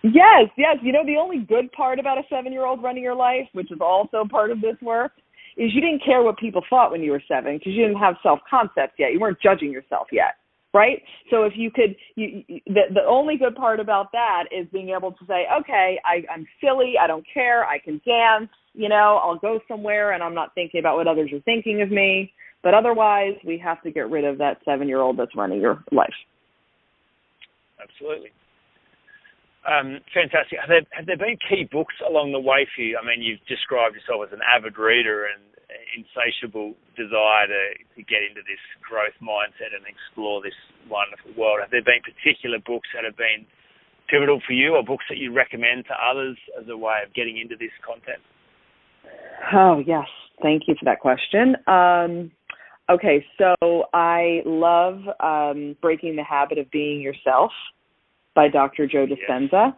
Yes, 0.07 0.47
yes. 0.55 0.77
You 0.81 0.93
know, 0.93 1.05
the 1.05 1.19
only 1.19 1.43
good 1.43 1.69
part 1.75 1.99
about 1.99 2.17
a 2.17 2.25
seven 2.29 2.53
year 2.55 2.65
old 2.65 2.81
running 2.81 3.03
your 3.03 3.17
life, 3.17 3.45
which 3.51 3.71
is 3.71 3.81
also 3.81 4.23
part 4.23 4.49
of 4.49 4.61
this 4.61 4.79
work, 4.81 5.11
is 5.57 5.73
you 5.73 5.81
didn't 5.81 6.03
care 6.03 6.21
what 6.21 6.37
people 6.37 6.63
thought 6.69 6.91
when 6.91 7.01
you 7.01 7.11
were 7.11 7.23
seven 7.27 7.57
because 7.57 7.73
you 7.73 7.85
didn't 7.85 7.99
have 7.99 8.15
self 8.23 8.39
concept 8.49 8.93
yet. 8.99 9.11
You 9.11 9.19
weren't 9.19 9.41
judging 9.41 9.71
yourself 9.71 10.07
yet. 10.11 10.35
Right? 10.73 11.01
So 11.31 11.43
if 11.43 11.53
you 11.55 11.71
could, 11.71 11.95
you, 12.15 12.43
you, 12.47 12.59
the 12.67 12.81
the 12.93 13.03
only 13.07 13.37
good 13.37 13.55
part 13.55 13.79
about 13.79 14.11
that 14.11 14.43
is 14.51 14.67
being 14.71 14.89
able 14.89 15.11
to 15.13 15.25
say, 15.25 15.45
okay, 15.61 15.99
I, 16.05 16.23
I'm 16.31 16.45
silly, 16.61 16.95
I 17.01 17.07
don't 17.07 17.25
care, 17.33 17.65
I 17.65 17.79
can 17.79 17.99
dance, 18.05 18.49
you 18.73 18.87
know, 18.87 19.19
I'll 19.23 19.39
go 19.39 19.59
somewhere 19.67 20.11
and 20.11 20.21
I'm 20.21 20.35
not 20.35 20.53
thinking 20.53 20.79
about 20.79 20.97
what 20.97 21.07
others 21.07 21.31
are 21.33 21.39
thinking 21.41 21.81
of 21.81 21.89
me. 21.89 22.31
But 22.63 22.73
otherwise, 22.73 23.33
we 23.45 23.57
have 23.59 23.81
to 23.83 23.91
get 23.91 24.09
rid 24.11 24.25
of 24.25 24.37
that 24.39 24.57
seven 24.65 24.87
year 24.87 24.99
old 24.99 25.17
that's 25.17 25.35
running 25.35 25.61
your 25.61 25.83
life. 25.91 26.13
Absolutely. 27.81 28.29
Um, 29.67 29.99
fantastic. 30.15 30.63
Have 30.63 30.71
there, 30.71 30.87
have 30.95 31.05
there 31.05 31.19
been 31.19 31.35
key 31.43 31.67
books 31.67 31.99
along 31.99 32.31
the 32.31 32.39
way 32.39 32.63
for 32.71 32.81
you? 32.81 32.95
I 32.95 33.03
mean, 33.03 33.19
you've 33.19 33.43
described 33.51 33.99
yourself 33.99 34.23
as 34.23 34.31
an 34.31 34.39
avid 34.39 34.79
reader 34.79 35.27
and 35.27 35.43
insatiable 35.91 36.71
desire 36.95 37.51
to, 37.51 37.63
to 37.99 38.01
get 38.07 38.23
into 38.23 38.39
this 38.47 38.63
growth 38.79 39.15
mindset 39.19 39.75
and 39.75 39.83
explore 39.83 40.39
this 40.39 40.55
wonderful 40.87 41.35
world. 41.35 41.59
Have 41.59 41.71
there 41.71 41.83
been 41.83 41.99
particular 41.99 42.63
books 42.63 42.87
that 42.95 43.03
have 43.03 43.19
been 43.19 43.43
pivotal 44.07 44.39
for 44.47 44.53
you 44.53 44.79
or 44.79 44.83
books 44.83 45.03
that 45.09 45.17
you 45.19 45.35
recommend 45.35 45.85
to 45.91 45.95
others 45.99 46.39
as 46.55 46.67
a 46.71 46.77
way 46.77 47.03
of 47.03 47.13
getting 47.13 47.37
into 47.37 47.59
this 47.59 47.75
content? 47.83 48.23
Oh, 49.51 49.83
yes. 49.85 50.07
Thank 50.41 50.63
you 50.67 50.75
for 50.79 50.85
that 50.85 50.99
question. 51.03 51.59
Um, 51.67 52.31
okay, 52.89 53.25
so 53.37 53.55
I 53.93 54.41
love 54.45 55.03
um, 55.19 55.75
Breaking 55.81 56.15
the 56.15 56.23
Habit 56.23 56.57
of 56.57 56.71
Being 56.71 57.01
Yourself 57.01 57.51
by 58.37 58.45
Dr. 58.45 58.85
Joe 58.85 59.09
Dispenza. 59.09 59.73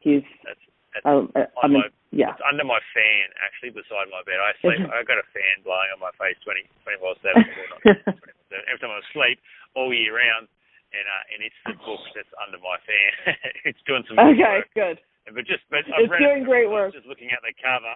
He's, 0.00 0.24
That's, 0.48 0.56
that's 0.96 1.04
uh, 1.04 1.28
on 1.60 1.76
my, 1.76 1.84
yeah. 2.16 2.32
it's 2.32 2.40
under 2.48 2.64
my 2.64 2.80
fan, 2.96 3.28
actually, 3.44 3.76
beside 3.76 4.08
my 4.08 4.24
bed. 4.24 4.40
I 4.40 4.56
sleep. 4.64 4.80
I 4.88 5.04
got 5.04 5.20
a 5.20 5.26
fan 5.36 5.60
blowing 5.68 5.92
on 5.92 6.00
my 6.00 6.14
face 6.16 6.40
20, 6.48 6.64
24 6.88 7.20
seven. 7.20 7.44
Well, 7.44 7.68
not 7.76 8.16
24/7, 8.16 8.64
Every 8.72 8.80
time 8.80 8.96
I 8.96 9.04
sleep, 9.12 9.36
all 9.76 9.92
year 9.92 10.16
round, 10.16 10.48
and 10.96 11.04
uh, 11.04 11.32
and 11.36 11.44
it's 11.44 11.60
the 11.68 11.76
book 11.84 12.00
that's 12.16 12.32
under 12.40 12.56
my 12.64 12.80
fan. 12.88 13.36
it's 13.68 13.82
doing 13.84 14.00
some 14.08 14.16
good 14.16 14.40
Okay, 14.40 14.64
work. 14.64 14.72
good. 14.72 14.96
But 15.28 15.44
just, 15.44 15.60
but 15.68 15.84
I've 15.92 16.08
It's 16.08 16.12
read 16.16 16.24
doing 16.24 16.40
it, 16.40 16.48
great 16.48 16.72
work. 16.72 16.96
Just 16.96 17.04
looking 17.04 17.28
at 17.28 17.44
the 17.44 17.52
cover, 17.60 17.92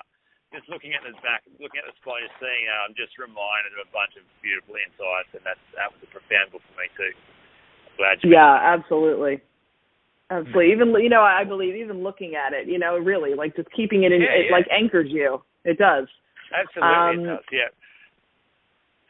just 0.53 0.68
looking 0.68 0.93
at 0.93 1.01
the 1.01 1.16
back, 1.25 1.41
looking 1.57 1.81
at 1.81 1.89
the 1.89 1.97
spine, 2.05 2.20
just 2.29 2.37
seeing. 2.37 2.68
Uh, 2.68 2.85
I'm 2.85 2.93
just 2.93 3.16
reminded 3.16 3.73
of 3.81 3.89
a 3.89 3.91
bunch 3.97 4.12
of 4.20 4.29
beautiful 4.45 4.77
insights, 4.77 5.33
and 5.33 5.41
that's 5.49 5.62
that 5.81 5.89
was 5.89 6.03
a 6.05 6.11
profound 6.12 6.53
book 6.53 6.61
for 6.68 6.77
me 6.77 6.93
too. 6.93 7.14
I'm 7.16 7.95
glad 7.97 8.20
you. 8.20 8.37
Yeah, 8.37 8.53
absolutely. 8.61 9.41
Absolutely. 10.33 10.72
Even 10.72 10.89
you 10.97 11.11
know, 11.11 11.20
I 11.22 11.45
believe 11.45 11.76
even 11.76 12.03
looking 12.03 12.33
at 12.35 12.53
it, 12.55 12.66
you 12.66 12.78
know, 12.78 12.97
really 12.97 13.35
like 13.35 13.55
just 13.55 13.68
keeping 13.76 14.05
it 14.05 14.12
in 14.12 14.22
Yeah, 14.22 14.33
it 14.33 14.47
yeah. 14.49 14.53
like 14.57 14.66
anchors 14.72 15.09
you. 15.11 15.43
It 15.64 15.76
does. 15.78 16.09
Absolutely, 16.49 16.89
Um, 16.97 17.20
it 17.20 17.26
does. 17.37 17.45
Yeah. 17.53 17.68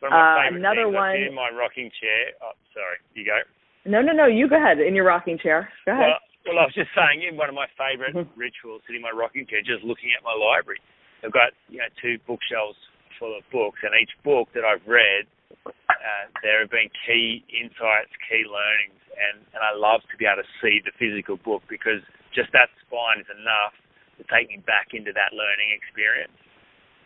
One 0.01 0.11
of 0.13 0.19
my 0.19 0.19
Uh, 0.19 0.43
favorite 0.43 0.59
another 0.59 0.85
things. 0.85 0.95
One- 0.95 1.17
in 1.17 1.35
my 1.35 1.51
rocking 1.51 1.91
chair. 2.01 2.33
Oh, 2.43 2.53
sorry. 2.75 2.97
You 3.15 3.25
go. 3.25 3.39
No, 3.85 4.03
no, 4.03 4.13
no. 4.13 4.27
You 4.27 4.49
go 4.49 4.57
ahead 4.57 4.81
in 4.81 4.95
your 4.95 5.05
rocking 5.07 5.39
chair. 5.39 5.71
Go 5.87 5.93
ahead. 5.93 6.09
Well, 6.11 6.19
well, 6.55 6.59
I 6.59 6.65
was 6.67 6.75
just 6.75 6.91
saying, 6.95 7.23
in 7.23 7.37
one 7.37 7.49
of 7.49 7.55
my 7.55 7.67
favourite 7.79 8.15
Mhm. 8.15 8.27
rituals, 8.35 8.83
sitting 8.87 8.97
in 8.97 9.03
my 9.03 9.11
rocking 9.15 9.47
chair, 9.47 9.63
just 9.63 9.85
looking 9.85 10.13
at 10.13 10.23
my 10.25 10.35
library. 10.35 10.81
I've 11.23 11.31
got 11.31 11.53
you 11.69 11.79
know 11.79 11.87
two 12.01 12.19
bookshelves 12.27 12.79
full 13.19 13.37
of 13.39 13.49
books, 13.51 13.79
and 13.85 13.95
each 13.95 14.11
book 14.25 14.51
that 14.55 14.65
I've 14.65 14.87
read, 14.89 15.27
uh, 16.03 16.27
there 16.43 16.67
have 16.67 16.71
been 16.75 16.91
key 17.07 17.47
insights, 17.47 18.11
key 18.27 18.43
learnings, 18.43 18.99
and 19.15 19.47
and 19.55 19.63
I 19.63 19.71
love 19.79 20.03
to 20.11 20.17
be 20.19 20.27
able 20.27 20.43
to 20.43 20.51
see 20.59 20.83
the 20.83 20.91
physical 20.99 21.39
book 21.39 21.63
because 21.71 22.03
just 22.35 22.51
that 22.53 22.75
spine 22.83 23.23
is 23.23 23.31
enough 23.31 23.77
to 24.19 24.27
take 24.27 24.51
me 24.51 24.59
back 24.67 24.93
into 24.93 25.15
that 25.15 25.31
learning 25.31 25.71
experience. 25.71 26.35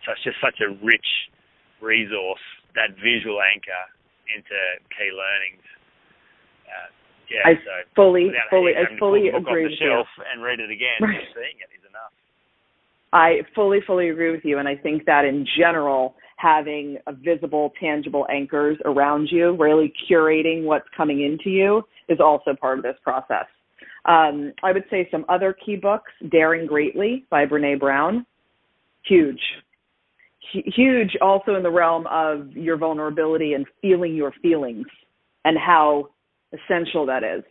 So 0.04 0.16
it's 0.16 0.24
just 0.24 0.40
such 0.40 0.64
a 0.64 0.72
rich 0.80 1.10
resource, 1.84 2.42
that 2.74 2.96
visual 2.96 3.42
anchor 3.42 3.84
into 4.32 4.56
key 4.94 5.10
learnings. 5.12 5.64
Uh, 6.64 6.88
yeah, 7.28 7.42
I 7.44 7.52
so 7.58 7.74
fully, 7.94 8.30
fully, 8.50 8.72
I 8.78 8.86
fully 8.98 9.28
agree 9.28 9.66
with 9.66 9.78
you. 9.80 10.04
and 10.32 10.42
read 10.42 10.60
it 10.60 10.70
again. 10.70 11.02
Right. 11.02 11.20
Just 11.20 11.34
seeing 11.34 11.58
it 11.58 11.70
is 11.74 11.82
enough. 11.90 12.14
I 13.12 13.42
fully, 13.54 13.80
fully 13.84 14.10
agree 14.10 14.30
with 14.30 14.44
you. 14.44 14.58
And 14.58 14.68
I 14.68 14.76
think 14.76 15.06
that 15.06 15.24
in 15.24 15.46
general, 15.58 16.14
having 16.36 16.98
a 17.06 17.12
visible, 17.12 17.72
tangible 17.80 18.26
anchors 18.30 18.78
around 18.84 19.28
you, 19.30 19.56
really 19.56 19.92
curating 20.10 20.64
what's 20.64 20.88
coming 20.96 21.22
into 21.24 21.50
you 21.50 21.82
is 22.08 22.18
also 22.20 22.54
part 22.54 22.78
of 22.78 22.84
this 22.84 22.96
process. 23.02 23.46
Um, 24.04 24.52
I 24.62 24.72
would 24.72 24.84
say 24.90 25.08
some 25.10 25.24
other 25.28 25.52
key 25.52 25.76
books, 25.76 26.12
Daring 26.30 26.66
Greatly 26.66 27.24
by 27.30 27.44
Brene 27.46 27.80
Brown, 27.80 28.24
huge. 29.04 29.40
Hu- 30.52 30.62
Huge 30.64 31.16
also 31.20 31.56
in 31.56 31.62
the 31.64 31.70
realm 31.70 32.06
of 32.06 32.52
your 32.52 32.76
vulnerability 32.76 33.54
and 33.54 33.66
feeling 33.82 34.14
your 34.14 34.32
feelings 34.42 34.86
and 35.44 35.58
how 35.58 36.10
essential 36.52 37.04
that 37.06 37.24
is. 37.24 37.42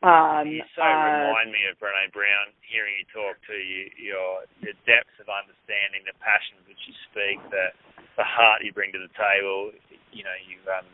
Um, 0.00 0.48
you 0.48 0.64
so 0.72 0.80
uh, 0.80 1.28
remind 1.28 1.52
me 1.52 1.60
of 1.68 1.76
Brene 1.76 2.08
Brown. 2.08 2.56
Hearing 2.64 2.96
you 2.96 3.06
talk 3.12 3.36
to 3.52 3.56
you, 3.56 3.92
your 4.00 4.48
the 4.64 4.72
depths 4.88 5.12
of 5.20 5.28
understanding, 5.28 6.08
the 6.08 6.16
passions 6.24 6.64
which 6.64 6.80
you 6.88 6.96
speak, 7.12 7.36
the 7.52 7.68
the 8.16 8.24
heart 8.24 8.64
you 8.64 8.72
bring 8.72 8.96
to 8.96 9.00
the 9.00 9.12
table. 9.12 9.76
You 10.08 10.24
know, 10.24 10.36
you've 10.48 10.64
um, 10.72 10.88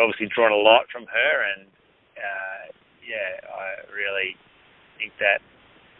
obviously 0.00 0.32
drawn 0.32 0.48
a 0.48 0.56
lot 0.56 0.88
from 0.88 1.04
her, 1.04 1.34
and 1.52 1.68
uh, 2.16 2.64
yeah, 3.04 3.36
I 3.52 3.84
really 3.92 4.32
think 4.96 5.12
that 5.20 5.44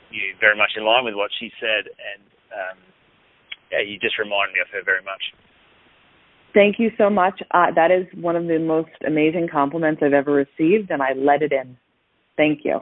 you're 0.09 0.33
very 0.41 0.57
much 0.57 0.73
in 0.73 0.89
line 0.89 1.05
with 1.05 1.21
what 1.21 1.29
she 1.37 1.53
said, 1.61 1.93
and 1.93 2.25
um, 2.49 2.79
yeah, 3.69 3.85
you 3.85 4.01
just 4.01 4.17
remind 4.17 4.57
me 4.57 4.65
of 4.65 4.73
her 4.73 4.81
very 4.81 5.05
much. 5.05 5.21
Thank 6.57 6.81
you 6.81 6.91
so 6.97 7.11
much. 7.11 7.45
Uh, 7.53 7.71
that 7.77 7.93
is 7.93 8.09
one 8.17 8.37
of 8.37 8.49
the 8.49 8.59
most 8.59 8.97
amazing 9.07 9.49
compliments 9.53 10.01
I've 10.03 10.17
ever 10.17 10.33
received, 10.33 10.91
and 10.91 11.03
I 11.03 11.13
let 11.13 11.43
it 11.43 11.53
in. 11.53 11.77
Thank 12.39 12.65
you. 12.65 12.81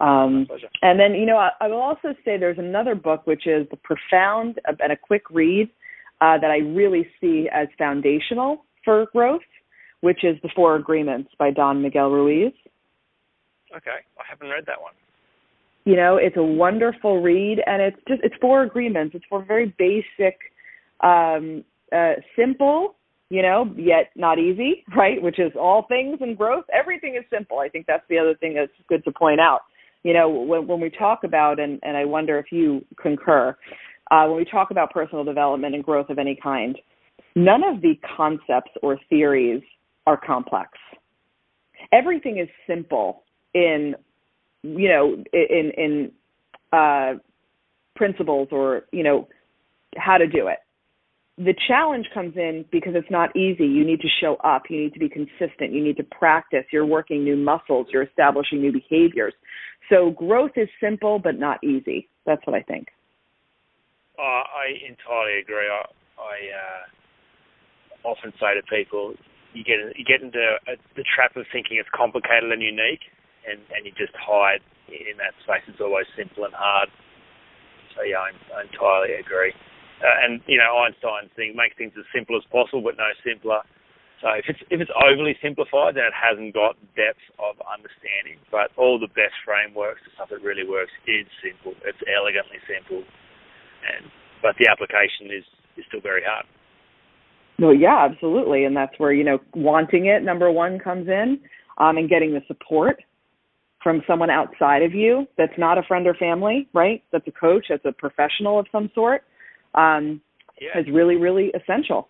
Um, 0.00 0.46
and 0.82 0.98
then, 0.98 1.14
you 1.14 1.26
know, 1.26 1.36
I, 1.36 1.50
I 1.60 1.68
will 1.68 1.80
also 1.80 2.14
say 2.24 2.36
there's 2.36 2.58
another 2.58 2.94
book 2.94 3.26
which 3.26 3.46
is 3.46 3.66
the 3.70 3.76
profound 3.76 4.58
and 4.66 4.92
a 4.92 4.96
quick 4.96 5.22
read 5.30 5.70
uh, 6.20 6.36
that 6.38 6.50
I 6.50 6.58
really 6.58 7.06
see 7.20 7.48
as 7.52 7.68
foundational 7.78 8.64
for 8.84 9.06
growth, 9.12 9.42
which 10.00 10.24
is 10.24 10.36
The 10.42 10.48
Four 10.56 10.76
Agreements 10.76 11.30
by 11.38 11.50
Don 11.50 11.80
Miguel 11.82 12.10
Ruiz. 12.10 12.52
Okay, 13.76 14.00
I 14.18 14.22
haven't 14.28 14.48
read 14.48 14.64
that 14.66 14.80
one. 14.80 14.94
You 15.84 15.96
know, 15.96 16.16
it's 16.16 16.36
a 16.36 16.42
wonderful 16.42 17.22
read, 17.22 17.62
and 17.66 17.80
it's 17.80 17.96
just 18.08 18.20
it's 18.22 18.34
four 18.40 18.62
agreements. 18.62 19.14
It's 19.14 19.24
four 19.28 19.44
very 19.44 19.74
basic, 19.78 20.38
um, 21.00 21.64
uh, 21.92 22.14
simple, 22.36 22.96
you 23.30 23.42
know, 23.42 23.72
yet 23.76 24.10
not 24.16 24.38
easy, 24.38 24.84
right? 24.96 25.20
Which 25.22 25.38
is 25.38 25.52
all 25.58 25.86
things 25.88 26.18
and 26.20 26.36
growth. 26.36 26.64
Everything 26.72 27.14
is 27.16 27.24
simple. 27.32 27.60
I 27.60 27.68
think 27.68 27.86
that's 27.86 28.04
the 28.10 28.18
other 28.18 28.34
thing 28.34 28.54
that's 28.54 28.72
good 28.88 29.02
to 29.04 29.12
point 29.12 29.40
out. 29.40 29.60
You 30.02 30.14
know, 30.14 30.28
when 30.28 30.66
when 30.66 30.80
we 30.80 30.90
talk 30.90 31.24
about, 31.24 31.60
and 31.60 31.78
and 31.82 31.96
I 31.96 32.04
wonder 32.04 32.38
if 32.38 32.46
you 32.50 32.84
concur, 33.00 33.56
uh, 34.10 34.24
when 34.26 34.36
we 34.36 34.44
talk 34.44 34.70
about 34.70 34.90
personal 34.90 35.24
development 35.24 35.74
and 35.74 35.84
growth 35.84 36.10
of 36.10 36.18
any 36.18 36.38
kind, 36.42 36.76
none 37.36 37.62
of 37.62 37.80
the 37.82 37.94
concepts 38.16 38.72
or 38.82 38.98
theories 39.08 39.62
are 40.06 40.18
complex. 40.18 40.70
Everything 41.92 42.38
is 42.38 42.48
simple 42.66 43.24
in 43.54 43.94
you 44.62 44.88
know 44.88 45.22
in 45.32 45.72
in 45.76 46.12
uh 46.72 47.14
principles 47.94 48.48
or 48.52 48.82
you 48.92 49.02
know 49.02 49.28
how 49.96 50.16
to 50.16 50.26
do 50.26 50.46
it 50.46 50.58
the 51.40 51.54
challenge 51.66 52.06
comes 52.12 52.36
in 52.36 52.66
because 52.70 52.92
it's 52.94 53.10
not 53.10 53.34
easy 53.34 53.64
you 53.64 53.84
need 53.84 54.00
to 54.00 54.08
show 54.20 54.36
up 54.44 54.64
you 54.68 54.78
need 54.78 54.92
to 54.92 55.00
be 55.00 55.08
consistent 55.08 55.72
you 55.72 55.82
need 55.82 55.96
to 55.96 56.04
practice 56.04 56.64
you're 56.70 56.84
working 56.86 57.24
new 57.24 57.36
muscles 57.36 57.86
you're 57.92 58.02
establishing 58.02 58.60
new 58.60 58.72
behaviors 58.72 59.32
so 59.88 60.10
growth 60.10 60.52
is 60.56 60.68
simple 60.80 61.18
but 61.18 61.38
not 61.38 61.62
easy 61.64 62.08
that's 62.26 62.46
what 62.46 62.54
i 62.54 62.62
think 62.62 62.88
Uh, 64.20 64.44
I 64.44 64.76
entirely 64.84 65.40
agree. 65.40 65.64
I, 65.64 65.80
I 66.20 66.36
uh, 66.52 66.82
often 68.04 68.36
say 68.36 68.52
to 68.52 68.62
people, 68.68 69.14
you 69.56 69.64
get 69.64 69.80
you 69.96 70.04
get 70.04 70.20
into 70.20 70.44
a, 70.68 70.76
the 70.92 71.04
trap 71.08 71.36
of 71.40 71.48
thinking 71.48 71.80
it's 71.80 71.88
complicated 71.96 72.52
and 72.52 72.60
unique, 72.60 73.00
and 73.48 73.64
and 73.72 73.88
you 73.88 73.92
just 73.96 74.12
hide 74.12 74.60
in 74.92 75.16
that 75.16 75.32
space. 75.40 75.64
It's 75.72 75.80
always 75.80 76.04
simple 76.20 76.44
and 76.44 76.52
hard. 76.52 76.92
So 77.96 78.04
yeah, 78.04 78.28
I, 78.28 78.30
I 78.60 78.68
entirely 78.68 79.16
agree. 79.16 79.56
Uh, 80.00 80.16
and 80.24 80.40
you 80.48 80.58
know, 80.58 80.76
Einstein's 80.84 81.30
thing 81.36 81.54
make 81.56 81.76
things 81.76 81.92
as 81.96 82.04
simple 82.14 82.36
as 82.36 82.44
possible, 82.50 82.82
but 82.82 82.96
no 82.96 83.08
simpler. 83.24 83.60
So 84.20 84.28
if 84.36 84.44
it's 84.48 84.60
if 84.70 84.80
it's 84.80 84.92
overly 84.96 85.36
simplified, 85.40 85.96
then 85.96 86.04
it 86.08 86.16
hasn't 86.16 86.52
got 86.52 86.76
depth 86.96 87.22
of 87.40 87.56
understanding. 87.64 88.40
But 88.52 88.72
all 88.76 88.98
the 88.98 89.12
best 89.12 89.36
frameworks, 89.44 90.00
the 90.04 90.12
stuff 90.16 90.28
that 90.32 90.40
really 90.44 90.64
works, 90.68 90.92
is 91.08 91.24
simple. 91.40 91.72
It's 91.84 92.00
elegantly 92.08 92.60
simple, 92.68 93.04
and 93.84 94.08
but 94.42 94.56
the 94.58 94.68
application 94.68 95.32
is 95.32 95.44
is 95.76 95.84
still 95.88 96.00
very 96.00 96.22
hard. 96.26 96.46
well 97.58 97.74
yeah 97.74 98.06
absolutely 98.10 98.64
and 98.64 98.76
that's 98.76 98.92
where 98.98 99.12
you 99.12 99.24
know 99.24 99.38
wanting 99.54 100.06
it 100.06 100.22
number 100.22 100.50
one 100.50 100.78
comes 100.78 101.08
in 101.08 101.40
um 101.78 101.96
and 101.96 102.08
getting 102.08 102.32
the 102.32 102.40
support 102.46 103.02
from 103.82 104.02
someone 104.06 104.30
outside 104.30 104.82
of 104.82 104.94
you 104.94 105.26
that's 105.38 105.56
not 105.58 105.78
a 105.78 105.82
friend 105.82 106.06
or 106.06 106.14
family 106.14 106.68
right 106.74 107.02
that's 107.12 107.26
a 107.28 107.32
coach 107.32 107.66
that's 107.68 107.84
a 107.84 107.92
professional 107.92 108.58
of 108.58 108.66
some 108.72 108.90
sort 108.94 109.22
um 109.74 110.20
Yeah, 110.60 110.80
is 110.80 110.86
really 110.92 111.16
really 111.16 111.52
essential 111.54 112.08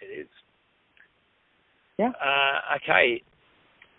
it 0.00 0.20
is. 0.20 0.28
Yeah. 1.98 2.10
Uh, 2.10 2.76
okay. 2.76 3.22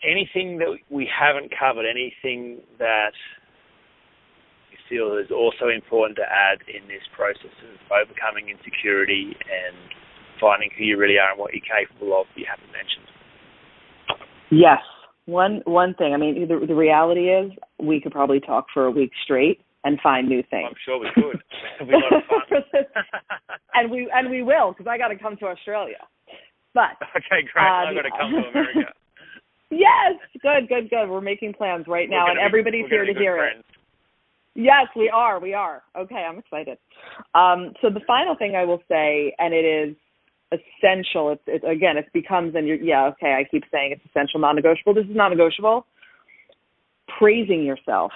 Anything 0.03 0.59
that 0.59 0.77
we 0.89 1.07
haven't 1.07 1.51
covered? 1.51 1.85
Anything 1.85 2.61
that 2.79 3.11
you 4.71 4.77
feel 4.87 5.17
is 5.17 5.29
also 5.31 5.67
important 5.67 6.15
to 6.17 6.23
add 6.23 6.59
in 6.67 6.87
this 6.87 7.03
process 7.15 7.51
of 7.67 7.75
overcoming 7.91 8.49
insecurity 8.49 9.35
and 9.35 9.75
finding 10.39 10.69
who 10.77 10.85
you 10.85 10.97
really 10.97 11.19
are 11.19 11.31
and 11.31 11.39
what 11.39 11.51
you're 11.53 11.67
capable 11.67 12.19
of? 12.19 12.27
You 12.35 12.45
haven't 12.49 12.71
mentioned. 12.71 13.07
Yes. 14.51 14.79
One 15.25 15.61
one 15.65 15.93
thing. 15.93 16.13
I 16.13 16.17
mean, 16.17 16.47
the 16.47 16.65
the 16.65 16.75
reality 16.75 17.29
is 17.29 17.51
we 17.77 17.99
could 17.99 18.13
probably 18.13 18.39
talk 18.39 18.67
for 18.73 18.85
a 18.85 18.91
week 18.91 19.11
straight 19.23 19.59
and 19.83 19.99
find 20.01 20.27
new 20.27 20.43
things. 20.49 20.67
I'm 20.69 20.75
sure 20.83 20.99
we 20.99 21.09
could. 21.15 21.41
It'll 21.75 21.87
be 21.87 21.93
a 21.93 21.97
lot 21.97 22.13
of 22.13 22.23
fun. 22.27 22.83
and 23.73 23.91
we 23.91 24.09
and 24.13 24.29
we 24.29 24.43
will 24.43 24.71
because 24.73 24.87
I 24.87 24.97
got 24.97 25.09
to 25.09 25.17
come 25.17 25.37
to 25.37 25.47
Australia. 25.47 26.03
But 26.73 26.99
okay, 27.15 27.47
great. 27.51 27.65
Uh, 27.65 27.89
I've 27.89 27.95
got 27.95 28.03
to 28.03 28.11
come 28.11 28.31
to 28.31 28.49
America. 28.49 28.93
yes, 29.71 30.15
good, 30.41 30.67
good, 30.67 30.89
good. 30.89 31.09
We're 31.09 31.21
making 31.21 31.53
plans 31.53 31.85
right 31.87 32.09
now, 32.09 32.27
and 32.27 32.37
be- 32.37 32.41
everybody's 32.41 32.85
here 32.89 33.05
gonna 33.05 33.19
hear 33.19 33.37
good 33.37 33.59
it. 33.59 33.65
Yes, 34.55 34.87
we 34.95 35.09
are. 35.09 35.39
We 35.39 35.53
are. 35.53 35.83
Okay, 35.97 36.15
I'm 36.27 36.39
excited. 36.39 36.77
Um, 37.33 37.73
so 37.81 37.89
the 37.89 38.01
final 38.05 38.35
thing 38.35 38.55
I 38.55 38.65
will 38.65 38.81
say, 38.89 39.33
and 39.39 39.53
it 39.53 39.63
is 39.63 39.95
essential. 40.51 41.31
It's, 41.31 41.43
it's 41.47 41.63
again, 41.63 41.97
it 41.97 42.07
becomes, 42.13 42.55
and 42.55 42.67
you're, 42.67 42.77
yeah, 42.77 43.05
okay. 43.07 43.33
I 43.39 43.45
keep 43.49 43.63
saying 43.71 43.93
it's 43.93 44.05
essential, 44.09 44.39
non-negotiable. 44.39 44.95
This 44.95 45.05
is 45.05 45.15
non-negotiable. 45.15 45.85
Praising 47.17 47.63
yourself, 47.63 48.11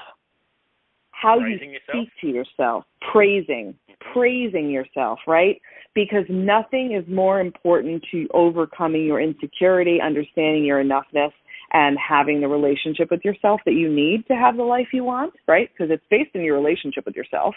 how 1.24 1.40
Praising 1.40 1.70
you 1.70 1.76
yourself? 1.76 1.90
speak 1.90 2.10
to 2.22 2.28
yourself, 2.28 2.86
praising, 3.12 3.74
praising 4.14 4.70
yourself, 4.70 5.20
right? 5.26 5.62
Because 5.96 6.26
nothing 6.30 6.92
is 6.92 7.06
more 7.12 7.40
important 7.40 8.04
to 8.12 8.28
overcoming 8.34 9.06
your 9.06 9.22
insecurity, 9.22 10.00
understanding 10.02 10.66
your 10.66 10.84
enoughness, 10.84 11.32
and 11.72 11.98
having 11.98 12.42
the 12.42 12.48
relationship 12.48 13.10
with 13.10 13.22
yourself 13.24 13.62
that 13.66 13.74
you 13.74 13.90
need 13.90 14.28
to 14.28 14.34
have 14.34 14.58
the 14.58 14.64
life 14.64 14.88
you 14.92 15.04
want, 15.04 15.34
right? 15.48 15.70
Because 15.72 15.92
it's 15.92 16.04
based 16.12 16.32
in 16.36 16.42
your 16.42 16.56
relationship 16.56 17.06
with 17.06 17.16
yourself. 17.16 17.56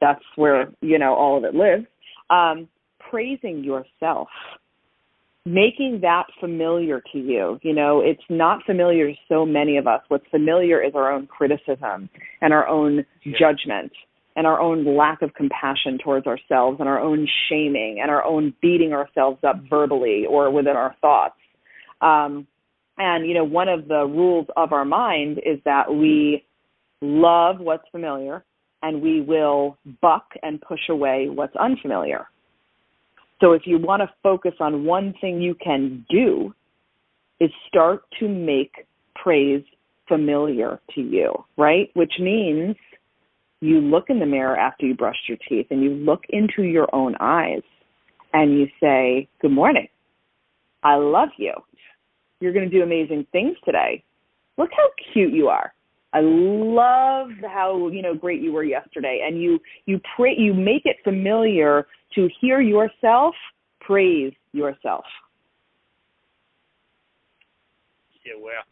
That's 0.00 0.22
where, 0.36 0.70
you 0.82 0.98
know, 0.98 1.14
all 1.14 1.38
of 1.38 1.44
it 1.44 1.54
lives. 1.54 1.86
Um, 2.28 2.68
praising 3.10 3.64
yourself, 3.64 4.28
making 5.46 6.00
that 6.02 6.24
familiar 6.38 7.02
to 7.12 7.18
you. 7.18 7.58
You 7.62 7.74
know, 7.74 8.00
it's 8.00 8.22
not 8.28 8.62
familiar 8.64 9.08
to 9.08 9.14
so 9.28 9.46
many 9.46 9.78
of 9.78 9.86
us. 9.86 10.02
What's 10.08 10.26
familiar 10.30 10.82
is 10.82 10.94
our 10.94 11.10
own 11.10 11.26
criticism 11.26 12.10
and 12.40 12.52
our 12.52 12.66
own 12.68 13.04
Yeah. 13.22 13.38
judgment. 13.38 13.92
and 14.36 14.46
our 14.46 14.60
own 14.60 14.84
lack 14.84 15.22
of 15.22 15.34
compassion 15.34 15.98
towards 15.98 16.24
ourselves 16.24 16.78
and 16.78 16.88
our 16.88 17.00
own 17.00 17.26
shaming 17.48 17.98
and 18.00 18.10
our 18.12 18.24
own 18.24 18.54
beating 18.62 18.92
ourselves 18.92 19.42
up 19.42 19.56
verbally 19.68 20.24
or 20.24 20.50
within 20.50 20.76
our 20.76 20.94
thoughts. 21.02 21.34
Um, 22.00 22.46
and, 22.96 23.26
you 23.26 23.34
know, 23.34 23.44
one 23.44 23.68
of 23.68 23.88
the 23.88 24.06
rules 24.06 24.46
of 24.56 24.72
our 24.72 24.84
mind 24.84 25.40
is 25.44 25.58
that 25.64 25.92
we 25.92 26.44
love 27.02 27.58
what's 27.58 27.86
familiar 27.90 28.44
and 28.82 29.02
we 29.02 29.20
will 29.20 29.76
buck 30.00 30.32
and 30.42 30.60
push 30.60 30.88
away 30.88 31.28
what's 31.28 31.56
unfamiliar. 31.56 32.26
So 33.40 33.52
if 33.52 33.62
you 33.64 33.78
want 33.78 34.02
to 34.02 34.10
focus 34.22 34.52
on 34.60 34.84
one 34.84 35.14
thing 35.20 35.40
you 35.40 35.54
can 35.54 36.04
do 36.10 36.54
is 37.40 37.50
start 37.68 38.02
to 38.18 38.28
make 38.28 38.86
praise 39.14 39.64
familiar 40.08 40.80
to 40.94 41.00
you, 41.00 41.32
right? 41.56 41.90
Which 41.94 42.12
means 42.20 42.76
you 43.60 43.80
look 43.80 44.10
in 44.10 44.18
the 44.18 44.26
mirror 44.26 44.56
after 44.56 44.86
you 44.86 44.94
brush 44.94 45.16
your 45.26 45.38
teeth 45.48 45.66
and 45.70 45.82
you 45.82 45.90
look 45.90 46.24
into 46.30 46.62
your 46.62 46.94
own 46.94 47.14
eyes 47.20 47.62
and 48.32 48.58
you 48.58 48.66
say, 48.80 49.28
Good 49.40 49.52
morning. 49.52 49.88
I 50.82 50.96
love 50.96 51.28
you. 51.36 51.52
You're 52.40 52.52
going 52.52 52.68
to 52.68 52.74
do 52.74 52.82
amazing 52.82 53.26
things 53.32 53.56
today. 53.64 54.02
Look 54.56 54.70
how 54.76 54.88
cute 55.12 55.32
you 55.32 55.48
are. 55.48 55.72
I 56.12 56.20
love 56.22 57.28
how 57.46 57.88
you 57.88 58.02
know 58.02 58.14
great 58.14 58.40
you 58.42 58.52
were 58.52 58.64
yesterday, 58.64 59.22
and 59.24 59.40
you 59.40 59.60
you 59.86 60.00
pray 60.16 60.34
you 60.36 60.52
make 60.52 60.82
it 60.84 60.96
familiar 61.04 61.86
to 62.14 62.28
hear 62.40 62.60
yourself 62.60 63.34
praise 63.80 64.32
yourself. 64.52 65.04
Yeah, 68.22 68.38
wow. 68.38 68.62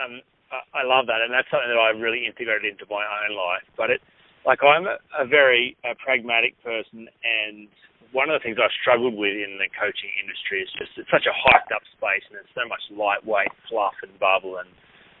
Um, 0.00 0.22
I, 0.48 0.80
I 0.80 0.82
love 0.88 1.04
that, 1.12 1.20
and 1.20 1.28
that's 1.28 1.50
something 1.50 1.68
that 1.68 1.76
I've 1.76 2.00
really 2.00 2.24
integrated 2.24 2.64
into 2.64 2.88
my 2.88 3.04
own 3.04 3.36
life. 3.36 3.66
But 3.76 3.90
it, 3.90 4.00
like, 4.46 4.64
I'm 4.64 4.86
a, 4.88 4.96
a 5.18 5.26
very 5.26 5.76
a 5.84 5.92
pragmatic 5.98 6.56
person, 6.64 7.10
and 7.20 7.68
one 8.16 8.32
of 8.32 8.40
the 8.40 8.42
things 8.42 8.56
I've 8.56 8.72
struggled 8.80 9.12
with 9.12 9.36
in 9.36 9.60
the 9.60 9.68
coaching 9.76 10.08
industry 10.16 10.64
is 10.64 10.70
just 10.80 10.96
it's 10.96 11.12
such 11.12 11.28
a 11.28 11.34
hyped 11.34 11.74
up 11.74 11.84
space, 11.92 12.24
and 12.30 12.40
there's 12.40 12.54
so 12.56 12.64
much 12.64 12.80
lightweight 12.88 13.52
fluff 13.68 13.98
and 14.00 14.14
bubble, 14.16 14.62
and 14.62 14.70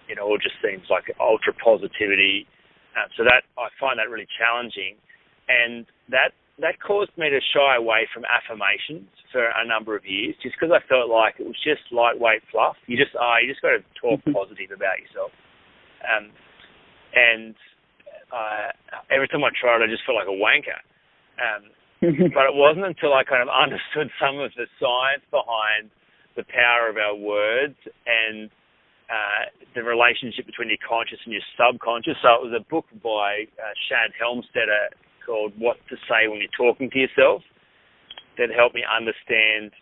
you 0.08 0.16
know, 0.16 0.24
all 0.24 0.40
just 0.40 0.56
seems 0.64 0.88
like 0.88 1.12
ultra 1.20 1.52
positivity. 1.52 2.48
Um, 2.96 3.12
so 3.12 3.28
that 3.28 3.44
I 3.60 3.68
find 3.76 4.00
that 4.00 4.08
really 4.08 4.30
challenging, 4.40 4.96
and 5.52 5.84
that 6.08 6.32
that 6.60 6.82
caused 6.82 7.14
me 7.16 7.30
to 7.30 7.40
shy 7.54 7.76
away 7.76 8.08
from 8.12 8.26
affirmations 8.26 9.06
for 9.30 9.46
a 9.46 9.64
number 9.66 9.94
of 9.94 10.02
years, 10.04 10.34
just 10.42 10.56
because 10.58 10.74
I 10.74 10.82
felt 10.88 11.08
like 11.08 11.38
it 11.38 11.46
was 11.46 11.58
just 11.62 11.86
lightweight 11.92 12.42
fluff. 12.50 12.76
You 12.86 12.98
just 12.98 13.14
ah, 13.14 13.34
uh, 13.34 13.38
you 13.38 13.48
just 13.50 13.62
got 13.62 13.78
to 13.78 13.82
talk 13.94 14.18
mm-hmm. 14.20 14.34
positive 14.34 14.74
about 14.74 14.98
yourself, 14.98 15.30
um, 16.02 16.34
and 17.14 17.54
uh, 18.34 18.74
every 19.10 19.28
time 19.28 19.46
I 19.46 19.54
tried, 19.54 19.82
I 19.82 19.88
just 19.88 20.02
felt 20.02 20.18
like 20.18 20.26
a 20.26 20.34
wanker. 20.34 20.82
Um, 21.38 21.70
but 22.34 22.50
it 22.50 22.54
wasn't 22.54 22.86
until 22.86 23.14
I 23.14 23.22
kind 23.22 23.42
of 23.42 23.50
understood 23.64 24.10
some 24.18 24.42
of 24.42 24.50
the 24.58 24.66
science 24.82 25.22
behind 25.30 25.90
the 26.34 26.42
power 26.46 26.90
of 26.90 26.98
our 26.98 27.14
words 27.14 27.78
and 28.06 28.50
uh, 29.10 29.50
the 29.74 29.82
relationship 29.82 30.46
between 30.46 30.68
your 30.68 30.82
conscious 30.82 31.18
and 31.24 31.32
your 31.34 31.42
subconscious. 31.58 32.18
So 32.22 32.28
it 32.38 32.42
was 32.50 32.54
a 32.54 32.62
book 32.66 32.86
by 33.02 33.46
uh, 33.58 33.74
Shad 33.90 34.14
Helmstetter 34.14 34.94
called 35.28 35.52
What 35.60 35.76
to 35.92 36.00
Say 36.08 36.24
When 36.24 36.40
You're 36.40 36.56
Talking 36.56 36.88
to 36.88 36.98
Yourself 36.98 37.44
that 38.40 38.48
helped 38.48 38.72
me 38.72 38.80
understand 38.88 39.76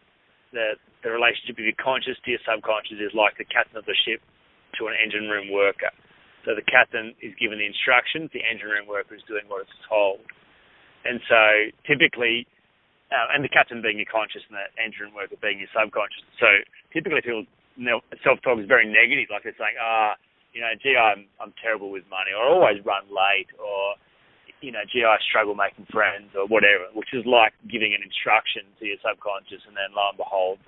that 0.51 0.83
the 1.07 1.15
relationship 1.15 1.55
of 1.55 1.63
your 1.63 1.79
conscious 1.79 2.19
to 2.27 2.35
your 2.35 2.43
subconscious 2.43 2.99
is 2.99 3.15
like 3.15 3.39
the 3.39 3.47
captain 3.47 3.79
of 3.79 3.87
the 3.87 3.95
ship 4.03 4.19
to 4.75 4.91
an 4.91 4.99
engine 4.99 5.31
room 5.31 5.55
worker. 5.55 5.95
So 6.43 6.59
the 6.59 6.67
captain 6.67 7.15
is 7.23 7.31
given 7.39 7.63
the 7.63 7.69
instructions, 7.69 8.35
the 8.35 8.43
engine 8.43 8.75
room 8.75 8.91
worker 8.91 9.15
is 9.15 9.23
doing 9.31 9.47
what 9.47 9.63
it's 9.63 9.79
told. 9.87 10.19
And 11.07 11.23
so 11.31 11.71
typically, 11.87 12.51
uh, 13.15 13.31
and 13.31 13.47
the 13.47 13.53
captain 13.53 13.79
being 13.79 14.03
your 14.03 14.11
conscious 14.11 14.43
and 14.51 14.59
the 14.59 14.67
engine 14.83 15.11
room 15.11 15.15
worker 15.15 15.39
being 15.39 15.63
your 15.63 15.71
subconscious. 15.71 16.27
So 16.43 16.51
typically 16.91 17.23
people 17.23 17.47
self-talk 18.27 18.59
is 18.59 18.67
very 18.67 18.89
negative, 18.89 19.31
like 19.31 19.47
they're 19.47 19.55
saying, 19.55 19.79
ah, 19.79 20.19
you 20.51 20.65
know, 20.65 20.73
gee, 20.81 20.97
I'm 20.97 21.29
I'm 21.39 21.53
terrible 21.61 21.93
with 21.93 22.09
money, 22.09 22.33
or 22.33 22.41
I 22.41 22.49
always 22.49 22.81
run 22.83 23.05
late, 23.13 23.53
or 23.61 24.01
you 24.65 24.73
know, 24.73 24.85
gee, 24.89 25.05
I 25.05 25.21
struggle 25.29 25.55
making 25.55 25.87
friends, 25.93 26.33
or 26.33 26.49
whatever, 26.49 26.89
which 26.97 27.13
is 27.13 27.25
like 27.29 27.53
giving 27.69 27.93
an 27.93 28.01
instruction 28.01 28.65
to 28.81 28.89
your 28.89 29.01
subconscious, 29.05 29.63
and 29.69 29.77
then 29.77 29.93
lo 29.93 30.11
and 30.11 30.19
behold, 30.19 30.59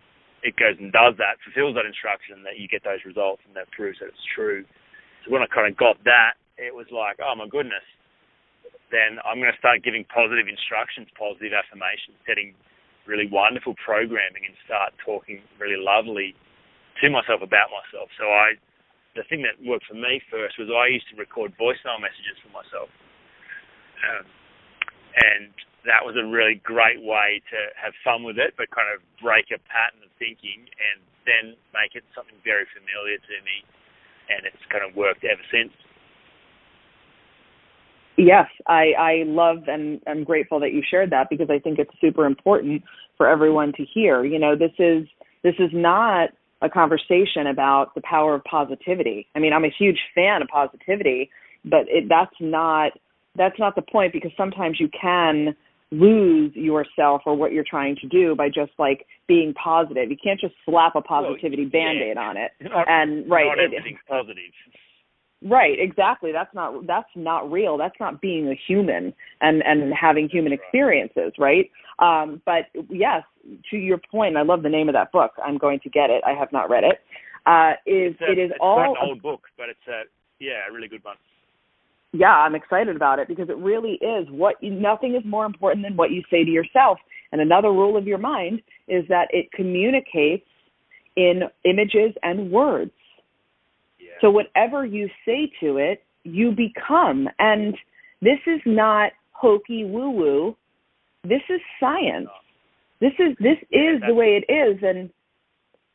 it 0.45 0.55
goes 0.55 0.79
and 0.79 0.93
does 0.93 1.19
that, 1.19 1.41
fulfills 1.43 1.75
that 1.75 1.89
instruction, 1.89 2.47
that 2.47 2.61
you 2.61 2.69
get 2.71 2.85
those 2.87 3.03
results, 3.03 3.43
and 3.49 3.57
that 3.57 3.67
proves 3.75 3.99
that 3.99 4.13
it's 4.13 4.29
true. 4.37 4.63
So 5.25 5.35
when 5.35 5.43
I 5.43 5.49
kind 5.51 5.67
of 5.67 5.75
got 5.75 5.99
that, 6.07 6.39
it 6.61 6.71
was 6.71 6.87
like, 6.95 7.19
oh 7.19 7.35
my 7.35 7.51
goodness, 7.51 7.83
then 8.95 9.19
I'm 9.27 9.41
going 9.41 9.53
to 9.53 9.59
start 9.61 9.83
giving 9.83 10.07
positive 10.09 10.47
instructions, 10.47 11.11
positive 11.17 11.53
affirmations, 11.53 12.17
setting 12.25 12.55
really 13.09 13.27
wonderful 13.27 13.75
programming, 13.81 14.45
and 14.45 14.55
start 14.69 14.93
talking 15.01 15.41
really 15.57 15.81
lovely 15.81 16.37
to 17.01 17.09
myself 17.09 17.41
about 17.41 17.73
myself. 17.73 18.13
So 18.21 18.29
I, 18.29 18.55
the 19.17 19.25
thing 19.27 19.43
that 19.43 19.59
worked 19.65 19.89
for 19.89 19.97
me 19.97 20.21
first 20.31 20.61
was 20.61 20.69
I 20.71 20.93
used 20.93 21.09
to 21.11 21.17
record 21.17 21.57
voicemail 21.57 21.99
messages 21.99 22.37
for 22.45 22.53
myself, 22.53 22.93
um, 24.07 24.27
and 25.17 25.51
that 25.87 26.05
was 26.05 26.15
a 26.19 26.27
really 26.27 26.61
great 26.63 27.01
way 27.01 27.41
to 27.51 27.59
have 27.79 27.95
fun 28.05 28.23
with 28.23 28.39
it, 28.39 28.55
but 28.59 28.71
kind 28.71 28.91
of 28.93 29.01
break 29.23 29.49
a 29.55 29.59
pattern 29.71 30.05
of 30.05 30.13
thinking, 30.19 30.67
and 30.69 30.99
then 31.25 31.57
make 31.73 31.95
it 31.95 32.05
something 32.15 32.37
very 32.45 32.67
familiar 32.75 33.19
to 33.19 33.37
me, 33.43 33.65
and 34.29 34.45
it's 34.45 34.63
kind 34.69 34.85
of 34.85 34.95
worked 34.97 35.25
ever 35.25 35.43
since. 35.51 35.73
Yes, 38.19 38.51
I, 38.67 38.93
I 38.99 39.13
love 39.27 39.69
and 39.69 40.01
I'm 40.07 40.25
grateful 40.25 40.59
that 40.61 40.73
you 40.73 40.83
shared 40.83 41.11
that 41.11 41.31
because 41.31 41.51
I 41.51 41.61
think 41.61 41.79
it's 41.79 41.95
super 42.01 42.27
important 42.27 42.83
for 43.17 43.29
everyone 43.29 43.73
to 43.77 43.85
hear. 43.85 44.25
You 44.25 44.41
know, 44.41 44.57
this 44.57 44.73
is 44.79 45.07
this 45.45 45.55
is 45.61 45.71
not 45.73 46.31
a 46.61 46.69
conversation 46.69 47.47
about 47.47 47.95
the 47.95 48.01
power 48.01 48.35
of 48.35 48.43
positivity. 48.43 49.29
I 49.37 49.39
mean, 49.39 49.53
I'm 49.53 49.65
a 49.65 49.73
huge 49.79 49.99
fan 50.17 50.43
of 50.43 50.49
positivity, 50.49 51.31
but 51.65 51.83
it, 51.87 52.09
that's 52.09 52.35
not 52.41 52.93
that's 53.37 53.59
not 53.59 53.75
the 53.75 53.83
point 53.83 54.13
because 54.13 54.33
sometimes 54.37 54.79
you 54.81 54.89
can 55.01 55.55
lose 55.91 56.55
yourself 56.55 57.23
or 57.25 57.35
what 57.35 57.53
you're 57.53 57.65
trying 57.69 57.97
to 57.97 58.07
do 58.09 58.35
by 58.35 58.49
just 58.49 58.73
like 58.79 59.07
being 59.27 59.55
positive. 59.55 60.11
You 60.11 60.17
can't 60.23 60.39
just 60.39 60.55
slap 60.65 60.97
a 60.97 61.01
positivity 61.01 61.63
well, 61.63 61.71
band-aid 61.71 62.17
yeah. 62.17 62.23
on 62.23 62.37
it. 62.37 62.51
Not, 62.61 62.89
and 62.89 63.31
right, 63.31 63.47
not 63.47 63.59
everything's 63.59 63.99
it, 64.07 64.11
positive. 64.11 64.53
Right, 65.41 65.79
exactly. 65.79 66.33
That's 66.33 66.53
not 66.53 66.87
that's 66.87 67.09
not 67.15 67.51
real. 67.51 67.79
That's 67.79 67.95
not 68.01 68.21
being 68.21 68.49
a 68.49 68.59
human 68.67 69.15
and 69.41 69.63
and 69.65 69.93
having 69.95 70.29
human 70.29 70.53
experiences, 70.53 71.33
right? 71.39 71.71
Um, 72.01 72.43
but 72.45 72.67
yes, 72.91 73.23
to 73.71 73.77
your 73.77 73.99
point, 74.11 74.37
I 74.37 74.43
love 74.43 74.63
the 74.63 74.69
name 74.69 74.89
of 74.89 74.95
that 74.95 75.13
book. 75.13 75.33
I'm 75.45 75.57
going 75.57 75.79
to 75.85 75.91
get 75.91 76.11
it. 76.11 76.23
I 76.27 76.33
have 76.33 76.53
not 76.53 76.69
read 76.69 76.83
it. 76.85 77.01
Uh, 77.47 77.73
is 77.87 78.17
a, 78.21 78.33
it 78.33 78.39
is 78.39 78.51
it's 78.51 78.59
all 78.61 78.81
an 78.81 78.97
old 79.01 79.23
book, 79.23 79.43
but 79.57 79.69
it's 79.69 79.87
a 79.89 80.03
yeah, 80.41 80.69
a 80.69 80.73
really 80.73 80.89
good 80.89 81.05
one. 81.05 81.17
Yeah, 82.19 82.35
I'm 82.35 82.57
excited 82.57 82.97
about 82.97 83.21
it 83.21 83.29
because 83.29 83.49
it 83.49 83.57
really 83.59 83.93
is 83.93 84.27
what 84.29 84.57
nothing 84.61 85.15
is 85.15 85.23
more 85.25 85.47
important 85.47 85.87
than 85.87 85.97
what 85.97 86.11
you 86.11 86.25
say 86.29 86.45
to 86.45 86.51
yourself. 86.51 86.99
And 87.31 87.41
another 87.41 87.71
rule 87.71 87.97
of 87.97 88.09
your 88.09 88.19
mind 88.19 88.61
is 88.89 89.05
that 89.09 89.29
it 89.31 89.53
communicates 89.53 90.45
in 91.15 91.43
images 91.65 92.13
and 92.25 92.51
words. 92.51 92.91
So 94.21 94.31
whatever 94.31 94.85
you 94.85 95.09
say 95.25 95.53
to 95.61 95.77
it, 95.77 96.03
you 96.25 96.51
become. 96.51 97.29
And 97.39 97.77
this 98.21 98.41
is 98.49 98.61
not 98.67 99.13
hokey 99.31 99.85
woo 99.85 100.11
woo. 100.11 100.57
This 101.23 101.43
is 101.49 101.61
science. 101.79 102.27
This 103.01 103.13
is 103.21 103.37
this 103.39 103.59
is 103.71 104.03
the 104.05 104.15
way 104.15 104.43
it 104.43 104.53
is. 104.53 104.83
And 104.83 105.09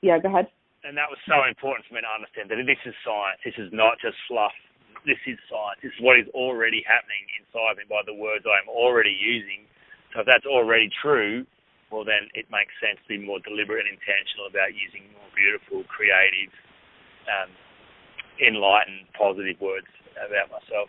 yeah, 0.02 0.20
go 0.20 0.30
ahead. 0.30 0.48
And 0.86 0.96
that 0.96 1.10
was 1.10 1.20
so 1.28 1.44
important 1.48 1.86
for 1.88 1.96
me 1.96 2.02
to 2.02 2.08
understand 2.08 2.50
that 2.50 2.64
this 2.66 2.80
is 2.86 2.96
science. 3.04 3.42
This 3.44 3.56
is 3.58 3.74
not 3.74 4.00
just 4.00 4.16
fluff. 4.30 4.56
This 5.04 5.20
is 5.28 5.36
science. 5.52 5.84
This 5.84 5.92
is 5.96 6.02
what 6.02 6.16
is 6.16 6.28
already 6.32 6.80
happening 6.88 7.24
inside 7.40 7.76
me 7.80 7.84
by 7.88 8.02
the 8.08 8.16
words 8.16 8.48
I 8.48 8.60
am 8.64 8.72
already 8.72 9.12
using. 9.12 9.68
So 10.16 10.24
if 10.24 10.26
that's 10.28 10.48
already 10.48 10.88
true, 11.04 11.44
well 11.92 12.08
then 12.08 12.32
it 12.34 12.48
makes 12.48 12.72
sense 12.80 12.98
to 13.04 13.10
be 13.12 13.20
more 13.20 13.44
deliberate 13.44 13.84
and 13.86 14.00
intentional 14.00 14.48
about 14.48 14.72
using 14.74 15.12
more 15.12 15.28
beautiful, 15.36 15.84
creative, 15.92 16.52
um, 17.28 17.52
enlightened, 18.40 19.12
positive 19.14 19.60
words 19.60 19.90
about 20.16 20.50
myself. 20.50 20.88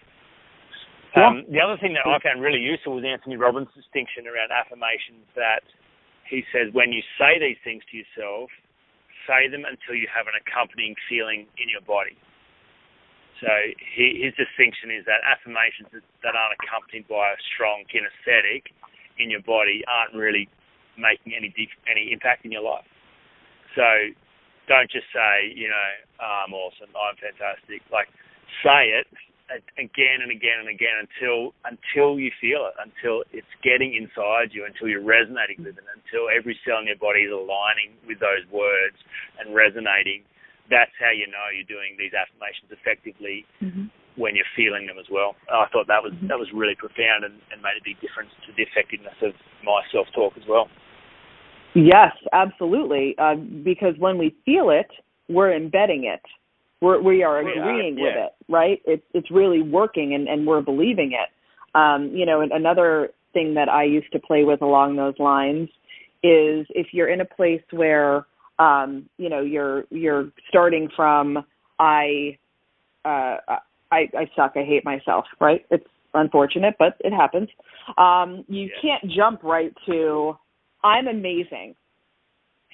Um, 1.14 1.46
the 1.46 1.62
other 1.62 1.78
thing 1.78 1.94
that 1.94 2.02
I 2.02 2.18
found 2.18 2.42
really 2.42 2.58
useful 2.58 2.98
was 2.98 3.06
Anthony 3.06 3.38
Robbins' 3.38 3.70
distinction 3.70 4.26
around 4.26 4.50
affirmations 4.50 5.22
that 5.38 5.62
he 6.26 6.42
says 6.50 6.74
when 6.74 6.90
you 6.90 7.02
say 7.14 7.38
these 7.38 7.58
things 7.62 7.86
to 7.90 7.94
yourself, 7.94 8.50
say 9.22 9.46
them 9.46 9.62
until 9.62 9.94
you 9.94 10.10
have 10.10 10.26
an 10.26 10.34
accompanying 10.34 10.98
feeling 11.06 11.46
in 11.54 11.70
your 11.70 11.86
body. 11.86 12.18
So 13.44 13.52
he, 13.76 14.24
his 14.24 14.32
distinction 14.40 14.88
is 14.88 15.04
that 15.04 15.20
affirmations 15.20 15.92
that, 15.92 16.32
aren't 16.32 16.56
accompanied 16.64 17.04
by 17.12 17.36
a 17.36 17.38
strong 17.52 17.84
kinesthetic 17.92 18.72
in 19.20 19.28
your 19.28 19.44
body 19.44 19.84
aren't 19.84 20.16
really 20.16 20.48
making 20.96 21.36
any 21.36 21.52
any 21.84 22.08
impact 22.08 22.48
in 22.48 22.50
your 22.56 22.64
life. 22.64 22.88
So 23.76 23.84
don't 24.64 24.88
just 24.90 25.06
say, 25.12 25.52
you 25.52 25.68
know, 25.68 25.90
oh, 26.24 26.48
I'm 26.48 26.54
awesome, 26.56 26.88
I'm 26.96 27.20
fantastic. 27.20 27.84
Like, 27.92 28.08
say 28.64 28.96
it 28.96 29.06
again 29.76 30.24
and 30.24 30.32
again 30.32 30.64
and 30.64 30.72
again 30.72 31.04
until 31.04 31.52
until 31.68 32.16
you 32.16 32.32
feel 32.40 32.64
it, 32.64 32.74
until 32.80 33.28
it's 33.28 33.50
getting 33.60 33.92
inside 33.92 34.56
you, 34.56 34.64
until 34.64 34.88
you're 34.88 35.04
resonating 35.04 35.60
with 35.60 35.76
it, 35.76 35.84
until 35.92 36.32
every 36.32 36.56
cell 36.64 36.80
in 36.80 36.88
your 36.88 36.96
body 36.96 37.28
is 37.28 37.32
aligning 37.32 37.92
with 38.08 38.18
those 38.24 38.48
words 38.48 38.96
and 39.36 39.54
resonating. 39.54 40.24
That's 40.70 40.92
how 40.96 41.12
you 41.12 41.28
know 41.28 41.52
you're 41.52 41.68
doing 41.68 41.96
these 41.98 42.12
affirmations 42.16 42.72
effectively 42.72 43.44
mm-hmm. 43.60 43.92
when 44.16 44.34
you're 44.34 44.48
feeling 44.56 44.86
them 44.86 44.96
as 44.98 45.06
well. 45.12 45.36
I 45.52 45.68
thought 45.72 45.86
that 45.88 46.02
was 46.02 46.12
mm-hmm. 46.16 46.28
that 46.28 46.38
was 46.38 46.48
really 46.54 46.74
profound 46.74 47.24
and, 47.24 47.36
and 47.52 47.60
made 47.60 47.76
a 47.76 47.84
big 47.84 48.00
difference 48.00 48.32
to 48.48 48.52
the 48.56 48.64
effectiveness 48.64 49.16
of 49.20 49.36
my 49.62 49.84
self 49.92 50.08
talk 50.14 50.34
as 50.36 50.44
well. 50.48 50.68
Yes, 51.74 52.14
absolutely. 52.32 53.14
Uh, 53.18 53.34
because 53.36 53.98
when 53.98 54.16
we 54.16 54.34
feel 54.44 54.70
it, 54.70 54.88
we're 55.28 55.52
embedding 55.52 56.04
it 56.04 56.22
we're, 56.84 57.00
we 57.00 57.22
are 57.22 57.38
agreeing 57.38 57.96
yeah. 57.96 58.04
with 58.04 58.14
it, 58.16 58.32
right? 58.48 58.82
It's 58.84 59.04
it's 59.14 59.30
really 59.30 59.62
working, 59.62 60.14
and 60.14 60.28
and 60.28 60.46
we're 60.46 60.60
believing 60.60 61.12
it. 61.12 61.30
Um, 61.76 62.10
you 62.14 62.26
know, 62.26 62.42
another 62.42 63.10
thing 63.32 63.54
that 63.54 63.68
I 63.68 63.84
used 63.84 64.12
to 64.12 64.18
play 64.18 64.44
with 64.44 64.60
along 64.60 64.96
those 64.96 65.14
lines 65.18 65.68
is 66.22 66.66
if 66.70 66.88
you're 66.92 67.08
in 67.08 67.22
a 67.22 67.24
place 67.24 67.62
where 67.70 68.26
um, 68.58 69.08
you 69.18 69.28
know 69.28 69.40
you're 69.40 69.84
you're 69.90 70.30
starting 70.48 70.88
from 70.94 71.38
I 71.78 72.38
uh, 73.04 73.36
I 73.90 74.08
I 74.16 74.30
suck, 74.36 74.52
I 74.56 74.64
hate 74.64 74.84
myself, 74.84 75.24
right? 75.40 75.64
It's 75.70 75.86
unfortunate, 76.14 76.74
but 76.78 76.96
it 77.00 77.12
happens. 77.12 77.48
Um, 77.98 78.44
you 78.48 78.70
yeah. 78.82 78.98
can't 79.00 79.12
jump 79.12 79.42
right 79.42 79.72
to 79.86 80.36
I'm 80.82 81.08
amazing 81.08 81.74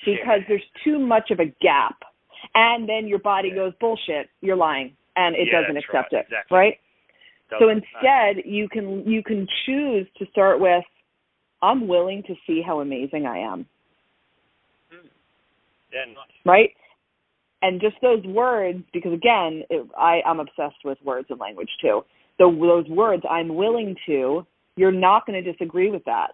because 0.05 0.41
there's 0.49 0.63
too 0.85 0.99
much 0.99 1.31
of 1.31 1.41
a 1.41 1.47
gap 1.61 1.97
and 2.55 2.89
then 2.89 3.07
your 3.07 3.19
body 3.19 3.49
yeah. 3.49 3.55
goes 3.55 3.73
bullshit 3.81 4.29
you're 4.41 4.57
lying 4.57 4.97
and 5.17 5.37
it 5.37 5.49
yeah, 5.51 5.61
doesn't 5.61 5.77
accept 5.77 6.13
right. 6.13 6.21
it 6.21 6.27
exactly. 6.27 6.57
right 6.57 6.75
doesn't, 7.51 7.65
so 7.65 7.69
instead 7.69 8.45
you 8.45 8.69
can 8.69 9.07
you 9.07 9.23
can 9.23 9.47
choose 9.67 10.07
to 10.19 10.27
start 10.31 10.61
with 10.61 10.85
i'm 11.63 11.87
willing 11.87 12.23
to 12.27 12.35
see 12.47 12.63
how 12.65 12.81
amazing 12.81 13.27
i 13.27 13.39
am. 13.39 13.67
Yeah 15.93 16.05
nice. 16.07 16.17
right 16.45 16.71
and 17.63 17.81
just 17.81 17.97
those 18.03 18.25
words 18.25 18.83
because 18.93 19.13
again 19.13 19.63
it, 19.71 19.87
i 19.99 20.21
i'm 20.27 20.41
obsessed 20.41 20.85
with 20.85 20.99
words 21.05 21.27
and 21.31 21.41
language 21.41 21.71
too 21.81 22.05
so 22.39 22.51
those 22.51 22.89
words 22.89 23.23
i'm 23.31 23.55
willing 23.55 23.95
to 24.07 24.47
you're 24.77 24.93
not 24.93 25.27
going 25.27 25.43
to 25.43 25.53
disagree 25.53 25.91
with 25.91 26.05
that 26.05 26.31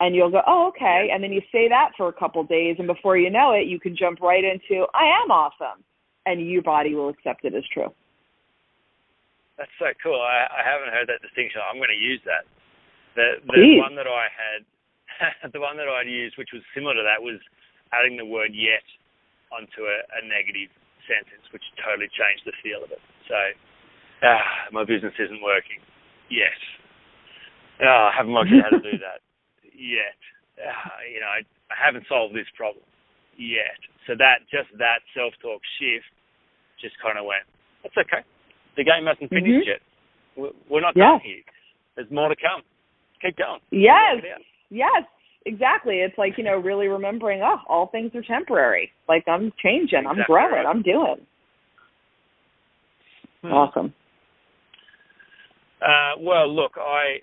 and 0.00 0.14
you'll 0.14 0.30
go, 0.30 0.42
oh, 0.46 0.68
okay. 0.68 1.08
And 1.12 1.22
then 1.22 1.32
you 1.32 1.40
say 1.52 1.68
that 1.68 1.90
for 1.96 2.08
a 2.08 2.12
couple 2.12 2.40
of 2.42 2.48
days, 2.48 2.76
and 2.78 2.86
before 2.86 3.16
you 3.16 3.30
know 3.30 3.52
it, 3.52 3.66
you 3.66 3.78
can 3.78 3.96
jump 3.96 4.20
right 4.20 4.42
into, 4.42 4.86
I 4.92 5.06
am 5.22 5.30
awesome. 5.30 5.82
And 6.26 6.40
your 6.48 6.62
body 6.62 6.94
will 6.94 7.10
accept 7.10 7.44
it 7.44 7.54
as 7.54 7.62
true. 7.72 7.92
That's 9.56 9.70
so 9.78 9.86
cool. 10.02 10.18
I, 10.18 10.48
I 10.50 10.62
haven't 10.66 10.90
heard 10.92 11.06
that 11.08 11.22
distinction. 11.22 11.60
I'm 11.62 11.78
going 11.78 11.94
to 11.94 12.00
use 12.00 12.20
that. 12.26 12.48
The 13.14 13.38
the 13.46 13.78
one 13.78 13.94
that 13.94 14.10
I 14.10 14.26
had, 14.26 15.52
the 15.52 15.60
one 15.60 15.76
that 15.76 15.86
I'd 15.86 16.10
used, 16.10 16.34
which 16.36 16.50
was 16.52 16.62
similar 16.74 16.94
to 16.94 17.04
that, 17.06 17.22
was 17.22 17.38
adding 17.94 18.18
the 18.18 18.26
word 18.26 18.50
yet 18.50 18.84
onto 19.54 19.86
a, 19.86 19.96
a 20.18 20.20
negative 20.26 20.74
sentence, 21.06 21.46
which 21.54 21.62
totally 21.78 22.10
changed 22.10 22.42
the 22.42 22.56
feel 22.60 22.82
of 22.82 22.90
it. 22.90 23.00
So, 23.30 23.38
ah, 24.26 24.68
my 24.74 24.82
business 24.82 25.14
isn't 25.14 25.40
working 25.40 25.78
Yes. 26.30 26.56
Oh, 27.82 28.10
I 28.10 28.12
haven't 28.16 28.32
worked 28.32 28.50
out 28.54 28.70
how 28.70 28.76
to 28.78 28.84
do 28.84 28.98
that 29.02 29.20
yet. 29.74 30.18
Uh, 30.56 30.98
you 31.10 31.20
know, 31.20 31.26
I, 31.26 31.42
I 31.68 31.76
haven't 31.76 32.06
solved 32.08 32.34
this 32.34 32.48
problem 32.56 32.84
yet. 33.36 33.78
So 34.06 34.14
that 34.16 34.46
just 34.50 34.70
that 34.78 35.02
self-talk 35.12 35.60
shift 35.80 36.06
just 36.80 36.94
kind 37.02 37.18
of 37.18 37.26
went. 37.26 37.44
That's 37.82 37.96
okay. 37.98 38.22
The 38.76 38.84
game 38.84 39.06
hasn't 39.06 39.30
finished 39.30 39.66
mm-hmm. 39.66 39.74
yet. 39.74 39.82
We're, 40.36 40.54
we're 40.70 40.84
not 40.84 40.94
done 40.94 41.20
here. 41.22 41.42
There's 41.96 42.10
more 42.10 42.28
to 42.28 42.36
come. 42.38 42.62
Keep 43.22 43.38
going. 43.38 43.60
Yes. 43.70 44.22
Yes. 44.70 45.02
Exactly. 45.46 45.96
It's 45.96 46.16
like, 46.16 46.38
you 46.38 46.44
know, 46.44 46.56
really 46.56 46.88
remembering, 46.88 47.42
oh, 47.42 47.58
all 47.68 47.88
things 47.88 48.12
are 48.14 48.22
temporary. 48.22 48.90
Like 49.08 49.24
I'm 49.28 49.52
changing, 49.62 50.08
exactly 50.08 50.22
I'm 50.22 50.26
growing, 50.26 50.52
right. 50.52 50.66
I'm 50.66 50.82
doing. 50.82 51.26
Hmm. 53.42 53.52
Awesome. 53.52 53.94
Uh, 55.84 56.16
well, 56.18 56.48
look, 56.48 56.80
I 56.80 57.20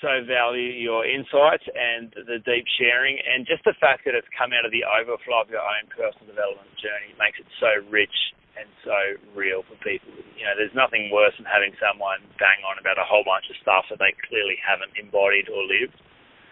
so 0.00 0.24
value 0.24 0.72
your 0.78 1.04
insights 1.04 1.66
and 1.68 2.08
the 2.14 2.40
deep 2.44 2.64
sharing, 2.78 3.18
and 3.18 3.44
just 3.44 3.60
the 3.68 3.76
fact 3.76 4.06
that 4.06 4.14
it's 4.14 4.28
come 4.32 4.54
out 4.56 4.64
of 4.64 4.72
the 4.72 4.86
overflow 4.86 5.42
of 5.42 5.50
your 5.50 5.60
own 5.60 5.84
personal 5.90 6.28
development 6.28 6.70
journey 6.80 7.12
makes 7.18 7.36
it 7.36 7.48
so 7.58 7.82
rich 7.90 8.14
and 8.56 8.68
so 8.86 8.98
real 9.34 9.66
for 9.66 9.76
people. 9.84 10.10
You 10.38 10.48
know, 10.48 10.54
there's 10.56 10.74
nothing 10.74 11.10
worse 11.12 11.34
than 11.36 11.46
having 11.46 11.74
someone 11.76 12.24
bang 12.40 12.62
on 12.64 12.78
about 12.80 12.96
a 12.96 13.06
whole 13.06 13.26
bunch 13.26 13.46
of 13.52 13.56
stuff 13.60 13.86
that 13.90 14.00
they 14.00 14.14
clearly 14.26 14.56
haven't 14.60 14.94
embodied 14.96 15.50
or 15.50 15.60
lived, 15.66 15.98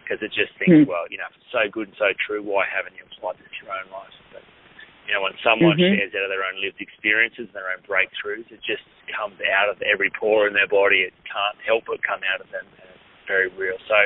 because 0.06 0.22
it 0.22 0.30
just 0.30 0.54
thinks, 0.62 0.86
mm. 0.86 0.86
well, 0.86 1.10
you 1.10 1.18
know, 1.18 1.26
if 1.26 1.34
it's 1.34 1.50
so 1.50 1.66
good 1.66 1.90
and 1.90 1.98
so 1.98 2.14
true, 2.14 2.38
why 2.38 2.62
haven't 2.62 2.94
you 2.94 3.02
applied 3.02 3.42
this 3.42 3.50
to 3.50 3.58
your 3.66 3.74
own 3.74 3.90
life? 3.90 4.14
But 4.30 4.46
you 5.10 5.18
know, 5.18 5.26
when 5.26 5.34
someone 5.42 5.74
mm-hmm. 5.74 5.98
shares 5.98 6.14
out 6.14 6.22
of 6.22 6.30
their 6.30 6.46
own 6.46 6.62
lived 6.62 6.78
experiences 6.78 7.50
and 7.50 7.56
their 7.58 7.74
own 7.74 7.82
breakthroughs, 7.82 8.46
it 8.54 8.62
just 8.62 8.86
comes 9.10 9.34
out 9.50 9.66
of 9.66 9.82
every 9.82 10.14
pore 10.14 10.46
in 10.46 10.54
their 10.54 10.70
body. 10.70 11.02
It 11.02 11.14
can't 11.26 11.58
help 11.66 11.90
but 11.90 11.98
come 12.06 12.22
out 12.22 12.38
of 12.38 12.46
them 12.54 12.62
and 12.62 12.86
it's 12.94 13.26
very 13.26 13.50
real. 13.58 13.78
So 13.90 13.98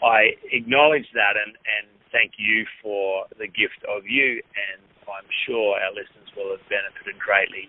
I 0.00 0.40
acknowledge 0.52 1.08
that 1.12 1.36
and, 1.36 1.52
and 1.52 1.88
thank 2.12 2.40
you 2.40 2.64
for 2.80 3.28
the 3.36 3.48
gift 3.48 3.80
of 3.88 4.08
you, 4.08 4.40
and 4.40 4.80
I'm 5.04 5.28
sure 5.44 5.76
our 5.76 5.92
listeners 5.92 6.28
will 6.32 6.56
have 6.56 6.64
benefited 6.68 7.20
greatly 7.20 7.68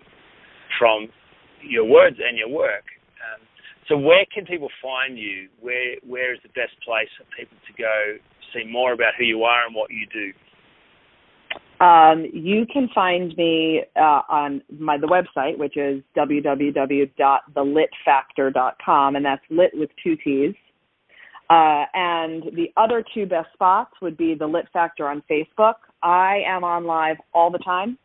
from 0.80 1.08
your 1.60 1.84
words 1.84 2.16
and 2.16 2.36
your 2.36 2.48
work. 2.48 2.84
So 3.88 3.96
where 3.96 4.26
can 4.32 4.44
people 4.44 4.68
find 4.82 5.18
you? 5.18 5.48
Where 5.60 5.96
where 6.06 6.34
is 6.34 6.40
the 6.42 6.50
best 6.50 6.74
place 6.84 7.08
for 7.16 7.24
people 7.36 7.56
to 7.66 7.72
go 7.82 8.18
see 8.52 8.64
more 8.70 8.92
about 8.92 9.14
who 9.18 9.24
you 9.24 9.42
are 9.44 9.64
and 9.66 9.74
what 9.74 9.90
you 9.90 10.06
do? 10.12 10.34
Um, 11.80 12.26
you 12.32 12.66
can 12.70 12.90
find 12.94 13.34
me 13.36 13.82
uh, 13.96 14.20
on 14.28 14.62
my 14.78 14.98
the 14.98 15.06
website, 15.06 15.56
which 15.58 15.76
is 15.76 16.02
www.thelittfactor.com, 16.16 19.16
and 19.16 19.24
that's 19.24 19.42
Litt 19.48 19.70
with 19.74 19.90
two 20.02 20.16
T's. 20.16 20.54
Uh, 21.48 21.84
and 21.94 22.42
the 22.54 22.66
other 22.76 23.02
two 23.14 23.24
best 23.24 23.50
spots 23.54 23.92
would 24.02 24.18
be 24.18 24.34
the 24.34 24.46
Litt 24.46 24.66
Factor 24.72 25.08
on 25.08 25.22
Facebook. 25.30 25.76
I 26.02 26.42
am 26.46 26.62
on 26.62 26.84
live 26.84 27.16
all 27.32 27.50
the 27.50 27.56
time, 27.58 27.96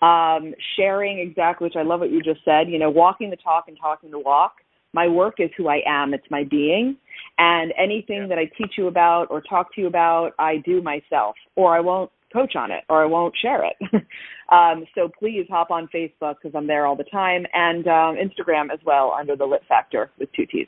um, 0.00 0.54
sharing 0.76 1.18
exactly, 1.18 1.66
which 1.66 1.74
I 1.76 1.82
love 1.82 1.98
what 2.00 2.12
you 2.12 2.22
just 2.22 2.44
said, 2.44 2.68
you 2.68 2.78
know, 2.78 2.90
walking 2.90 3.30
the 3.30 3.36
talk 3.36 3.64
and 3.68 3.76
talking 3.80 4.12
the 4.12 4.20
walk. 4.20 4.58
My 4.94 5.08
work 5.08 5.34
is 5.38 5.50
who 5.56 5.68
I 5.68 5.80
am, 5.86 6.14
it's 6.14 6.30
my 6.30 6.44
being. 6.44 6.96
And 7.36 7.72
anything 7.76 8.22
yeah. 8.22 8.26
that 8.28 8.38
I 8.38 8.44
teach 8.56 8.74
you 8.78 8.86
about 8.86 9.26
or 9.28 9.42
talk 9.42 9.74
to 9.74 9.80
you 9.80 9.88
about, 9.88 10.32
I 10.38 10.58
do 10.64 10.80
myself, 10.80 11.34
or 11.56 11.76
I 11.76 11.80
won't 11.80 12.10
coach 12.32 12.54
on 12.56 12.70
it, 12.70 12.84
or 12.88 13.02
I 13.02 13.06
won't 13.06 13.34
share 13.40 13.64
it. 13.64 13.76
um, 14.52 14.84
so 14.94 15.10
please 15.18 15.46
hop 15.50 15.70
on 15.70 15.88
Facebook 15.94 16.36
because 16.40 16.54
I'm 16.54 16.66
there 16.66 16.86
all 16.86 16.96
the 16.96 17.10
time, 17.10 17.44
and 17.52 17.86
um, 17.86 18.14
Instagram 18.16 18.72
as 18.72 18.78
well 18.86 19.14
under 19.18 19.36
the 19.36 19.44
Litt 19.44 19.62
Factor 19.68 20.10
with 20.18 20.30
two 20.32 20.46
T's. 20.46 20.66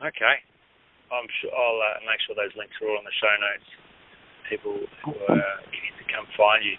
Okay. 0.00 0.36
I'm 1.12 1.28
sure 1.40 1.52
I'll 1.52 1.80
uh, 1.80 2.00
make 2.08 2.18
sure 2.26 2.34
those 2.34 2.54
links 2.56 2.74
are 2.80 2.88
all 2.88 2.98
in 2.98 3.04
the 3.04 3.18
show 3.20 3.34
notes. 3.38 3.68
People 4.48 4.76
who 5.04 5.12
are 5.30 5.60
keen 5.72 5.94
to 6.00 6.04
come 6.08 6.26
find 6.36 6.64
you. 6.64 6.76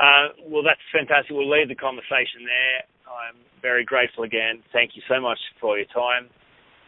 Uh, 0.00 0.26
well, 0.48 0.64
that's 0.64 0.80
fantastic. 0.94 1.34
We'll 1.34 1.50
leave 1.50 1.68
the 1.68 1.76
conversation 1.76 2.48
there. 2.48 2.88
I'm 3.10 3.36
very 3.60 3.84
grateful 3.84 4.24
again. 4.24 4.62
Thank 4.72 4.92
you 4.94 5.02
so 5.08 5.20
much 5.20 5.38
for 5.60 5.76
your 5.76 5.86
time, 5.86 6.30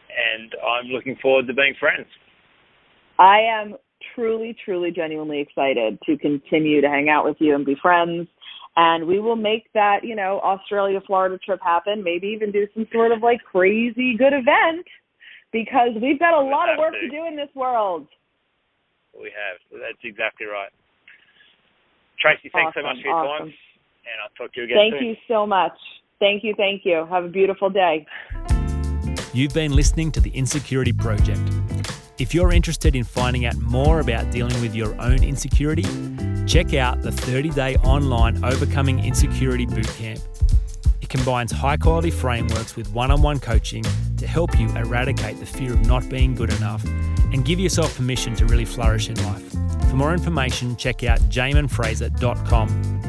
and 0.09 0.55
I'm 0.63 0.87
looking 0.87 1.17
forward 1.21 1.47
to 1.47 1.53
being 1.53 1.75
friends. 1.79 2.07
I 3.19 3.39
am 3.39 3.75
truly, 4.15 4.55
truly, 4.65 4.91
genuinely 4.91 5.39
excited 5.39 5.99
to 6.05 6.17
continue 6.17 6.81
to 6.81 6.87
hang 6.87 7.09
out 7.09 7.25
with 7.25 7.37
you 7.39 7.55
and 7.55 7.65
be 7.65 7.75
friends. 7.81 8.27
And 8.75 9.05
we 9.05 9.19
will 9.19 9.35
make 9.35 9.71
that, 9.73 9.99
you 10.03 10.15
know, 10.15 10.39
Australia, 10.43 10.99
Florida 11.05 11.37
trip 11.45 11.59
happen. 11.63 12.03
Maybe 12.03 12.27
even 12.27 12.51
do 12.51 12.67
some 12.73 12.87
sort 12.91 13.11
of 13.11 13.21
like 13.21 13.39
crazy 13.43 14.15
good 14.17 14.33
event 14.33 14.85
because 15.51 15.89
we've 16.01 16.17
got 16.17 16.33
a 16.33 16.43
we 16.43 16.51
lot 16.51 16.69
of 16.69 16.79
work 16.79 16.93
to. 16.93 17.01
to 17.01 17.09
do 17.09 17.27
in 17.27 17.35
this 17.35 17.53
world. 17.53 18.07
We 19.13 19.29
have. 19.29 19.61
That's 19.71 20.01
exactly 20.03 20.47
right. 20.47 20.73
Tracy, 22.19 22.49
thanks 22.51 22.73
awesome, 22.73 22.81
so 22.81 22.87
much 22.87 22.97
for 23.03 23.07
your 23.07 23.15
awesome. 23.15 23.47
time, 23.47 23.53
and 24.09 24.17
I'll 24.23 24.33
talk 24.33 24.53
to 24.53 24.59
you 24.61 24.65
again 24.65 24.77
Thank 24.77 24.93
soon. 24.97 25.09
you 25.09 25.15
so 25.27 25.45
much. 25.45 25.77
Thank 26.23 26.45
you, 26.45 26.53
thank 26.55 26.85
you. 26.85 27.05
Have 27.09 27.25
a 27.25 27.27
beautiful 27.27 27.69
day. 27.69 28.05
You've 29.33 29.53
been 29.53 29.73
listening 29.73 30.09
to 30.13 30.21
the 30.21 30.29
Insecurity 30.29 30.93
Project. 30.93 31.41
If 32.17 32.33
you're 32.33 32.53
interested 32.53 32.95
in 32.95 33.03
finding 33.03 33.45
out 33.45 33.57
more 33.57 33.99
about 33.99 34.31
dealing 34.31 34.61
with 34.61 34.73
your 34.73 34.95
own 35.01 35.21
insecurity, 35.21 35.83
check 36.47 36.73
out 36.75 37.01
the 37.01 37.11
30 37.11 37.49
day 37.49 37.75
online 37.77 38.41
Overcoming 38.41 39.03
Insecurity 39.03 39.65
Bootcamp 39.65 40.21
It 41.01 41.09
combines 41.09 41.51
high 41.51 41.75
quality 41.75 42.09
frameworks 42.09 42.77
with 42.77 42.89
one 42.93 43.11
on 43.11 43.21
one 43.21 43.41
coaching 43.41 43.83
to 44.15 44.25
help 44.25 44.57
you 44.57 44.69
eradicate 44.77 45.41
the 45.41 45.45
fear 45.45 45.73
of 45.73 45.85
not 45.85 46.07
being 46.07 46.35
good 46.35 46.53
enough 46.53 46.85
and 47.33 47.43
give 47.43 47.59
yourself 47.59 47.97
permission 47.97 48.33
to 48.35 48.45
really 48.45 48.63
flourish 48.63 49.09
in 49.09 49.21
life. 49.25 49.51
For 49.89 49.97
more 49.97 50.13
information, 50.13 50.77
check 50.77 51.03
out 51.03 51.19
jaminfraser.com 51.23 53.02